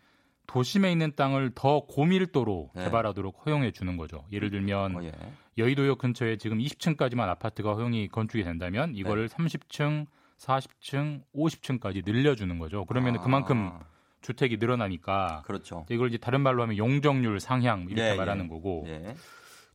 도심에 0.46 0.92
있는 0.92 1.12
땅을 1.14 1.52
더 1.54 1.80
고밀도로 1.86 2.70
네. 2.74 2.84
개발하도록 2.84 3.46
허용해 3.46 3.72
주는 3.72 3.96
거죠. 3.96 4.24
예를 4.32 4.50
들면 4.50 4.96
어, 4.96 5.04
예. 5.04 5.12
여의도역 5.58 5.98
근처에 5.98 6.36
지금 6.36 6.58
20층까지만 6.58 7.28
아파트가 7.28 7.74
허용이 7.74 8.08
건축이 8.08 8.44
된다면 8.44 8.92
네. 8.92 8.98
이거를 9.00 9.28
30층, 9.28 10.06
40층, 10.38 11.22
50층까지 11.34 12.04
늘려주는 12.04 12.58
거죠. 12.58 12.84
그러면 12.84 13.16
아. 13.16 13.20
그만큼 13.20 13.72
주택이 14.20 14.56
늘어나니까 14.58 15.42
그렇죠. 15.46 15.86
이걸 15.90 16.08
이제 16.08 16.18
다른 16.18 16.40
말로 16.40 16.62
하면 16.62 16.76
용적률 16.76 17.38
상향 17.40 17.86
이렇게 17.88 18.12
예, 18.12 18.14
말하는 18.16 18.46
예. 18.46 18.48
거고 18.48 18.84
예. 18.88 19.14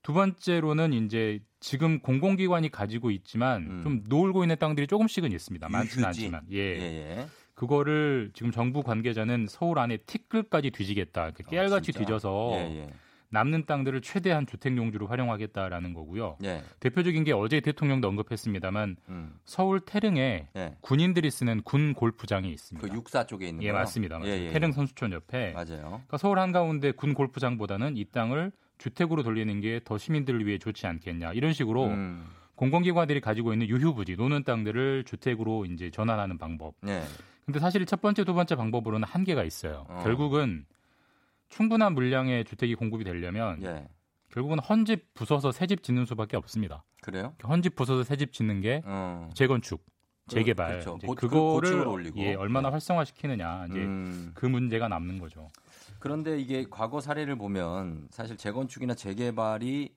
두 0.03 0.13
번째로는 0.13 0.93
이제 0.93 1.39
지금 1.59 1.99
공공기관이 1.99 2.69
가지고 2.69 3.11
있지만 3.11 3.61
음. 3.63 3.84
좀 3.84 4.03
놀고 4.07 4.43
있는 4.43 4.57
땅들이 4.57 4.88
조금씩은 4.88 5.32
있습니다. 5.32 5.69
많지는 5.69 6.07
유휴지. 6.07 6.19
않지만 6.26 6.41
예, 6.51 6.57
예. 6.57 7.17
예. 7.19 7.28
그거를 7.62 8.32
지금 8.34 8.49
정부 8.51 8.82
관계자는 8.82 9.45
서울 9.47 9.78
안에 9.78 9.97
티끌까지 9.97 10.72
뒤지겠다. 10.72 11.26
이렇게 11.26 11.43
깨알같이 11.47 11.91
아? 11.95 11.99
뒤져서 11.99 12.53
예, 12.55 12.57
예. 12.57 12.89
남는 13.30 13.68
땅들을 13.68 14.01
최대한 14.01 14.47
주택 14.47 14.76
용지로 14.76 15.05
활용하겠다라는 15.05 15.93
거고요. 15.93 16.38
예. 16.43 16.64
대표적인 16.80 17.24
게 17.24 17.34
어제 17.34 17.59
대통령도 17.59 18.07
언급했습니다만 18.07 18.95
음. 19.09 19.36
서울 19.45 19.80
태릉에 19.80 20.47
예. 20.55 20.76
군인들이 20.82 21.30
쓰는 21.30 21.62
군 21.62 21.93
골프장이 21.93 22.51
있습니다. 22.51 22.88
그 22.88 22.95
육사 22.95 23.28
쪽에 23.28 23.49
있는 23.49 23.62
예, 23.62 23.68
거요? 23.68 23.78
맞습니다. 23.82 24.18
맞습니다. 24.18 24.41
예, 24.41 24.47
예, 24.47 24.51
태릉 24.53 24.70
예. 24.70 24.74
선수촌 24.74 25.12
옆에 25.12 25.51
맞아요. 25.51 25.82
그러니까 25.82 26.18
서울 26.18 26.39
한가운데 26.39 26.91
군 26.93 27.14
골프장보다는 27.14 27.95
이 27.95 28.05
땅을 28.05 28.51
주택으로 28.80 29.22
돌리는 29.22 29.62
게 29.62 29.80
더 29.86 29.99
시민들을 29.99 30.47
위해 30.47 30.57
좋지 30.57 30.88
않겠냐 30.88 31.34
이런 31.34 31.53
식으로 31.53 31.86
음. 31.89 32.26
공공기관들이 32.55 33.22
가지고 33.22 33.53
있는 33.53 33.68
유휴부지 33.68 34.16
노는 34.16 34.45
땅들을 34.45 35.03
주택으로 35.03 35.66
이제 35.66 35.91
전환하는 35.91 36.39
방법. 36.39 36.74
예. 36.88 37.03
근데 37.45 37.59
사실 37.59 37.85
첫 37.85 38.01
번째, 38.01 38.23
두 38.23 38.33
번째 38.33 38.55
방법으로는 38.55 39.07
한계가 39.07 39.43
있어요. 39.43 39.85
어. 39.89 40.01
결국은 40.03 40.65
충분한 41.49 41.93
물량의 41.93 42.45
주택이 42.45 42.75
공급이 42.75 43.03
되려면 43.03 43.61
예. 43.63 43.87
결국은 44.31 44.59
헌집 44.59 45.13
부숴서 45.13 45.51
새집 45.51 45.83
짓는 45.83 46.05
수밖에 46.05 46.37
없습니다. 46.37 46.83
그래요? 47.01 47.33
헌집 47.45 47.75
부숴서 47.75 48.03
새집 48.05 48.31
짓는 48.31 48.61
게 48.61 48.81
어. 48.85 49.29
재건축, 49.33 49.83
재개발, 50.29 50.71
그렇죠. 50.79 50.95
이제 50.97 51.07
고- 51.07 51.15
그거를 51.15 51.85
올리고. 51.87 52.19
예, 52.19 52.35
얼마나 52.35 52.71
활성화시키느냐 52.71 53.65
이제 53.69 53.79
음. 53.79 54.31
그 54.33 54.45
문제가 54.45 54.87
남는 54.87 55.19
거죠. 55.19 55.49
그런데 55.99 56.39
이게 56.39 56.65
과거 56.69 57.01
사례를 57.01 57.35
보면 57.35 58.07
사실 58.11 58.37
재건축이나 58.37 58.93
재개발이 58.93 59.93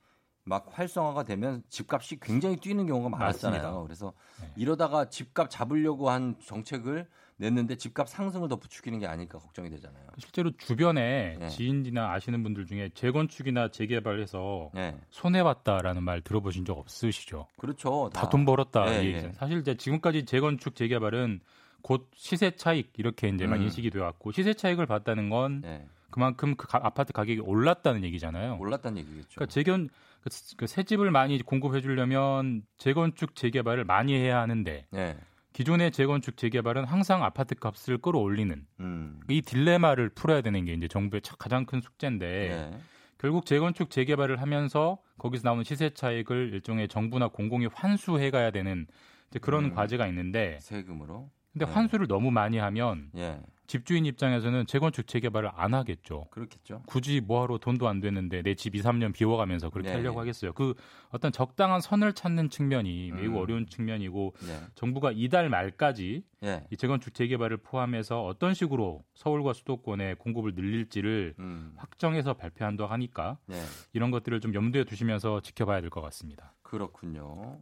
막 0.46 0.66
활성화가 0.72 1.22
되면 1.22 1.62
집값이 1.68 2.18
굉장히 2.20 2.56
뛰는 2.56 2.86
경우가 2.86 3.08
많았잖아요. 3.10 3.62
맞습니다. 3.62 3.82
그래서 3.84 4.12
네. 4.42 4.52
이러다가 4.56 5.08
집값 5.08 5.48
잡으려고 5.50 6.10
한 6.10 6.34
정책을 6.44 7.06
냈는데 7.36 7.76
집값 7.76 8.08
상승을 8.08 8.48
더 8.48 8.56
부추기는 8.56 8.98
게 9.00 9.06
아닐까 9.06 9.38
걱정이 9.38 9.68
되잖아요. 9.70 10.04
실제로 10.18 10.52
주변에 10.56 11.36
네. 11.40 11.48
지인이나 11.48 12.12
아시는 12.12 12.42
분들 12.44 12.66
중에 12.66 12.90
재건축이나 12.94 13.68
재개발해서 13.68 14.70
네. 14.74 14.96
손해 15.10 15.42
봤다라는 15.42 16.02
말 16.04 16.20
들어보신 16.20 16.64
적 16.64 16.78
없으시죠? 16.78 17.48
그렇죠. 17.56 18.10
다 18.12 18.28
돈 18.28 18.44
벌었다. 18.44 19.02
얘기잖아요. 19.04 19.32
사실 19.34 19.58
이제 19.58 19.76
지금까지 19.76 20.24
재건축 20.26 20.76
재개발은 20.76 21.40
곧 21.82 22.08
시세 22.14 22.52
차익 22.52 22.92
이렇게 22.96 23.28
이제만 23.28 23.58
음. 23.58 23.64
인식이 23.64 23.90
되어 23.90 24.04
왔고 24.04 24.30
시세 24.32 24.54
차익을 24.54 24.86
봤다는 24.86 25.28
건 25.28 25.60
네. 25.62 25.84
그만큼 26.10 26.54
그 26.54 26.68
가- 26.68 26.80
아파트 26.84 27.12
가격이 27.12 27.40
올랐다는 27.40 28.04
얘기잖아요. 28.04 28.58
올랐다는 28.60 28.98
얘기겠죠. 28.98 29.28
그러니까 29.34 29.52
재견 29.52 29.88
그, 30.22 30.30
그새 30.56 30.84
집을 30.84 31.10
많이 31.10 31.42
공급해 31.42 31.80
주려면 31.82 32.62
재건축 32.78 33.34
재개발을 33.34 33.84
많이 33.84 34.14
해야 34.14 34.38
하는데 34.40 34.86
네. 34.90 35.16
기존의 35.54 35.92
재건축 35.92 36.36
재개발은 36.36 36.84
항상 36.84 37.22
아파트 37.22 37.54
값을 37.54 37.98
끌어올리는 37.98 38.66
음. 38.80 39.20
이 39.30 39.40
딜레마를 39.40 40.08
풀어야 40.10 40.40
되는 40.42 40.64
게 40.64 40.74
이제 40.74 40.88
정부의 40.88 41.22
차- 41.22 41.36
가장 41.36 41.64
큰 41.64 41.80
숙제인데 41.80 42.26
네. 42.72 42.78
결국 43.18 43.46
재건축 43.46 43.88
재개발을 43.88 44.40
하면서 44.42 44.98
거기서 45.16 45.46
나오는 45.48 45.62
시세 45.62 45.90
차익을 45.90 46.50
일종의 46.54 46.88
정부나 46.88 47.28
공공이 47.28 47.66
환수해 47.72 48.32
가야 48.32 48.50
되는 48.50 48.86
이제 49.30 49.38
그런 49.38 49.66
음. 49.66 49.74
과제가 49.74 50.08
있는데 50.08 50.58
세금으로. 50.60 51.30
근데 51.52 51.66
네. 51.66 51.72
환수를 51.72 52.08
너무 52.08 52.32
많이 52.32 52.58
하면 52.58 53.10
예. 53.16 53.38
집주인 53.66 54.04
입장에서는 54.06 54.66
재건축 54.66 55.06
재개발을 55.06 55.50
안 55.54 55.74
하겠죠. 55.74 56.26
그렇겠죠. 56.30 56.82
굳이 56.86 57.20
뭐하러 57.20 57.58
돈도 57.58 57.88
안 57.88 58.00
되는데 58.00 58.42
내 58.42 58.54
집 58.54 58.74
2, 58.74 58.82
3년 58.82 59.12
비워가면서 59.12 59.70
그렇게 59.70 59.88
네, 59.90 59.96
하려고 59.96 60.16
네. 60.16 60.18
하겠어요. 60.20 60.52
그 60.52 60.74
어떤 61.10 61.32
적당한 61.32 61.80
선을 61.80 62.12
찾는 62.12 62.50
측면이 62.50 63.12
매우 63.12 63.30
음. 63.32 63.36
어려운 63.36 63.66
측면이고 63.66 64.34
네. 64.46 64.60
정부가 64.74 65.12
이달 65.14 65.48
말까지 65.48 66.22
예. 66.44 66.66
이 66.70 66.76
재건축 66.76 67.14
재개발을 67.14 67.56
포함해서 67.58 68.24
어떤 68.24 68.52
식으로 68.54 69.02
서울과 69.14 69.54
수도권에 69.54 70.14
공급을 70.14 70.54
늘릴지를 70.54 71.34
음. 71.38 71.72
확정해서 71.76 72.34
발표한다고 72.34 72.92
하니까 72.92 73.38
네. 73.46 73.56
이런 73.92 74.10
것들을 74.10 74.40
좀 74.40 74.54
염두에 74.54 74.84
두시면서 74.84 75.40
지켜봐야 75.40 75.80
될 75.80 75.90
것 75.90 76.00
같습니다. 76.02 76.52
그렇군요. 76.62 77.58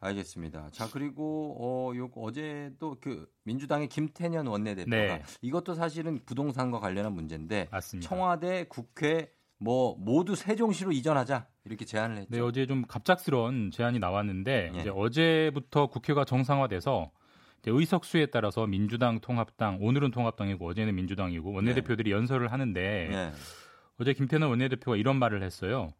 알겠습니다. 0.00 0.70
자 0.72 0.88
그리고 0.90 1.56
어, 1.60 1.96
요 1.96 2.10
어제도 2.16 2.96
그 3.00 3.30
민주당의 3.44 3.88
김태년 3.88 4.46
원내대표가 4.46 4.96
네. 4.96 5.22
이것도 5.42 5.74
사실은 5.74 6.20
부동산과 6.24 6.80
관련한 6.80 7.12
문제인데 7.12 7.68
맞습니다. 7.70 8.08
청와대, 8.08 8.64
국회 8.68 9.30
뭐 9.58 9.94
모두 9.98 10.34
세종시로 10.34 10.92
이전하자 10.92 11.46
이렇게 11.64 11.84
제안을 11.84 12.16
했죠. 12.16 12.30
네, 12.30 12.40
어제 12.40 12.66
좀 12.66 12.82
갑작스러운 12.86 13.70
제안이 13.70 13.98
나왔는데 13.98 14.72
예. 14.74 14.80
이제 14.80 14.88
어제부터 14.88 15.88
국회가 15.88 16.24
정상화돼서 16.24 17.10
이제 17.60 17.70
의석 17.70 18.06
수에 18.06 18.26
따라서 18.26 18.66
민주당, 18.66 19.20
통합당, 19.20 19.78
오늘은 19.82 20.12
통합당이고 20.12 20.66
어제는 20.66 20.94
민주당이고 20.94 21.52
원내대표들이 21.52 22.10
연설을 22.10 22.50
하는데 22.50 23.08
네. 23.10 23.32
어제 24.00 24.14
김태년 24.14 24.48
원내대표가 24.48 24.96
이런 24.96 25.18
말을 25.18 25.42
했어요. 25.42 25.92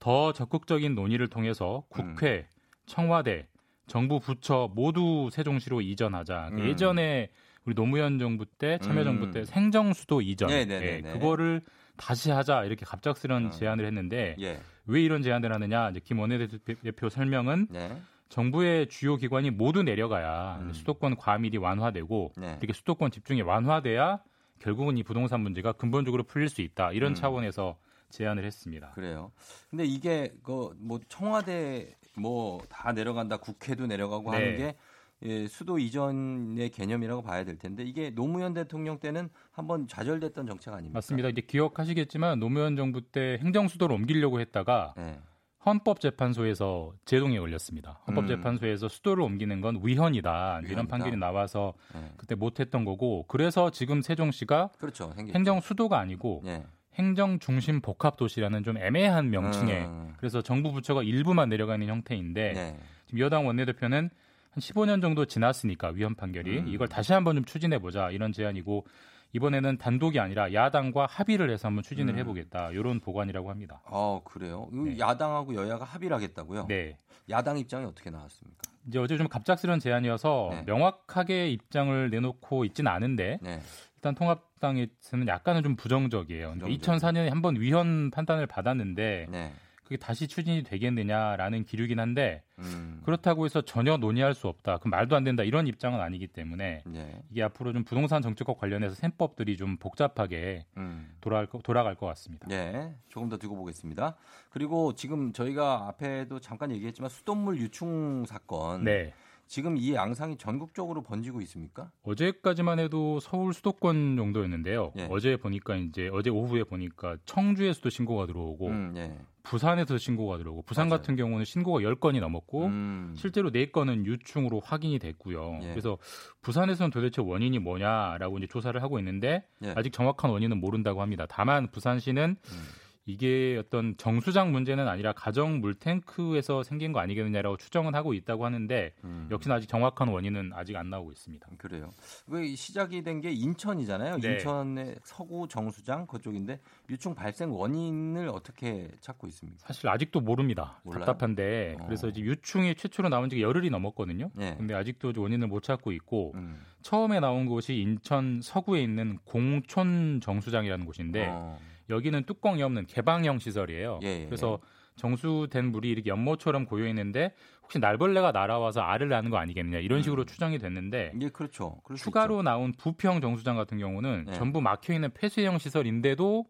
더 0.00 0.32
적극적인 0.32 0.96
논의를 0.96 1.28
통해서 1.28 1.84
국회, 1.88 2.48
청와대, 2.88 3.46
정부 3.86 4.18
부처 4.18 4.70
모두 4.74 5.28
세종시로 5.32 5.80
이전하자. 5.80 6.50
음. 6.52 6.68
예전에 6.68 7.28
우리 7.64 7.74
노무현 7.74 8.18
정부 8.18 8.46
때 8.46 8.78
참여정부 8.78 9.26
음. 9.26 9.30
때 9.30 9.44
생정수도 9.44 10.22
이전, 10.22 10.48
네네네네. 10.48 11.08
예, 11.08 11.12
그거를 11.12 11.60
다시 11.96 12.30
하자 12.30 12.64
이렇게 12.64 12.84
갑작스런 12.86 13.46
어. 13.46 13.50
제안을 13.50 13.84
했는데 13.86 14.36
예. 14.40 14.60
왜 14.86 15.02
이런 15.02 15.22
제안을 15.22 15.52
하느냐? 15.52 15.90
이제 15.90 16.00
김 16.02 16.18
원내대표 16.18 17.08
설명은 17.08 17.68
네. 17.70 18.00
정부의 18.30 18.88
주요 18.88 19.16
기관이 19.16 19.50
모두 19.50 19.82
내려가야 19.82 20.58
음. 20.62 20.72
수도권 20.72 21.16
과밀이 21.16 21.56
완화되고 21.56 22.32
네. 22.36 22.56
이렇게 22.60 22.72
수도권 22.72 23.10
집중이 23.10 23.42
완화돼야 23.42 24.20
결국은 24.60 24.96
이 24.98 25.02
부동산 25.02 25.40
문제가 25.40 25.72
근본적으로 25.72 26.22
풀릴 26.24 26.48
수 26.48 26.62
있다 26.62 26.92
이런 26.92 27.12
음. 27.12 27.14
차원에서 27.14 27.76
제안을 28.10 28.44
했습니다. 28.44 28.92
그래요. 28.94 29.32
근데 29.70 29.84
이게 29.84 30.32
그 30.42 30.72
뭐 30.78 30.98
청와대 31.08 31.94
뭐 32.20 32.60
다 32.68 32.92
내려간다, 32.92 33.36
국회도 33.38 33.86
내려가고 33.86 34.30
네. 34.32 34.36
하는 34.36 34.56
게 34.56 34.76
예, 35.22 35.48
수도 35.48 35.78
이전의 35.80 36.70
개념이라고 36.70 37.22
봐야 37.22 37.44
될 37.44 37.58
텐데 37.58 37.82
이게 37.82 38.10
노무현 38.10 38.54
대통령 38.54 39.00
때는 39.00 39.28
한번 39.50 39.88
좌절됐던 39.88 40.46
정책 40.46 40.72
아닙니까? 40.74 40.96
맞습니다. 40.98 41.28
이제 41.28 41.40
기억하시겠지만 41.40 42.38
노무현 42.38 42.76
정부 42.76 43.00
때 43.00 43.38
행정 43.42 43.66
수도를 43.66 43.96
옮기려고 43.96 44.38
했다가 44.40 44.94
네. 44.96 45.18
헌법재판소에서 45.66 46.92
제동에 47.04 47.38
걸렸습니다. 47.38 48.00
헌법재판소에서 48.06 48.88
수도를 48.88 49.24
옮기는 49.24 49.60
건 49.60 49.80
위헌이다. 49.82 50.60
이런 50.60 50.70
위헌이다. 50.70 50.86
판결이 50.88 51.16
나와서 51.16 51.74
네. 51.94 52.12
그때 52.16 52.34
못했던 52.34 52.84
거고 52.84 53.24
그래서 53.26 53.70
지금 53.70 54.00
세종시가 54.02 54.70
그렇죠. 54.78 55.12
행정 55.34 55.60
수도가 55.60 55.98
아니고 55.98 56.42
예. 56.46 56.64
행정 56.98 57.38
중심 57.38 57.80
복합 57.80 58.16
도시라는 58.16 58.64
좀 58.64 58.76
애매한 58.76 59.30
명칭에 59.30 59.84
음. 59.84 60.14
그래서 60.16 60.42
정부 60.42 60.72
부처가 60.72 61.02
일부만 61.02 61.48
내려가는 61.48 61.86
형태인데 61.86 62.52
네. 62.52 62.78
지금 63.06 63.20
여당 63.20 63.46
원내대표는 63.46 64.10
한 64.50 64.60
15년 64.60 65.00
정도 65.00 65.24
지났으니까 65.24 65.88
위헌 65.88 66.16
판결이 66.16 66.58
음. 66.58 66.68
이걸 66.68 66.88
다시 66.88 67.12
한번 67.12 67.36
좀 67.36 67.44
추진해 67.44 67.78
보자 67.78 68.10
이런 68.10 68.32
제안이고 68.32 68.86
이번에는 69.32 69.76
단독이 69.76 70.18
아니라 70.18 70.52
야당과 70.52 71.06
합의를 71.06 71.50
해서 71.50 71.68
한번 71.68 71.82
추진을 71.82 72.14
음. 72.14 72.18
해보겠다 72.18 72.70
이런 72.70 72.98
보관이라고 72.98 73.50
합니다. 73.50 73.82
아 73.86 74.20
그래요. 74.24 74.68
이거 74.72 74.84
네. 74.84 74.98
야당하고 74.98 75.54
여야가 75.54 75.84
합의를 75.84 76.16
하겠다고요? 76.16 76.66
네. 76.66 76.98
야당 77.30 77.58
입장이 77.58 77.84
어떻게 77.84 78.10
나왔습니까? 78.10 78.58
이제 78.86 78.98
어제 78.98 79.18
좀 79.18 79.28
갑작스런 79.28 79.80
제안이어서 79.80 80.48
네. 80.50 80.62
명확하게 80.66 81.50
입장을 81.50 82.08
내놓고 82.10 82.64
있지는 82.64 82.90
않은데 82.90 83.38
네. 83.42 83.60
일단 83.98 84.14
통합당에 84.14 84.86
서는 85.00 85.26
약간은 85.26 85.62
좀 85.64 85.74
부정적이에요. 85.76 86.54
그러니까 86.54 86.68
부정적. 86.68 87.10
2004년에 87.12 87.28
한 87.30 87.42
번 87.42 87.56
위헌 87.60 88.10
판단을 88.12 88.46
받았는데 88.46 89.26
네. 89.30 89.52
그게 89.82 89.96
다시 89.96 90.28
추진이 90.28 90.62
되겠느냐라는 90.64 91.64
기류긴 91.64 91.98
한데 91.98 92.42
음. 92.58 93.00
그렇다고 93.04 93.44
해서 93.46 93.62
전혀 93.62 93.96
논의할 93.96 94.34
수 94.34 94.46
없다. 94.46 94.78
그 94.78 94.88
말도 94.88 95.16
안 95.16 95.24
된다. 95.24 95.42
이런 95.42 95.66
입장은 95.66 95.98
아니기 96.00 96.26
때문에 96.28 96.82
네. 96.86 97.22
이게 97.30 97.42
앞으로 97.42 97.72
좀 97.72 97.84
부동산 97.84 98.20
정책과 98.22 98.54
관련해서 98.54 98.94
셈법들이 98.94 99.56
좀 99.56 99.78
복잡하게 99.78 100.66
음. 100.76 101.10
돌아갈, 101.22 101.46
거- 101.46 101.58
돌아갈 101.60 101.94
것 101.94 102.06
같습니다. 102.06 102.46
네, 102.48 102.94
조금 103.08 103.28
더 103.30 103.36
두고 103.38 103.56
보겠습니다. 103.56 104.16
그리고 104.50 104.94
지금 104.94 105.32
저희가 105.32 105.88
앞에도 105.88 106.38
잠깐 106.38 106.70
얘기했지만 106.70 107.08
수돗물 107.08 107.58
유충 107.58 108.26
사건. 108.26 108.84
네. 108.84 109.12
지금 109.48 109.78
이 109.78 109.94
양상이 109.94 110.36
전국적으로 110.36 111.02
번지고 111.02 111.40
있습니까? 111.40 111.90
어제까지만 112.02 112.78
해도 112.78 113.18
서울 113.18 113.54
수도권 113.54 114.16
정도였는데요. 114.16 114.92
예. 114.98 115.08
어제 115.10 115.36
보니까 115.36 115.76
이제 115.76 116.10
어제 116.12 116.28
오후에 116.28 116.64
보니까 116.64 117.16
청주에서도 117.24 117.88
신고가 117.88 118.26
들어오고 118.26 118.66
음, 118.68 118.94
예. 118.96 119.18
부산에서 119.42 119.96
신고가 119.96 120.36
들어오고 120.36 120.62
부산 120.62 120.88
맞아요. 120.88 121.00
같은 121.00 121.16
경우는 121.16 121.46
신고가 121.46 121.80
10건이 121.80 122.20
넘었고 122.20 122.66
음. 122.66 123.14
실제로 123.16 123.50
4건은 123.50 124.04
유충으로 124.04 124.60
확인이 124.60 124.98
됐고요. 124.98 125.60
예. 125.62 125.68
그래서 125.70 125.96
부산에서는 126.42 126.90
도대체 126.90 127.22
원인이 127.22 127.58
뭐냐라고 127.58 128.36
이제 128.36 128.46
조사를 128.46 128.80
하고 128.82 128.98
있는데 128.98 129.46
예. 129.64 129.72
아직 129.74 129.94
정확한 129.94 130.30
원인은 130.30 130.60
모른다고 130.60 131.00
합니다. 131.00 131.24
다만 131.26 131.70
부산시는 131.70 132.36
음. 132.38 132.87
이게 133.12 133.56
어떤 133.58 133.96
정수장 133.96 134.52
문제는 134.52 134.86
아니라 134.86 135.12
가정 135.14 135.60
물탱크에서 135.60 136.62
생긴 136.62 136.92
거 136.92 137.00
아니겠느냐라고 137.00 137.56
추정은 137.56 137.94
하고 137.94 138.12
있다고 138.12 138.44
하는데 138.44 138.92
음. 139.02 139.28
역시나 139.30 139.54
아직 139.54 139.66
정확한 139.66 140.08
원인은 140.08 140.52
아직 140.54 140.76
안 140.76 140.90
나오고 140.90 141.12
있습니다. 141.12 141.48
그래요. 141.56 141.88
왜 142.26 142.54
시작이 142.54 143.02
된 143.02 143.18
게 143.18 143.32
인천이잖아요. 143.32 144.18
네. 144.18 144.34
인천의 144.34 144.96
서구 145.02 145.48
정수장 145.48 146.06
그쪽인데 146.06 146.60
유충 146.88 147.14
발생 147.16 147.50
원인을 147.52 148.28
어떻게 148.28 148.88
찾고 149.00 149.26
있습니까? 149.28 149.58
사실 149.66 149.88
아직도 149.88 150.20
모릅니다. 150.20 150.78
몰라요? 150.84 151.04
답답한데 151.06 151.76
어. 151.80 151.86
그래서 151.86 152.08
이제 152.08 152.20
유충이 152.20 152.74
최초로 152.76 153.08
나온 153.08 153.28
지가 153.28 153.40
열흘이 153.42 153.70
넘었거든요. 153.70 154.30
예. 154.38 154.54
근데 154.56 154.74
아직도 154.74 155.14
원인을 155.16 155.48
못 155.48 155.62
찾고 155.64 155.90
있고 155.92 156.32
음. 156.36 156.60
처음에 156.82 157.18
나온 157.18 157.46
곳이 157.46 157.74
인천 157.74 158.40
서구에 158.42 158.82
있는 158.82 159.18
공촌 159.24 160.20
정수장이라는 160.20 160.84
곳인데 160.86 161.26
어. 161.30 161.58
여기는 161.90 162.24
뚜껑이 162.24 162.62
없는 162.62 162.86
개방형 162.86 163.38
시설이에요. 163.38 164.00
예, 164.02 164.22
예. 164.22 164.24
그래서 164.26 164.58
정수된 164.96 165.70
물이 165.70 165.88
이렇게 165.88 166.10
연못처럼 166.10 166.66
고여 166.66 166.86
있는데 166.88 167.32
혹시 167.62 167.78
날벌레가 167.78 168.32
날아와서 168.32 168.80
알을 168.80 169.08
낳는 169.08 169.30
거 169.30 169.38
아니겠느냐 169.38 169.78
이런 169.78 170.02
식으로 170.02 170.24
추정이 170.24 170.58
됐는데 170.58 171.12
예, 171.20 171.28
그렇죠. 171.28 171.80
추가로 171.96 172.42
나온 172.42 172.72
부평 172.72 173.20
정수장 173.20 173.56
같은 173.56 173.78
경우는 173.78 174.24
네. 174.26 174.32
전부 174.34 174.60
막혀 174.60 174.92
있는 174.92 175.10
폐쇄형 175.14 175.58
시설인데도 175.58 176.46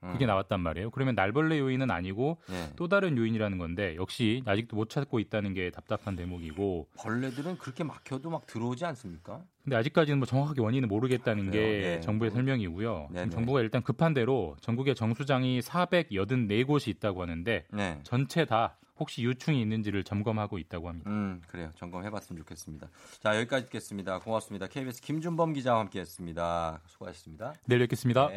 그게 0.00 0.26
나왔단 0.26 0.60
말이에요. 0.60 0.90
그러면 0.90 1.14
날벌레 1.14 1.58
요인은 1.58 1.90
아니고 1.90 2.38
네. 2.48 2.70
또 2.76 2.88
다른 2.88 3.16
요인이라는 3.16 3.58
건데 3.58 3.96
역시 3.96 4.42
아직도 4.46 4.76
못 4.76 4.88
찾고 4.88 5.20
있다는 5.20 5.52
게 5.54 5.70
답답한 5.70 6.16
대목이고 6.16 6.88
벌레들은 6.96 7.58
그렇게 7.58 7.84
막혀도 7.84 8.30
막 8.30 8.46
들어오지 8.46 8.84
않습니까? 8.86 9.42
근데 9.62 9.76
아직까지는 9.76 10.18
뭐 10.18 10.26
정확하게 10.26 10.62
원인을 10.62 10.88
모르겠다는 10.88 11.50
게 11.50 11.58
그래요? 11.58 11.96
예. 11.96 12.00
정부의 12.00 12.30
설명이고요. 12.30 13.08
네네. 13.10 13.24
지금 13.26 13.30
정부가 13.30 13.60
일단 13.60 13.82
급한 13.82 14.14
대로 14.14 14.56
전국에 14.60 14.94
정수장이 14.94 15.60
484곳이 15.60 16.88
있다고 16.88 17.22
하는데 17.22 17.66
네. 17.70 18.00
전체 18.02 18.44
다 18.46 18.76
혹시 18.98 19.22
유충이 19.22 19.60
있는지를 19.62 20.04
점검하고 20.04 20.58
있다고 20.58 20.88
합니다. 20.88 21.10
음, 21.10 21.40
그래요. 21.46 21.70
점검해봤으면 21.76 22.38
좋겠습니다. 22.42 22.88
자, 23.20 23.36
여기까지 23.38 23.66
듣겠습니다. 23.66 24.18
고맙습니다. 24.20 24.66
KBS 24.66 25.00
김준범 25.00 25.54
기자와 25.54 25.80
함께했습니다. 25.80 26.82
수고하셨습니다. 26.86 27.54
내일 27.66 27.80
뵙겠습니다. 27.80 28.28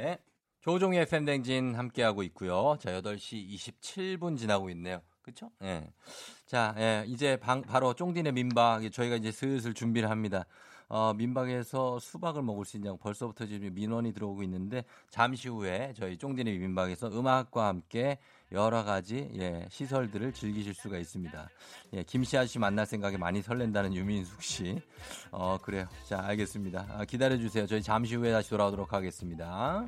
네. 0.64 0.72
조종의 0.72 1.02
FM 1.02 1.26
댕진 1.26 1.76
함께하고 1.76 2.24
있고요. 2.24 2.78
자, 2.80 2.92
8시 3.02 3.50
27분 3.50 4.38
지나고 4.38 4.70
있네요. 4.70 5.02
그쵸? 5.22 5.52
예. 5.62 5.90
자, 6.46 6.74
예, 6.78 7.04
이제 7.08 7.36
방, 7.38 7.62
바로 7.62 7.94
쫑디네 7.94 8.32
민박, 8.32 8.90
저희가 8.90 9.18
이제 9.18 9.32
슬슬 9.32 9.74
준비를 9.74 10.10
합니다. 10.10 10.46
어, 10.88 11.14
민박에서 11.14 12.00
수박을 12.00 12.44
먹을 12.44 12.66
수 12.66 12.78
있냐고 12.78 12.98
벌써부터 12.98 13.46
지금 13.46 13.74
민원이 13.74 14.14
들어오고 14.14 14.44
있는데 14.44 14.86
잠시 15.10 15.50
후에 15.50 15.94
저희 15.98 16.18
쫑디네 16.18 16.58
민박에서 16.58 17.08
음악과 17.08 17.68
함께 17.68 18.20
여러 18.54 18.84
가지 18.84 19.30
예, 19.40 19.66
시설들을 19.70 20.32
즐기실 20.32 20.76
수가 20.76 21.00
있습니다. 21.00 21.50
예, 21.94 22.04
김씨 22.04 22.38
아저씨 22.38 22.60
만날 22.60 22.86
생각에 22.86 23.18
많이 23.18 23.42
설렌다는 23.42 23.94
유민숙 23.96 24.44
씨. 24.44 24.80
어, 25.32 25.58
그래요. 25.62 25.88
자, 26.08 26.20
알겠습니다. 26.24 26.86
아, 26.90 27.06
기다려 27.06 27.38
주세요. 27.38 27.66
저희 27.66 27.82
잠시 27.82 28.16
후에 28.16 28.32
다시 28.32 28.52
돌아오도록 28.52 28.94
하겠습니다. 28.94 29.88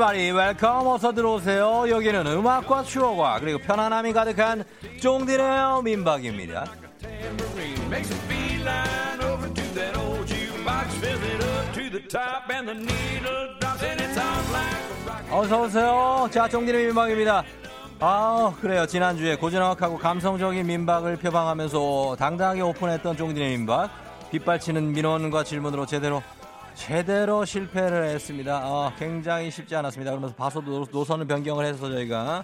everybody 0.00 0.30
welcome 0.30 0.86
어서 0.86 1.12
들어오세요. 1.12 1.84
여기는 1.90 2.26
음악과 2.26 2.82
추억과 2.84 3.38
그리고 3.40 3.58
편안함이 3.58 4.14
가득한 4.14 4.64
쫑디네요 5.00 5.82
민박입니다. 5.84 6.64
rocket. 13.60 14.00
어서 15.30 15.62
오세요. 15.62 16.28
자 16.32 16.48
쫑디네 16.48 16.86
민박입니다. 16.86 17.44
아 18.00 18.54
그래요. 18.60 18.86
지난주에 18.86 19.36
고즈넉하고 19.36 19.98
감성적인 19.98 20.66
민박을 20.66 21.16
표방하면서 21.16 22.16
당당하게 22.18 22.62
오픈했던 22.62 23.18
쫑디네 23.18 23.48
민박. 23.50 23.90
빗발치는 24.30 24.92
민원과 24.92 25.44
질문으로 25.44 25.84
제대로 25.84 26.22
제대로 26.80 27.44
실패를 27.44 28.04
했습니다. 28.08 28.56
아, 28.56 28.92
굉장히 28.98 29.50
쉽지 29.50 29.76
않았습니다. 29.76 30.12
그러면서 30.12 30.34
바로 30.34 30.62
노- 30.62 30.86
노선을 30.90 31.26
변경을 31.26 31.66
해서 31.66 31.90
저희가 31.90 32.42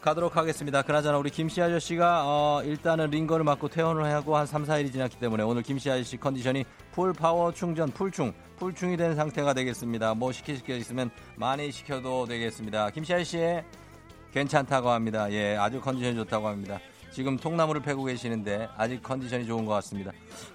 가도록 0.00 0.36
하겠습니다. 0.36 0.82
그나저나 0.82 1.16
우리 1.16 1.30
김씨 1.30 1.62
아저씨가 1.62 2.22
어, 2.26 2.62
일단은 2.64 3.10
링거를 3.10 3.44
맞고 3.44 3.68
퇴원을 3.68 4.04
하고 4.12 4.36
한 4.36 4.46
3, 4.46 4.64
4일이 4.64 4.90
지났기 4.90 5.16
때문에 5.18 5.44
오늘 5.44 5.62
김씨 5.62 5.88
아저씨 5.88 6.16
컨디션이 6.16 6.64
full 6.90 7.12
power 7.12 7.52
충전, 7.52 7.88
full충, 7.90 8.32
full충이 8.58 8.96
된 8.96 9.14
상태가 9.14 9.54
되겠습니다. 9.54 10.14
뭐 10.14 10.32
시킬 10.32 10.60
게 10.60 10.76
있으면 10.76 11.12
많이 11.36 11.70
시켜도 11.70 12.26
되겠습니다. 12.26 12.90
김씨 12.90 13.14
아저씨 13.14 13.60
괜찮다고 14.32 14.90
합니다. 14.90 15.30
예, 15.30 15.56
아주 15.56 15.80
컨디션이 15.80 16.16
좋다고 16.16 16.48
합니다. 16.48 16.80
지금 17.12 17.36
통나무를 17.36 17.82
패고 17.82 18.04
계시는데 18.04 18.68
아직 18.76 19.02
컨디션이 19.02 19.46
좋은 19.46 19.64
것 19.64 19.72
같습니다. 19.74 20.12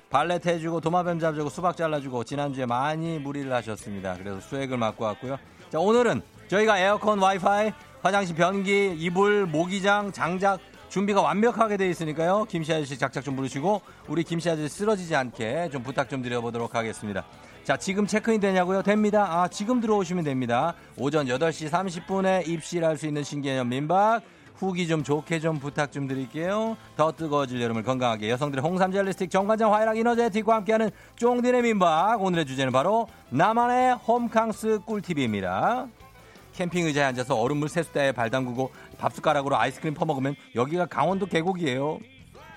발렛 0.10 0.46
해주고 0.46 0.82
도마뱀 0.82 1.20
잡주고 1.20 1.50
수박 1.50 1.78
잘라주고 1.78 2.24
지난주에 2.24 2.66
많이 2.66 3.20
무리를 3.20 3.52
하셨습니다. 3.54 4.16
그래서 4.18 4.40
수액을 4.42 4.78
맞고 4.78 5.04
왔고요. 5.06 5.38
자 5.70 5.80
오늘은 5.80 6.22
저희가 6.48 6.80
에어컨, 6.80 7.20
와이파이, 7.20 7.72
화장실 8.02 8.36
변기, 8.36 8.96
이불, 8.98 9.46
모기장, 9.46 10.12
장작 10.12 10.60
준비가 10.90 11.22
완벽하게 11.22 11.78
되어 11.78 11.90
있으니까요. 11.90 12.46
김씨 12.46 12.74
아저씨 12.74 12.98
작작 12.98 13.24
좀 13.24 13.36
부르시고 13.36 13.82
우리 14.08 14.24
김씨 14.24 14.50
아저씨 14.50 14.70
쓰러지지 14.70 15.16
않게 15.16 15.70
좀 15.72 15.84
부탁 15.84 16.10
좀 16.10 16.22
드려보도록 16.22 16.74
하겠습니다. 16.76 17.26
자, 17.66 17.76
지금 17.76 18.08
체크인 18.08 18.40
되냐고요? 18.40 18.82
됩니다. 18.82 19.28
아, 19.30 19.50
지금 19.50 19.82
들어오시면 19.82 20.24
됩니다. 20.24 20.74
오전 20.96 21.28
8시 21.28 21.70
30분에 21.70 22.48
입실할 22.48 22.98
수 22.98 23.06
있는 23.08 23.26
신개념 23.26 23.68
민박. 23.68 24.22
후기 24.58 24.88
좀 24.88 25.04
좋게 25.04 25.40
좀 25.40 25.60
부탁 25.60 25.92
좀 25.92 26.08
드릴게요. 26.08 26.78
더 26.96 27.12
뜨거워질 27.12 27.62
여름을 27.62 27.84
건강하게 27.84 28.30
여성들의 28.32 28.64
홍삼 28.64 28.92
젤리스틱 28.92 29.30
정관장 29.30 29.74
화이락 29.74 29.98
이너제틱과 29.98 30.56
함께하는 30.56 30.90
쫑디네 31.16 31.62
민박. 31.62 32.22
오늘의 32.22 32.46
주제는 32.46 32.72
바로 32.72 33.08
나만의 33.30 33.96
홈캉스 33.96 34.80
꿀팁입니다. 34.86 35.88
캠핑 36.54 36.88
의자에 36.88 37.04
앉아서 37.04 37.36
얼음물 37.40 37.70
세수대에 37.70 38.12
발 38.14 38.32
담그고 38.32 38.72
밥숟가락으로 38.98 39.56
아이스크림 39.58 39.94
퍼먹으면 39.94 40.36
여기가 40.56 40.88
강원도 40.88 41.28
계곡이에요. 41.28 42.00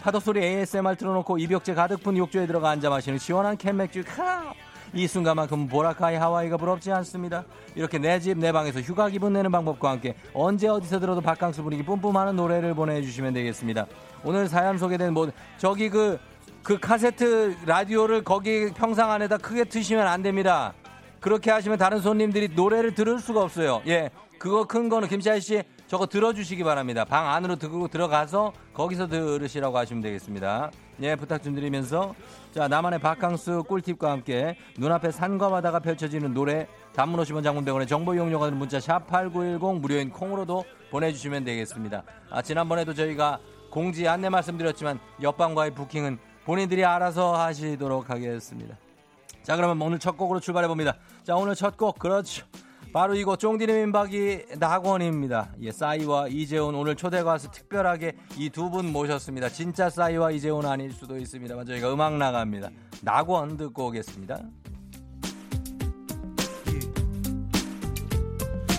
파도 0.01 0.19
소리 0.19 0.43
ASMR 0.43 0.97
틀어놓고 0.97 1.37
입욕제 1.37 1.75
가득 1.75 2.03
푼 2.03 2.17
욕조에 2.17 2.47
들어가 2.47 2.71
앉아 2.71 2.89
마시는 2.89 3.19
시원한 3.19 3.59
캔맥주 3.59 4.05
카. 4.07 4.55
이 4.93 5.07
순간만큼 5.07 5.69
보라카이 5.69 6.17
하와이가 6.17 6.57
부럽지 6.57 6.91
않습니다. 6.93 7.45
이렇게 7.75 7.99
내 7.99 8.19
집 8.19 8.39
내 8.39 8.53
방에서 8.53 8.81
휴가 8.81 9.09
기분 9.09 9.33
내는 9.33 9.51
방법과 9.51 9.91
함께 9.91 10.15
언제 10.35 10.69
어디서 10.69 10.99
들어도 11.01 11.21
바캉스 11.21 11.63
분위기 11.63 11.83
뿜뿜하는 11.85 12.37
노래를 12.37 12.75
보내주시면 12.75 13.33
되겠습니다. 13.35 13.87
오늘 14.25 14.49
사연 14.49 14.79
소개된 14.79 15.13
뭐 15.13 15.31
저기 15.59 15.89
그 15.89 16.19
그 16.63 16.79
카세트 16.79 17.57
라디오를 17.65 18.23
거기 18.23 18.71
평상 18.75 19.11
안에다 19.11 19.39
크게 19.39 19.65
트시면 19.65 20.07
안 20.07 20.21
됩니다. 20.21 20.75
그렇게 21.19 21.51
하시면 21.51 21.79
다른 21.79 22.01
손님들이 22.01 22.49
노래를 22.55 22.95
들을 22.95 23.19
수가 23.19 23.41
없어요. 23.41 23.81
예. 23.87 24.11
그거 24.39 24.65
큰 24.65 24.91
거는 24.91 25.09
김치아 25.09 25.41
씨 25.41 25.63
저거 25.87 26.07
들어주시기 26.07 26.63
바랍니다. 26.63 27.07
방 27.07 27.31
안으로 27.31 27.57
들고 27.57 27.89
들어가서 27.89 28.53
거기서 28.75 29.09
들으시라고 29.09 29.79
하시면 29.79 30.03
되겠습니다. 30.03 30.71
예, 31.01 31.17
부탁 31.17 31.43
좀 31.43 31.55
드리면서 31.55 32.15
자 32.53 32.67
나만의 32.67 32.99
바캉스 32.99 33.63
꿀팁과 33.69 34.11
함께 34.11 34.57
눈앞에 34.77 35.13
산과 35.13 35.51
바다가 35.51 35.79
펼쳐지는 35.79 36.35
노래 36.35 36.67
단문 36.95 37.21
50원 37.21 37.45
장문 37.45 37.65
100원의 37.65 37.87
정보 37.87 38.13
이용료가 38.15 38.47
드는 38.47 38.59
문자 38.59 38.81
샵 38.81 39.07
8910 39.07 39.81
무료인 39.81 40.11
콩으로도 40.11 40.65
보내주시면 40.91 41.45
되겠습니다. 41.45 42.03
아, 42.29 42.43
지난번에도 42.43 42.93
저희가 42.93 43.39
공지 43.71 44.09
안내 44.09 44.29
말씀드렸지만 44.29 44.99
옆방과의 45.23 45.75
부킹은 45.75 46.19
본인들이 46.45 46.85
알아서 46.85 47.37
하시도록 47.41 48.11
하겠습니다. 48.11 48.77
자 49.45 49.55
그러면 49.55 49.81
오늘 49.81 50.01
첫 50.01 50.17
곡으로 50.17 50.41
출발해 50.41 50.67
봅니다. 50.67 50.97
자 51.23 51.37
오늘 51.37 51.55
첫 51.55 51.77
곡 51.77 52.01
그렇죠. 52.01 52.45
바로 52.93 53.15
이거 53.15 53.37
쫑디네 53.37 53.73
민박이 53.73 54.47
낙원입니다. 54.59 55.53
예, 55.61 55.71
싸이와 55.71 56.27
이재훈 56.29 56.75
오늘 56.75 56.97
초대 56.97 57.23
가수 57.23 57.49
특별하게 57.51 58.15
이 58.37 58.51
두 58.51 58.69
분 58.71 58.91
모셨습니다. 58.93 59.49
진짜 59.49 59.89
싸이와 59.89 60.33
이재훈 60.33 60.67
아닐 60.67 60.93
수도 60.93 61.17
있습니다만 61.17 61.67
저희가 61.67 61.93
음악 61.93 62.17
나갑니다. 62.17 62.69
낙원 63.03 63.57
듣고 63.57 63.87
오겠습니다. 63.89 64.41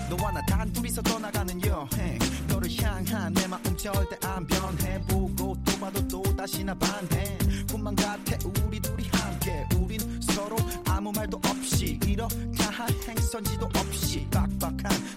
너와 0.09 0.31
나 0.33 0.41
단둘이서 0.45 1.01
떠나가는 1.03 1.65
여행 1.65 2.19
너를 2.49 2.69
향한 2.83 3.33
내 3.33 3.47
마음 3.47 3.63
절대 3.77 4.17
안 4.27 4.45
변해 4.45 5.01
보고 5.07 5.55
또 5.65 5.79
봐도 5.79 6.05
또 6.09 6.21
다시 6.35 6.65
나 6.65 6.73
반해 6.75 7.37
꿈만 7.71 7.95
같아 7.95 8.37
우리 8.67 8.77
둘이 8.81 9.07
함께 9.13 9.65
우린 9.79 9.99
서로 10.21 10.57
아무 10.89 11.11
말도 11.13 11.37
없 11.37 11.50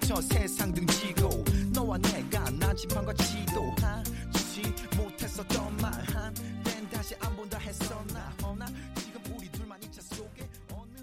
저 0.06 0.20
세상 0.20 0.72
등지고 0.72 1.28
너와 1.72 1.96
내가 1.98 2.44
나지판과 2.50 3.12
지도 3.14 3.62
하지 3.80 4.62
못했었던 4.96 5.76
말 5.78 5.92
한땐 5.92 6.88
다시 6.92 7.14
안 7.20 7.34
본다 7.34 7.58
했었나 7.58 8.32
허나 8.42 8.66
지금 8.96 9.20
우리 9.36 9.48
둘만 9.50 9.78
이 9.82 9.90
차 9.90 10.00
속에 10.02 10.46
어느 10.72 10.98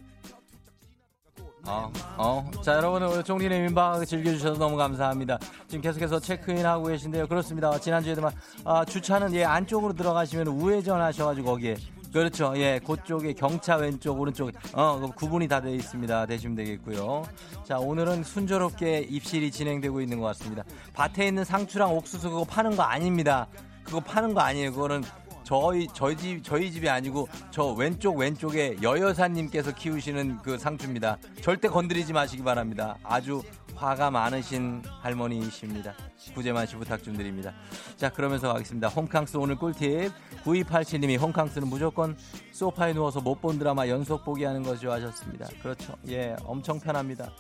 어, 1.66 1.92
어. 2.18 2.52
자, 2.64 2.74
여러분, 2.76 3.04
오늘 3.04 3.24
종리의 3.24 3.62
민박 3.62 4.04
즐겨주셔서 4.06 4.60
너무 4.60 4.76
감사합니다. 4.78 5.38
지금 5.68 5.82
계속해서 5.82 6.20
체크인 6.20 6.66
하고 6.66 6.86
계신데요. 6.86 7.28
그렇습니다. 7.28 7.80
지난주에도 7.80 8.30
아, 8.66 8.84
주차는 8.86 9.34
예, 9.36 9.44
안쪽으로 9.46 9.94
들어가시면 9.94 10.48
우회전 10.48 11.00
하셔가지고 11.02 11.48
거기에. 11.48 11.78
그렇죠. 12.12 12.54
예, 12.58 12.80
그쪽에 12.86 13.34
경차 13.34 13.78
왼쪽, 13.78 14.20
오른쪽, 14.20 14.52
어, 14.74 15.00
그 15.00 15.12
구분이 15.12 15.48
다 15.48 15.62
되어 15.62 15.74
있습니다. 15.74 16.26
되시면 16.26 16.56
되겠고요. 16.56 17.24
자, 17.64 17.78
오늘은 17.80 18.24
순조롭게 18.24 19.08
입실이 19.10 19.50
진행되고 19.52 20.02
있는 20.02 20.20
것 20.20 20.26
같습니다. 20.28 20.64
밭에 20.94 21.28
있는 21.28 21.46
상추랑 21.46 21.96
옥수수 21.96 22.30
그거 22.30 22.44
파는 22.44 22.76
거 22.76 22.84
아닙니다. 22.84 23.48
그거 23.84 24.00
파는 24.02 24.34
거 24.34 24.42
아니에요. 24.42 24.74
그거는 24.74 25.04
저희 25.44 25.88
저희 25.94 26.16
집 26.16 26.44
저희 26.44 26.72
집이 26.72 26.88
아니고 26.88 27.28
저 27.50 27.72
왼쪽 27.74 28.18
왼쪽에 28.18 28.78
여여사님께서 28.82 29.74
키우시는 29.74 30.38
그 30.44 30.58
상추입니다. 30.58 31.18
절대 31.42 31.68
건드리지 31.68 32.14
마시기 32.14 32.44
바랍니다. 32.44 32.98
아주 33.04 33.42
화가 33.82 34.12
많으신 34.12 34.84
할머니이십니다. 35.02 35.94
구제만 36.36 36.68
씨 36.68 36.76
부탁 36.76 37.02
좀 37.04 37.18
드립니다. 37.18 37.52
자 37.98 38.10
그러면서 38.10 38.54
가겠습니다. 38.54 38.90
홈캉스 38.90 39.38
오늘 39.38 39.56
꿀팁 39.56 40.12
9287님이 40.44 41.20
홈캉스는 41.20 41.68
무조건 41.68 42.16
소파에 42.52 42.94
누워서 42.94 43.20
못 43.22 43.42
본 43.42 43.58
드라마 43.58 43.88
연속 43.88 44.24
보기 44.24 44.44
하는 44.44 44.62
것이죠 44.62 44.92
하셨습니다. 44.92 45.48
그렇죠. 45.64 45.96
예 46.10 46.36
엄청 46.44 46.80
편합니다. 46.80 47.32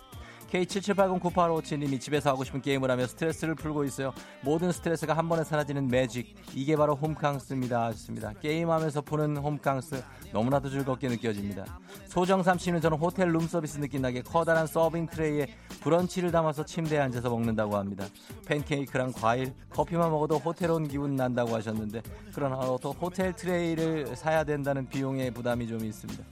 K77809857님이 0.52 1.99
집에서 1.99 2.30
하고 2.32 2.43
싶은 2.43 2.62
게임을 2.62 2.91
하며 2.91 3.08
스트레스를 3.08 3.56
풀고 3.56 3.86
있어요. 3.86 4.14
모든 4.41 4.72
스트레스가 4.72 5.14
한 5.14 5.30
번에 5.30 5.43
사라지는 5.43 5.88
매직. 5.88 6.36
이게 6.54 6.76
바로 6.76 6.95
홈캉스입니다. 6.95 7.86
하셨습니다. 7.86 8.34
게임하면서 8.34 9.02
푸는 9.02 9.38
홈캉스. 9.38 10.04
너무나도 10.34 10.70
즐겁게 10.70 11.08
느껴집니다. 11.08 11.66
소정삼 12.08 12.58
씨는 12.58 12.82
저는 12.82 12.97
호텔 12.97 13.32
룸서비스 13.32 13.80
느낌 13.80 14.02
나게 14.02 14.22
커다란 14.22 14.68
서빙 14.68 15.08
트레이에 15.08 15.47
브런치를 15.82 16.32
담아서 16.32 16.66
침대에 16.66 16.99
앉아서 16.99 17.30
먹는다고 17.30 17.78
합니다. 17.78 18.06
팬케이크랑 18.45 19.14
과일, 19.14 19.54
커피만 19.70 20.10
먹어도 20.12 20.38
호텔 20.38 20.72
온 20.72 20.88
기분 20.88 21.16
난다고 21.16 21.56
하셨는데 21.56 22.02
그러나 22.34 22.60
또 22.82 22.91
호텔 22.91 23.34
트레이를 23.34 24.16
사야 24.16 24.43
된다는 24.43 24.88
비용의 24.88 25.32
부담이 25.32 25.68
좀 25.68 25.84
있습니다. 25.84 26.24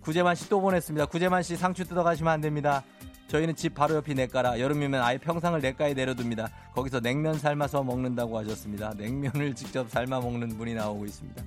구재만 0.00 0.34
씨 0.34 0.48
또 0.48 0.60
보냈습니다. 0.60 1.06
구재만 1.06 1.42
씨 1.42 1.56
상추 1.56 1.84
뜯어 1.84 2.02
가시면 2.02 2.32
안 2.32 2.40
됩니다. 2.40 2.82
저희는 3.28 3.54
집 3.56 3.74
바로 3.74 3.94
옆이 3.96 4.14
냇가라 4.14 4.58
여름이면 4.58 5.02
아예 5.02 5.18
평상을 5.18 5.60
냇가에 5.60 5.92
내려둡니다. 5.94 6.48
거기서 6.74 7.00
냉면 7.00 7.34
삶아서 7.38 7.82
먹는다고 7.82 8.38
하셨습니다. 8.38 8.94
냉면을 8.96 9.54
직접 9.54 9.88
삶아 9.90 10.20
먹는 10.20 10.56
분이 10.56 10.74
나오고 10.74 11.04
있습니다. 11.04 11.42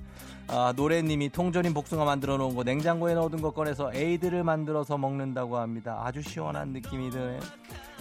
아, 0.48 0.72
노래님이 0.76 1.30
통조림 1.30 1.74
복숭아 1.74 2.04
만들어 2.04 2.36
놓은 2.36 2.54
거 2.54 2.62
냉장고에 2.62 3.14
넣어둔 3.14 3.42
거 3.42 3.50
꺼내서 3.50 3.92
에이드를 3.94 4.44
만들어서 4.44 4.96
먹는다고 4.96 5.58
합니다. 5.58 6.00
아주 6.04 6.22
시원한 6.22 6.68
느낌이 6.68 7.10
드네요. 7.10 7.40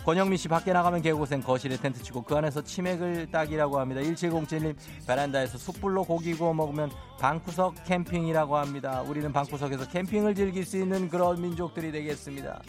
권영민 0.06 0.38
씨 0.38 0.48
밖에 0.48 0.74
나가면 0.74 1.02
개고생 1.04 1.42
거실에 1.42 1.78
텐트 1.78 2.02
치고 2.02 2.24
그 2.24 2.36
안에서 2.36 2.64
치맥을 2.64 3.30
딱이라고 3.32 3.80
합니다. 3.80 4.02
1707님 4.02 4.76
베란다에서 5.08 5.58
숯불로 5.60 6.04
고기 6.06 6.34
구워 6.34 6.54
먹으면 6.54 6.90
방구석 7.20 7.84
캠핑이라고 7.86 8.58
합니다. 8.58 9.02
우리는 9.02 9.32
방구석에서 9.32 9.88
캠핑을 9.90 10.34
즐길 10.34 10.66
수 10.66 10.78
있는 10.78 11.08
그런 11.08 11.40
민족들이 11.40 11.92
되겠습니다. 11.92 12.62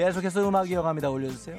계속해서 0.00 0.48
음악 0.48 0.70
이어갑니다. 0.70 1.10
올려주세요. 1.10 1.56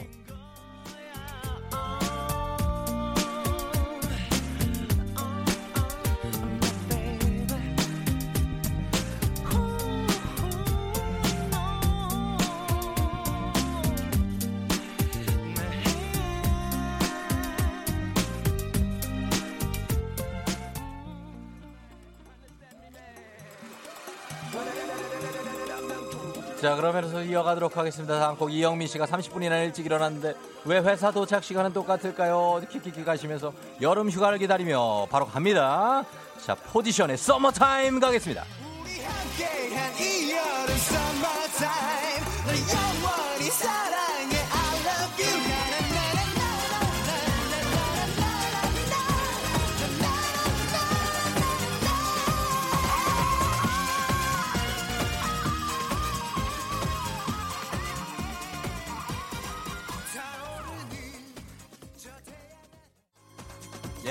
자 26.61 26.75
그러면서 26.75 27.23
이어가도록 27.23 27.75
하겠습니다. 27.75 28.19
다음 28.19 28.35
곡 28.35 28.51
이영민 28.53 28.87
씨가 28.87 29.05
30분이나 29.07 29.63
일찍 29.65 29.85
일어났는데 29.87 30.35
왜 30.65 30.79
회사 30.79 31.09
도착 31.11 31.43
시간은 31.43 31.73
똑같을까요? 31.73 32.61
키키키 32.69 33.03
가시면서 33.03 33.51
여름 33.81 34.09
휴가를 34.11 34.37
기다리며 34.37 35.07
바로 35.09 35.25
갑니다. 35.25 36.03
자 36.45 36.53
포지션의 36.55 37.17
서머타임 37.17 37.99
가겠습니다. 37.99 38.43
함께 38.43 39.75
한 39.75 39.91
이 39.99 40.31
여름 40.31 40.75
summertime 40.75 42.21
널 42.45 42.55
영원 42.55 43.20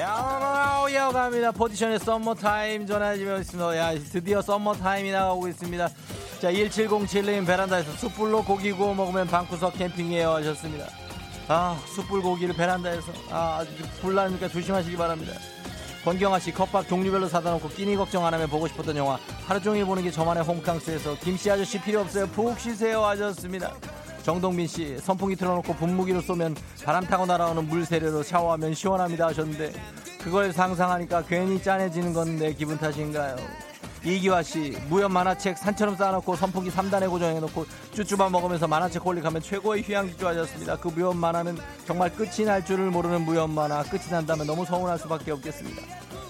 야, 0.01 0.87
이어갑니다. 0.91 1.53
포지션의 1.53 1.99
Summer 1.99 2.52
Time 2.52 2.87
전해지고 2.87 3.37
있습니다. 3.37 3.77
야, 3.77 3.93
드디어 4.11 4.41
Summer 4.41 4.79
Time이 4.79 5.11
나가고 5.13 5.47
있습니다. 5.49 5.89
자, 6.41 6.51
1707님 6.51 7.47
베란다에서 7.47 7.93
숯불로 7.93 8.43
고기 8.45 8.73
구워 8.73 8.95
먹으면 8.95 9.27
방구석 9.27 9.77
캠핑이에요 9.77 10.31
하셨습니다. 10.37 10.87
아, 11.49 11.79
숯불 11.95 12.23
고기를 12.23 12.57
베란다에서. 12.57 13.13
아, 13.31 13.59
아주 13.61 13.71
불나니까 14.01 14.49
조심하시기 14.49 14.97
바랍니다. 14.97 15.35
권경아 16.03 16.39
씨 16.39 16.51
컵밥 16.51 16.89
종류별로 16.89 17.29
사다 17.29 17.51
놓고 17.51 17.69
끼니 17.69 17.95
걱정 17.95 18.25
안 18.25 18.33
하면 18.33 18.49
보고 18.49 18.67
싶었던 18.67 18.97
영화 18.97 19.19
하루 19.47 19.61
종일 19.61 19.85
보는 19.85 20.03
게 20.03 20.11
저만의 20.11 20.45
홈캉스예요 20.45 21.19
김씨 21.19 21.51
아저씨 21.51 21.79
필요 21.79 22.01
없어요 22.01 22.27
푹 22.29 22.59
쉬세요 22.59 23.05
하셨습니다 23.05 23.75
정동민 24.23 24.67
씨 24.67 24.99
선풍기 24.99 25.37
틀어놓고 25.37 25.75
분무기로 25.75 26.21
쏘면 26.21 26.57
바람 26.85 27.05
타고 27.05 27.27
날아오는 27.27 27.69
물 27.69 27.85
세례로 27.85 28.23
샤워하면 28.23 28.75
시원합니다 28.75 29.27
하셨는데 29.29 29.73
그걸 30.23 30.53
상상하니까 30.53 31.25
괜히 31.25 31.63
짠해지는 31.63 32.13
건내 32.13 32.53
기분 32.53 32.77
탓인가요? 32.79 33.37
이기화 34.03 34.43
씨 34.43 34.79
무협 34.89 35.13
만화책 35.13 35.59
산처럼 35.59 35.97
쌓아놓고 35.97 36.35
선풍기 36.37 36.71
3단에 36.71 37.09
고정해놓고 37.09 37.67
쭈쭈밥 37.93 38.31
먹으면서 38.33 38.67
만화책 38.67 39.05
홀릭하면 39.05 39.43
최고의 39.43 39.83
휴양지주 39.83 40.27
하셨습니다. 40.27 40.77
그 40.79 40.89
무협 40.89 41.17
만화는 41.17 41.59
정말 41.87 42.11
끝이 42.11 42.47
날 42.47 42.65
줄을 42.65 42.91
모르는 42.91 43.23
무협 43.23 43.51
만화. 43.51 43.83
끝이 43.83 44.05
난다면 44.11 44.47
너무 44.47 44.65
서운할 44.65 44.99
수밖에 44.99 45.33
없겠습니다. 45.33 45.83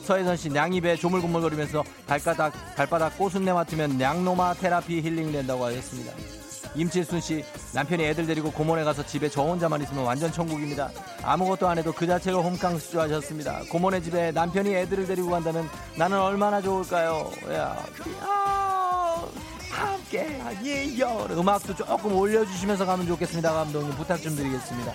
서혜선 0.03 0.37
씨 0.37 0.49
냥입에 0.49 0.97
조물고물거리면서 0.97 1.85
발바닥 2.09 2.53
발바닥 2.75 3.17
꼬순내 3.17 3.53
맡으면 3.53 3.99
냥노마 3.99 4.55
테라피 4.55 5.01
힐링 5.01 5.31
된다고 5.31 5.65
하셨습니다. 5.67 6.40
임칠순 6.75 7.21
씨 7.21 7.45
남편이 7.73 8.05
애들 8.05 8.27
데리고 8.27 8.51
고모네 8.51 8.85
가서 8.85 9.05
집에 9.05 9.29
저 9.29 9.43
혼자만 9.43 9.83
있으면 9.83 10.05
완전 10.05 10.31
천국입니다. 10.33 10.91
아무것도 11.23 11.69
안 11.69 11.79
해도 11.79 11.93
그 11.93 12.07
자체가 12.07 12.39
홈캉스죠 12.39 13.01
하셨습니다. 13.01 13.61
고모네 13.71 14.01
집에 14.03 14.31
남편이 14.33 14.75
애들을 14.75 15.07
데리고 15.07 15.31
간다면 15.31 15.69
나는 15.97 16.19
얼마나 16.21 16.61
좋을까요? 16.61 17.31
야, 17.53 17.77
야 18.23 19.23
함께 19.71 20.39
예요 20.65 21.27
음악도 21.31 21.75
조금 21.75 22.15
올려주시면서 22.17 22.85
가면 22.85 23.07
좋겠습니다 23.07 23.53
감독님 23.53 23.93
부탁 23.97 24.21
좀 24.21 24.35
드리겠습니다. 24.35 24.93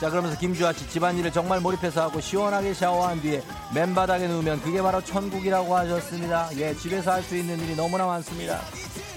자 0.00 0.10
그러면서 0.10 0.38
김주아 0.38 0.72
씨 0.72 0.88
집안일을 0.90 1.32
정말 1.32 1.60
몰입해서 1.60 2.02
하고 2.02 2.20
시원하게 2.20 2.72
샤워한 2.74 3.20
뒤에 3.20 3.42
맨바닥에 3.74 4.28
누우면 4.28 4.62
그게 4.62 4.80
바로 4.82 5.00
천국이라고 5.02 5.74
하셨습니다. 5.76 6.50
예 6.56 6.74
집에서 6.74 7.12
할 7.12 7.22
수 7.22 7.36
있는 7.36 7.58
일이 7.60 7.74
너무나 7.74 8.06
많습니다. 8.06 8.60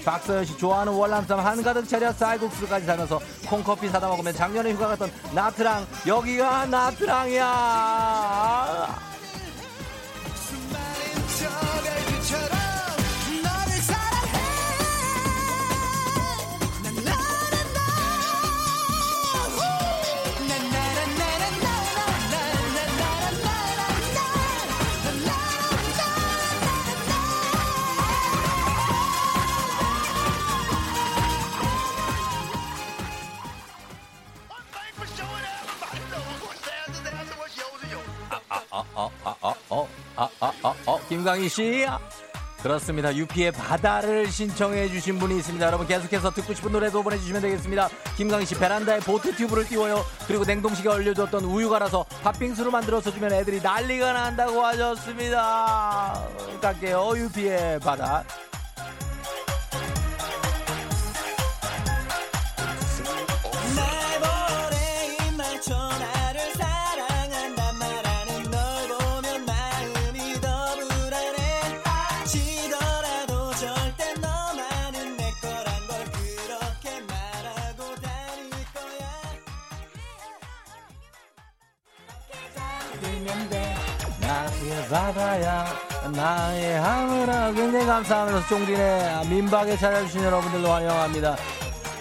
박서연 0.04 0.44
씨 0.44 0.56
좋아하는 0.58 0.92
월남쌈 0.92 1.38
한가득 1.38 1.88
차려 1.88 2.12
쌀국수까지 2.12 2.86
사면서 2.86 3.20
콩커피 3.48 3.88
사다 3.88 4.08
먹으면 4.08 4.34
작년에 4.34 4.72
휴가 4.72 4.88
갔던 4.88 5.10
나트랑 5.34 5.86
여기가 6.06 6.66
나트랑이야. 6.66 7.52
김광희 41.12 41.46
씨. 41.46 41.86
그렇습니다. 42.62 43.14
유피의 43.14 43.52
바다를 43.52 44.32
신청해 44.32 44.88
주신 44.88 45.18
분이 45.18 45.36
있습니다. 45.36 45.66
여러분 45.66 45.86
계속해서 45.86 46.30
듣고 46.30 46.54
싶은 46.54 46.72
노래도 46.72 47.02
보내주시면 47.02 47.42
되겠습니다. 47.42 47.90
김광희 48.16 48.46
씨 48.46 48.54
베란다에 48.54 49.00
보트 49.00 49.36
튜브를 49.36 49.66
띄워요. 49.66 50.06
그리고 50.26 50.44
냉동식에 50.44 50.88
얼려줬던 50.88 51.44
우유 51.44 51.68
갈아서 51.68 52.06
팥빙수로 52.22 52.70
만들어서 52.70 53.12
주면 53.12 53.30
애들이 53.34 53.60
난리가 53.60 54.14
난다고 54.14 54.64
하셨습니다. 54.64 56.26
갈게요. 56.62 57.12
유피의 57.14 57.80
바다. 57.80 58.24
나의 86.12 86.78
하늘아 86.78 87.52
굉장히 87.52 87.86
감사하면서 87.86 88.46
쫑디네 88.46 89.22
민박에 89.28 89.76
찾아주신 89.76 90.22
여러분들도 90.22 90.70
환영합니다. 90.70 91.36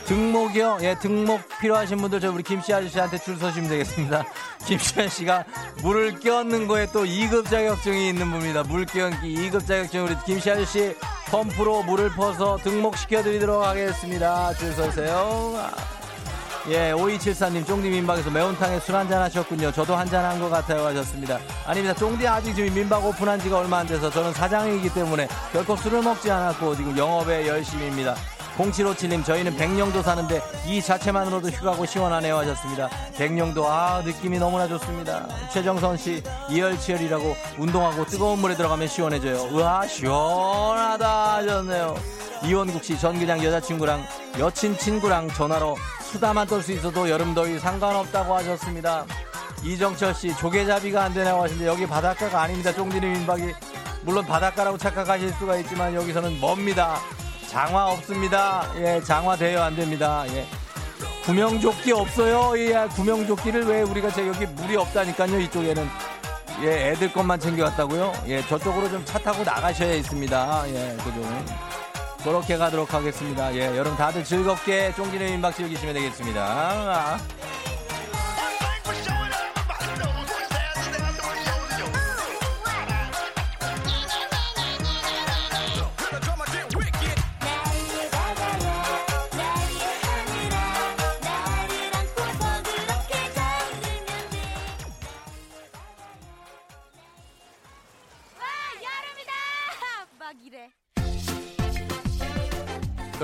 등목이요 0.06 0.80
예 0.82 0.96
등목 0.96 1.42
필요하신 1.62 2.00
분들 2.00 2.20
저 2.20 2.32
우리 2.32 2.44
김씨 2.44 2.74
아저씨한테 2.74 3.18
줄 3.18 3.38
서시면 3.38 3.70
되겠습니다. 3.70 4.26
김씨 4.68 5.00
아저씨가 5.00 5.46
물을 5.82 6.20
끼얹는 6.20 6.68
거에 6.68 6.88
또 6.92 7.06
2급 7.06 7.50
자격증이 7.50 8.10
있는 8.10 8.30
분입니다. 8.30 8.64
물 8.64 8.86
끼얹기 8.86 9.50
2급 9.50 9.66
자격증 9.66 10.04
우리 10.04 10.16
김씨 10.26 10.52
아저씨 10.52 10.96
펌프로 11.30 11.84
물을 11.84 12.10
퍼서 12.10 12.58
등목 12.58 12.98
시켜드리도록 12.98 13.64
하겠습니다. 13.64 14.54
줄 14.56 14.74
서세요 14.74 15.56
예, 16.68 16.92
5274님, 16.94 17.66
쫑디 17.66 17.90
민박에서 17.90 18.30
매운탕에 18.30 18.80
술 18.82 18.96
한잔 18.96 19.22
하셨군요. 19.24 19.72
저도 19.72 19.96
한잔 19.96 20.24
한 20.24 20.40
것 20.40 20.50
같아요 20.50 20.86
하셨습니다. 20.88 21.40
아닙니다. 21.66 21.94
쫑디 21.96 22.28
아직 22.28 22.54
지금 22.56 22.74
민박 22.74 23.04
오픈한 23.06 23.40
지가 23.40 23.60
얼마 23.60 23.80
안 23.80 23.88
돼서 23.88 24.10
저는 24.10 24.34
사장이기 24.34 24.94
때문에 24.94 25.28
결코 25.52 25.76
술을 25.76 26.02
먹지 26.04 26.30
않았고 26.32 26.76
지금 26.76 26.98
영업에 26.98 27.48
열심입니다. 27.48 28.16
0757님, 28.58 29.26
저희는 29.26 29.56
백령도 29.56 30.04
사는데 30.04 30.42
이 30.68 30.82
자체만으로도 30.82 31.50
휴가고 31.50 31.86
시원하네요 31.86 32.38
하셨습니다. 32.38 32.90
백령도, 33.18 33.66
아, 33.68 34.02
느낌이 34.06 34.38
너무나 34.40 34.68
좋습니다. 34.68 35.26
최정선 35.52 35.98
씨, 35.98 36.22
이열치열이라고 36.50 37.36
운동하고 37.58 38.06
뜨거운 38.06 38.40
물에 38.40 38.56
들어가면 38.56 38.88
시원해져요. 38.88 39.50
우와, 39.52 39.88
시원하다 39.88 41.36
하셨네요. 41.38 41.96
이원국 42.44 42.84
씨, 42.84 43.00
전 43.00 43.18
그냥 43.20 43.44
여자친구랑 43.44 44.04
여친 44.40 44.78
친구랑 44.78 45.30
전화로 45.30 45.76
수다만 46.12 46.46
떨 46.48 46.62
수 46.62 46.72
있어도 46.74 47.10
여름 47.10 47.34
더위 47.34 47.58
상관없다고 47.60 48.36
하셨습니다. 48.38 49.06
이정철 49.64 50.14
씨, 50.14 50.36
조개잡이가 50.38 51.04
안 51.04 51.14
되냐고 51.14 51.44
하시는데 51.44 51.68
여기 51.68 51.88
바닷가가 51.88 52.42
아닙니다. 52.42 52.74
쫑디는 52.74 53.14
민박이. 53.14 53.54
물론 54.04 54.26
바닷가라고 54.26 54.78
착각하실 54.78 55.32
수가 55.34 55.56
있지만 55.58 55.94
여기서는 55.94 56.40
멉니다. 56.42 57.00
장화 57.48 57.88
없습니다. 57.92 58.66
예, 58.78 59.02
장화 59.04 59.36
대여 59.38 59.62
안 59.62 59.76
됩니다. 59.76 60.26
예. 60.30 60.46
구명조끼 61.24 61.92
없어요. 61.92 62.58
예, 62.58 62.88
구명조끼를 62.96 63.66
왜 63.66 63.82
우리가 63.84 64.10
제 64.12 64.28
여기 64.28 64.46
물이 64.46 64.76
없다니까요. 64.76 65.40
이쪽에는. 65.40 65.90
예, 66.64 66.90
애들 66.92 67.14
것만 67.14 67.40
챙겨왔다고요? 67.40 68.14
예, 68.28 68.42
저쪽으로 68.48 68.90
좀 68.90 69.06
차 69.06 69.20
타고 69.20 69.44
나가셔야 69.44 69.94
있습니다. 69.94 70.64
예, 70.68 70.98
그죠. 71.04 71.22
그렇게 72.24 72.58
가도록 72.58 72.94
하겠습니다. 72.94 73.54
예, 73.56 73.66
여러분 73.78 73.96
다들 73.98 74.24
즐겁게 74.24 74.94
쫑기는 74.96 75.26
민박 75.26 75.56
즐기시면 75.56 75.94
되겠습니다. 75.96 77.20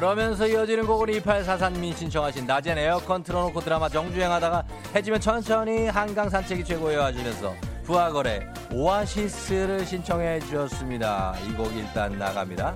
그러면서 0.02 0.46
이어지는 0.46 0.86
곡은 0.86 1.08
2843님 1.08 1.96
신청하신 1.96 2.46
낮엔 2.46 2.78
에어컨 2.78 3.24
틀어놓고 3.24 3.60
드라마 3.62 3.90
정주행하다가 3.90 4.64
해지면 4.94 5.20
천천히 5.20 5.88
한강 5.88 6.30
산책이 6.30 6.64
최고예요 6.66 7.02
하시면서 7.02 7.56
부하거래 7.84 8.46
오아시스를 8.72 9.88
신청해 9.88 10.42
주셨습니다. 10.42 11.34
이 11.50 11.56
곡 11.58 11.76
일단 11.76 12.16
나갑니다. 12.20 12.76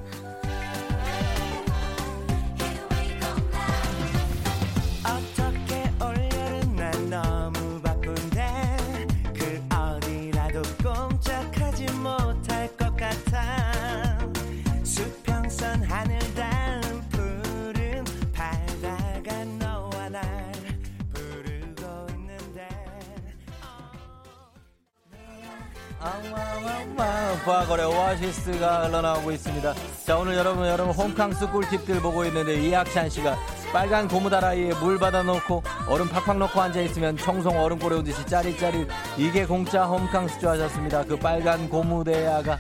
오아시스가 28.42 28.88
흘러나오고 28.88 29.32
있습니다. 29.32 29.74
자 30.06 30.18
오늘 30.18 30.36
여러분 30.36 30.68
여러분 30.68 30.94
홈캉스 30.94 31.52
꿀팁들 31.52 32.02
보고 32.02 32.26
있는데 32.26 32.56
이학찬 32.56 33.10
씨가 33.10 33.38
빨간 33.72 34.08
고무다라이에 34.08 34.74
물 34.76 34.98
받아놓고 34.98 35.64
얼음 35.88 36.10
팍팍 36.10 36.38
넣고 36.38 36.60
앉아있으면 36.60 37.18
청송 37.18 37.60
얼음골에 37.60 37.98
오듯이 37.98 38.26
짜릿짜릿 38.26 38.88
이게 39.18 39.46
공짜 39.46 39.86
홈캉스죠 39.86 40.50
하셨습니다. 40.50 41.04
그 41.04 41.18
빨간 41.18 41.70
고무대야가 41.70 42.58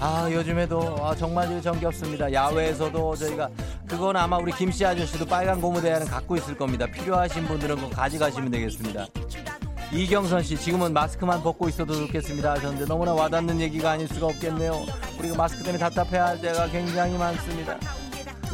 아 0.00 0.28
요즘에도 0.30 0.96
아, 1.00 1.14
정말 1.14 1.62
정겹습니다. 1.62 2.32
야외에서도 2.32 3.14
저희가 3.14 3.48
그건 3.86 4.16
아마 4.16 4.36
우리 4.36 4.52
김씨 4.52 4.84
아저씨도 4.84 5.26
빨간 5.26 5.60
고무대야는 5.60 6.06
갖고 6.08 6.36
있을 6.36 6.56
겁니다. 6.56 6.86
필요하신 6.86 7.46
분들은 7.46 7.90
가져가시면 7.90 8.50
되겠습니다. 8.50 9.06
이경선 9.92 10.42
씨 10.42 10.56
지금은 10.56 10.94
마스크만 10.94 11.42
벗고 11.42 11.68
있어도 11.68 11.94
좋겠습니다 11.94 12.52
하셨는데 12.52 12.86
너무나 12.86 13.12
와닿는 13.12 13.60
얘기가 13.60 13.90
아닐 13.90 14.08
수가 14.08 14.28
없겠네요. 14.28 14.86
우리가 15.18 15.36
마스크 15.36 15.62
때문에 15.62 15.78
답답해할 15.78 16.40
때가 16.40 16.66
굉장히 16.68 17.18
많습니다. 17.18 17.78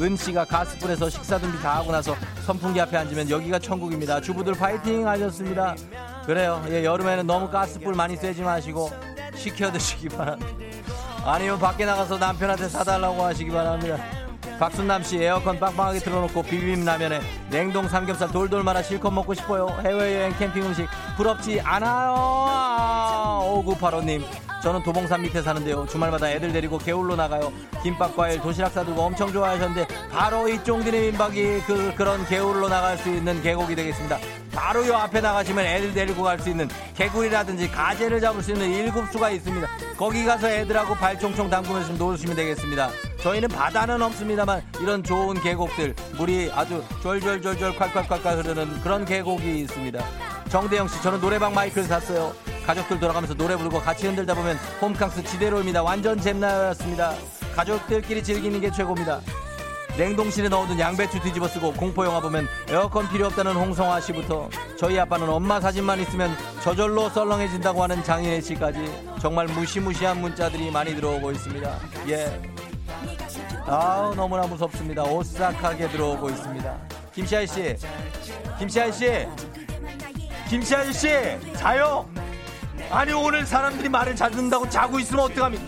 은 0.01 0.17
씨가 0.17 0.45
가스불에서 0.45 1.09
식사 1.09 1.39
준비 1.39 1.57
다 1.61 1.77
하고 1.77 1.93
나서 1.93 2.17
선풍기 2.45 2.81
앞에 2.81 2.97
앉으면 2.97 3.31
여기가 3.31 3.61
천국입니다. 3.61 4.21
주부들 4.21 4.55
파이팅 4.55 5.07
하셨습니다. 5.07 5.77
그래요. 6.27 6.61
예, 6.71 6.85
여름에는 6.85 7.27
너무 7.27 7.49
가스불 7.49 7.95
많이 7.95 8.17
쐬지 8.17 8.43
마시고 8.43 8.91
식혀 9.37 9.71
드시기 9.71 10.09
바랍니다. 10.09 10.53
아니면 11.25 11.59
밖에 11.61 11.85
나가서 11.85 12.19
남편한테 12.19 12.69
사달라고 12.69 13.23
하시기 13.23 13.51
바랍니다. 13.51 13.97
박순남 14.59 15.05
씨 15.05 15.23
에어컨 15.23 15.59
빵빵하게 15.59 16.01
틀어놓고 16.01 16.43
비빔라면에 16.43 17.21
냉동 17.51 17.89
삼겹살 17.89 18.31
돌돌 18.31 18.65
말아 18.65 18.83
실컷 18.83 19.13
먹고 19.13 19.35
싶어요. 19.35 19.69
해외여행 19.85 20.37
캠핑 20.37 20.65
음식 20.65 20.87
부럽지 21.17 21.61
않아요. 21.61 23.63
5985님 23.65 24.25
저는 24.63 24.83
도봉산 24.83 25.23
밑에 25.23 25.41
사는데요. 25.41 25.87
주말마다 25.87 26.31
애들 26.31 26.53
데리고 26.53 26.79
개울로 26.79 27.15
나가요. 27.15 27.53
김밥 27.83 28.17
과일 28.17 28.41
도시락 28.41 28.73
싸두고 28.73 29.01
엄청 29.01 29.33
좋아하셨는데 29.33 29.87
바로 30.11 30.49
이 30.49 30.63
쫑디네 30.65 31.01
민박이 31.03 31.61
그 31.61 31.95
그런 31.95 32.27
개울로 32.27 32.69
나갈 32.69 32.99
수 32.99 33.09
있는 33.09 33.41
계곡이 33.41 33.77
되겠습니다. 33.77 34.19
바로 34.59 34.85
요 34.89 34.97
앞에 34.97 35.21
나가시면 35.21 35.65
애들 35.65 35.95
데리고 35.95 36.25
갈 36.25 36.41
수 36.41 36.51
있는 36.51 36.69
개구리라든지 36.97 37.71
가재를 37.71 38.21
잡을 38.21 38.43
수 38.43 38.51
있는 38.51 38.69
일급수가 38.73 39.31
있습니다. 39.31 39.69
거기 39.97 40.25
가서 40.25 40.49
애들하고 40.49 40.95
발총총 40.97 41.49
담그면서 41.49 41.93
놀시면 41.93 42.35
되겠습니다. 42.35 42.91
저희는 43.23 43.49
바다는 43.51 44.03
없습니다만 44.03 44.63
이런 44.81 45.05
좋은 45.05 45.41
계곡들 45.41 45.95
물이 46.17 46.51
아주 46.53 46.83
졸졸졸졸 47.03 47.77
콸콸콸콸 47.77 48.37
흐르는 48.39 48.81
그런 48.83 49.05
계곡이 49.05 49.61
있습니다. 49.61 50.05
정대영 50.49 50.89
씨 50.89 51.01
저는 51.03 51.21
노래방 51.21 51.55
마이크를 51.55 51.87
샀어요. 51.87 52.35
가족들 52.67 52.99
돌아가면서 52.99 53.35
노래 53.35 53.57
부르고 53.57 53.81
같이 53.81 54.09
흔들다 54.09 54.35
보면 54.35 54.57
홈캉스 54.81 55.23
지대로입니다. 55.23 55.85
완전 55.85 56.21
잼나였습니다. 56.21 57.15
가족들끼리 57.55 58.25
즐기는 58.25 58.61
게 58.61 58.73
최고입니다. 58.73 59.21
냉동실에 59.99 60.49
넣어둔 60.49 60.79
양배추 60.79 61.19
뒤집어 61.19 61.49
쓰고 61.49 61.73
공포 61.73 62.05
영화 62.07 62.21
보면 62.21 62.47
에어컨 62.69 63.09
필요 63.09 63.27
없다는 63.27 63.53
홍성화 63.55 64.01
씨부터 64.01 64.49
저희 64.79 64.97
아빠는 64.97 65.29
엄마 65.29 65.61
사진만 65.61 65.99
있으면 65.99 66.31
저절로 66.63 67.09
썰렁해진다고 67.11 67.83
하는 67.83 68.05
장인혜 68.05 68.41
씨까지 68.41 68.79
정말 69.21 69.49
무시무시한 69.49 70.21
문자들이 70.21 70.71
많이 70.71 70.95
들어오고 70.95 71.33
있습니다. 71.33 71.79
예. 72.11 72.41
아우 73.67 74.15
너무나 74.15 74.47
무섭습니다. 74.47 75.03
오싹하게 75.03 75.89
들어오고 75.89 76.31
있습니다. 76.31 76.79
김시아 77.13 77.45
씨, 77.45 77.77
김시아 78.61 78.93
씨, 78.93 79.27
김시아 80.49 80.93
씨, 80.93 81.09
자요. 81.57 82.09
아니 82.89 83.13
오늘 83.13 83.45
사람들이 83.45 83.89
말을 83.89 84.15
잘 84.15 84.31
듣는다고 84.31 84.69
자고 84.71 85.01
있으면 85.01 85.25
어떡합니까? 85.25 85.65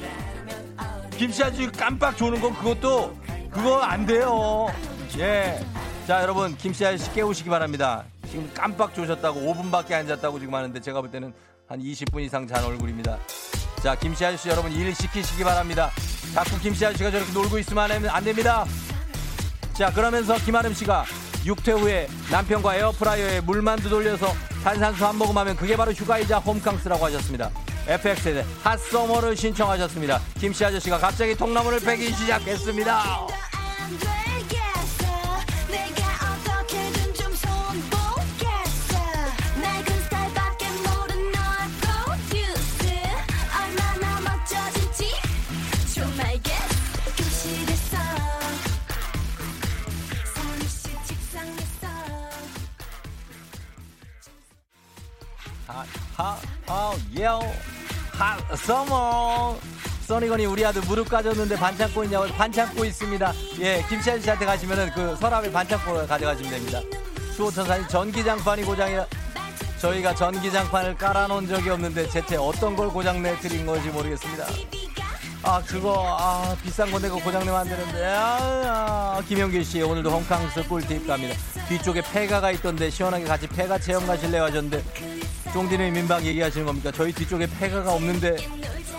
김시아 1.17 1.51
씨 1.51 1.67
깜빡 1.73 2.17
조는 2.17 2.41
건 2.41 2.55
그것도 2.55 3.20
그거 3.51 3.81
안 3.81 4.07
돼요. 4.07 4.69
예. 5.19 5.61
자 6.07 6.23
여러분 6.23 6.57
김시아 6.57 6.97
씨 6.97 7.13
깨우시기 7.13 7.51
바랍니다. 7.51 8.05
지금 8.29 8.51
깜빡 8.55 8.95
조셨다고 8.95 9.41
5분밖에 9.41 9.93
안 9.93 10.07
잤다고 10.07 10.39
지금 10.39 10.55
하는데 10.55 10.79
제가 10.81 11.01
볼 11.01 11.11
때는 11.11 11.33
한 11.69 11.81
20분 11.81 12.21
이상 12.23 12.47
잔 12.47 12.65
얼굴입니다. 12.65 13.19
자 13.83 13.95
김시아 13.97 14.37
씨 14.37 14.49
여러분 14.49 14.71
일 14.73 14.95
시키시기 14.95 15.43
바랍니다. 15.45 15.91
자꾸 16.35 16.59
김시아 16.61 16.93
씨가 16.93 17.11
저렇게 17.11 17.33
놀고 17.33 17.59
있으면 17.59 17.91
안- 17.91 18.09
안 18.09 18.25
됩니다. 18.25 18.65
자 19.73 19.93
그러면서 19.93 20.37
김아름 20.37 20.73
씨가 20.75 21.05
육퇴 21.45 21.73
후에 21.73 22.07
남편과 22.31 22.77
에어프라이어에 22.77 23.41
물만두 23.41 23.89
돌려서 23.89 24.33
탄산수 24.63 25.07
한 25.07 25.17
모금 25.17 25.37
하면 25.39 25.57
그게 25.57 25.77
바로 25.77 25.91
휴가이자 25.93 26.39
홈캉스라고 26.39 27.05
하셨습니다. 27.07 27.51
FX의 27.89 28.45
핫서머를 28.63 29.37
신청하셨습니다. 29.37 30.21
김씨 30.39 30.65
아저씨가 30.65 30.99
갑자기 30.99 31.35
통나무를 31.35 31.81
패기 31.81 32.13
시작했습니다. 32.13 33.50
하, 56.21 56.39
하, 56.67 56.91
하, 56.91 56.97
예요. 57.19 57.41
하, 58.13 58.37
서머. 58.55 59.57
써니건이 60.03 60.45
우리 60.45 60.67
아들 60.67 60.83
무릎 60.83 61.09
까졌는데 61.09 61.57
반창고 61.57 62.05
있냐고 62.05 62.27
반창고 62.27 62.85
있습니다. 62.85 63.33
예, 63.61 63.83
김치 63.89 64.11
아저씨 64.11 64.29
한테 64.29 64.45
가시면은 64.45 64.91
그 64.93 65.17
서랍에 65.17 65.51
반창고 65.51 66.07
가져가시면 66.07 66.51
됩니다. 66.51 66.81
수호천사님 67.37 67.89
전기장판이 67.89 68.65
고장이라 68.65 69.07
저희가 69.81 70.15
전기장판을 70.15 70.97
깔아놓은 70.97 71.49
적이 71.49 71.71
없는데 71.71 72.07
대체 72.11 72.37
어떤 72.37 72.77
걸 72.77 72.89
고장 72.89 73.23
내 73.23 73.35
드린 73.39 73.65
건지 73.65 73.89
모르겠습니다. 73.89 74.45
아 75.43 75.63
그거 75.67 76.17
아 76.19 76.55
비싼 76.63 76.91
건데 76.91 77.09
그거 77.09 77.21
고장 77.23 77.41
내면 77.41 77.57
안 77.61 77.67
되는데 77.69 78.05
아, 78.07 79.17
아, 79.17 79.23
김영길 79.27 79.65
씨 79.65 79.81
오늘도 79.81 80.11
홈캉스 80.11 80.69
꿀팁 80.69 81.07
갑니다. 81.07 81.35
뒤쪽에 81.69 82.03
폐가가 82.03 82.51
있던데 82.53 82.91
시원하게 82.91 83.25
같이 83.25 83.47
폐가 83.47 83.79
체험 83.79 84.07
가실래요 84.07 84.45
하셨는데 84.45 84.85
쫑디는 85.55 85.93
민박 85.95 86.25
얘기하시는 86.25 86.67
겁니까? 86.67 86.93
저희 86.95 87.13
뒤쪽에 87.13 87.47
폐가가 87.59 87.95
없는데 87.95 88.37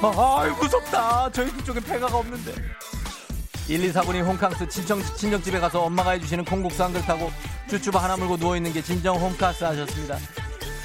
아 0.02 0.56
무섭다 0.60 1.30
저희 1.32 1.52
뒤쪽에 1.58 1.80
폐가가 1.80 2.18
없는데 2.18 2.54
1249님 3.68 4.26
홈캉스 4.26 4.68
친정, 4.68 5.02
친정집에 5.16 5.60
가서 5.60 5.82
엄마가 5.84 6.12
해주시는 6.12 6.44
콩국수 6.46 6.84
한 6.84 6.92
그릇 6.92 7.08
하고 7.08 7.32
쭈쭈바 7.70 8.02
하나 8.04 8.18
물고 8.18 8.36
누워있는 8.36 8.74
게 8.74 8.82
진정 8.82 9.16
홈캉스 9.18 9.64
하셨습니다. 9.64 10.18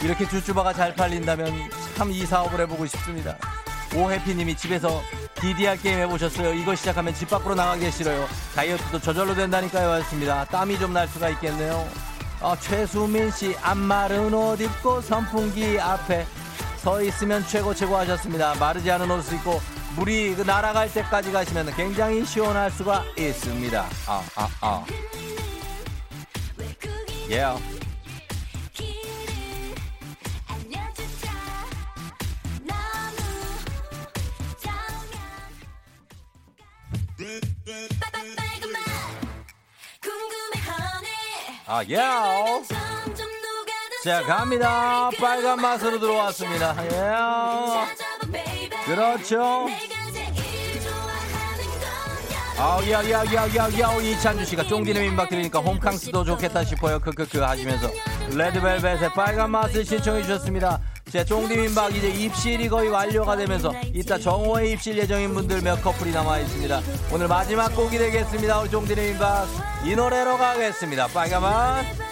이렇게 0.03 0.29
쭈쭈바가 0.29 0.75
잘 0.75 0.95
팔린다면 0.95 1.71
참 1.97 2.11
이 2.13 2.25
사업을 2.27 2.61
해보고 2.61 2.87
싶습니다. 2.87 3.37
오해피님이 3.95 4.55
집에서 4.57 5.03
DDR 5.41 5.77
게임 5.81 5.99
해보셨어요. 6.01 6.53
이거 6.55 6.75
시작하면 6.75 7.15
집 7.15 7.29
밖으로 7.31 7.55
나가기 7.55 7.91
싫어요. 7.91 8.27
다이어트도 8.55 9.01
저절로 9.01 9.35
된다니까요. 9.35 9.91
하셨습니다. 9.91 10.45
땀이 10.47 10.79
좀 10.79 10.93
날 10.93 11.07
수가 11.09 11.29
있겠네요. 11.31 11.87
아, 12.41 12.57
최수민 12.61 13.31
씨, 13.31 13.55
안 13.63 13.79
마른 13.79 14.33
옷 14.33 14.61
입고 14.61 15.01
선풍기 15.03 15.79
앞에 15.81 16.27
서 16.79 17.03
있으면 17.03 17.45
최고 17.47 17.75
최고 17.75 17.97
하셨습니다. 17.97 18.55
마르지 18.59 18.91
않은 18.91 19.11
옷을 19.11 19.35
입고 19.35 19.61
물이 19.97 20.35
그 20.37 20.43
날아갈 20.43 20.93
때까지 20.93 21.33
가시면 21.33 21.75
굉장히 21.75 22.25
시원할 22.25 22.71
수가 22.71 23.05
있습니다. 23.19 23.87
아, 24.07 24.23
아, 24.37 24.49
아. 24.61 24.85
예. 27.31 27.43
Yeah. 27.43 27.76
아, 41.69 41.83
예. 41.89 41.97
자, 44.05 44.23
갑니다. 44.23 45.11
빨간 45.21 45.61
맛으로 45.61 45.99
들어왔습니다. 45.99 46.77
예. 46.85 46.91
그렇죠. 48.85 49.67
아우, 52.59 52.89
야, 52.89 53.11
야, 53.11 53.25
야, 53.25 53.49
야, 53.57 53.81
야, 53.81 53.93
이찬주 54.01 54.45
씨가 54.45 54.63
쫑디는 54.63 55.03
민박 55.03 55.29
들으니까 55.29 55.59
홈캉스도 55.59 56.25
좋겠다 56.25 56.65
싶어요. 56.65 57.01
크크크 57.01 57.39
하시면서 57.41 57.91
레드벨벳의 58.33 59.11
빨간 59.15 59.51
맛을 59.51 59.85
신청해 59.85 60.23
주셨습니다. 60.23 60.81
제 61.17 61.25
쫑디 61.25 61.57
민박 61.57 61.97
이제 61.97 62.09
입실이 62.11 62.69
거의 62.69 62.91
완료가 62.91 63.39
되면서 63.39 63.73
이따 63.95 64.19
정오에 64.19 64.73
입실 64.73 64.99
예정인 64.99 65.33
분들 65.33 65.63
몇 65.63 65.83
커플이 65.83 66.13
남아 66.13 66.41
있습니다. 66.41 66.83
오늘 67.11 67.27
마지막 67.27 67.75
곡이 67.75 67.97
되겠습니다. 67.97 68.61
우리 68.61 68.71
쫑디는 68.71 69.03
민박 69.03 69.49
이 69.87 69.97
노래로 69.97 70.37
가겠습니다. 70.37 71.07
빨간 71.07 71.41
맛. 71.41 72.06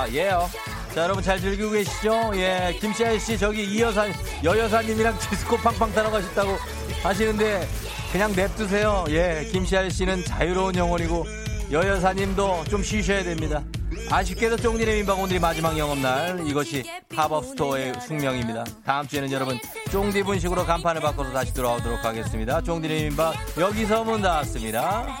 아, 0.00 0.08
예요. 0.08 0.48
자, 0.94 1.02
여러분 1.02 1.22
잘 1.22 1.38
즐기고 1.38 1.72
계시죠? 1.72 2.32
예, 2.36 2.74
김시아 2.80 3.18
씨, 3.18 3.36
저기 3.36 3.64
이 3.64 3.82
여사, 3.82 4.06
여여사님이랑 4.42 5.18
디스코 5.28 5.58
팡팡 5.58 5.92
타러 5.92 6.10
가셨다고 6.10 6.56
하시는데, 7.02 7.68
그냥 8.10 8.32
냅두세요. 8.34 9.04
예, 9.10 9.46
김시아 9.52 9.86
씨는 9.90 10.24
자유로운 10.24 10.74
영혼이고, 10.76 11.26
여여사님도 11.70 12.64
좀 12.70 12.82
쉬셔야 12.82 13.22
됩니다. 13.22 13.62
아쉽게도 14.08 14.56
쫑디네 14.56 14.94
민박 14.94 15.20
오늘이 15.20 15.38
마지막 15.38 15.76
영업날. 15.76 16.46
이것이 16.46 16.82
팝업 17.14 17.44
스토어의 17.44 17.92
숙명입니다. 18.06 18.64
다음 18.86 19.06
주에는 19.06 19.30
여러분, 19.32 19.58
쫑디 19.92 20.22
분식으로 20.22 20.64
간판을 20.64 21.02
바꿔서 21.02 21.30
다시 21.30 21.52
돌아오도록 21.52 22.02
하겠습니다. 22.02 22.62
쫑디네 22.62 23.02
민박, 23.02 23.34
여기서 23.58 24.04
문 24.04 24.22
닫았습니다. 24.22 25.20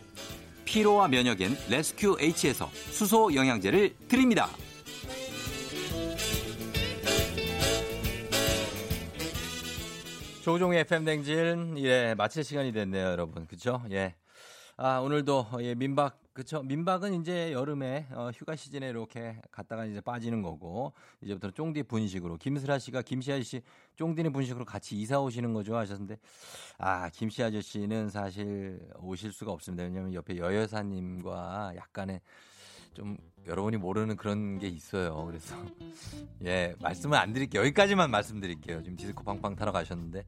피로와 0.71 1.09
면역엔 1.09 1.57
레스큐 1.69 2.15
H에서 2.21 2.69
수소 2.91 3.35
영양제를 3.35 3.93
드립니다. 4.07 4.47
조우종의 10.41 10.79
FM 10.79 11.03
댕진 11.03 11.77
예 11.79 12.15
마칠 12.17 12.45
시간이 12.45 12.71
됐네요, 12.71 13.05
여러분. 13.05 13.45
그렇죠? 13.47 13.83
예. 13.91 14.15
아, 14.77 14.99
오늘도 14.99 15.47
예, 15.59 15.75
민박 15.75 16.17
그쵸. 16.33 16.63
민박은 16.63 17.19
이제 17.19 17.51
여름에 17.51 18.07
어, 18.11 18.31
휴가 18.33 18.55
시즌에 18.55 18.87
이렇게 18.87 19.41
갔다가 19.51 19.85
이제 19.85 19.99
빠지는 19.99 20.41
거고 20.41 20.93
이제부터는 21.21 21.53
쫑디 21.53 21.83
분식으로. 21.83 22.37
김슬아 22.37 22.79
씨가 22.79 23.01
김씨 23.01 23.33
아저씨 23.33 23.61
쫑디네 23.97 24.29
분식으로 24.29 24.63
같이 24.63 24.95
이사 24.97 25.19
오시는 25.19 25.53
거죠 25.53 25.75
하셨는데 25.75 26.17
아 26.77 27.09
김씨 27.09 27.43
아저씨는 27.43 28.09
사실 28.09 28.79
오실 28.99 29.33
수가 29.33 29.51
없습니다. 29.51 29.83
왜냐하면 29.83 30.13
옆에 30.13 30.37
여여사님과 30.37 31.73
약간의 31.75 32.21
좀 32.93 33.17
여러분이 33.45 33.75
모르는 33.75 34.15
그런 34.15 34.57
게 34.57 34.69
있어요. 34.69 35.25
그래서 35.25 35.55
예 36.45 36.75
말씀을 36.79 37.17
안 37.17 37.33
드릴게요. 37.33 37.61
여기까지만 37.63 38.09
말씀드릴게요. 38.09 38.81
지금 38.83 38.95
디스코 38.95 39.23
팡팡 39.25 39.57
타러 39.57 39.73
가셨는데 39.73 40.25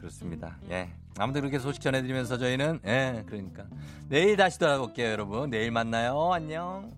그렇습니다. 0.00 0.56
예. 0.70 0.88
아무튼 1.18 1.42
그렇게 1.42 1.58
소식 1.58 1.82
전해드리면서 1.82 2.38
저희는, 2.38 2.80
예, 2.86 3.22
그러니까. 3.26 3.64
내일 4.08 4.36
다시 4.36 4.58
돌아올게요, 4.58 5.10
여러분. 5.10 5.50
내일 5.50 5.70
만나요. 5.70 6.32
안녕. 6.32 6.90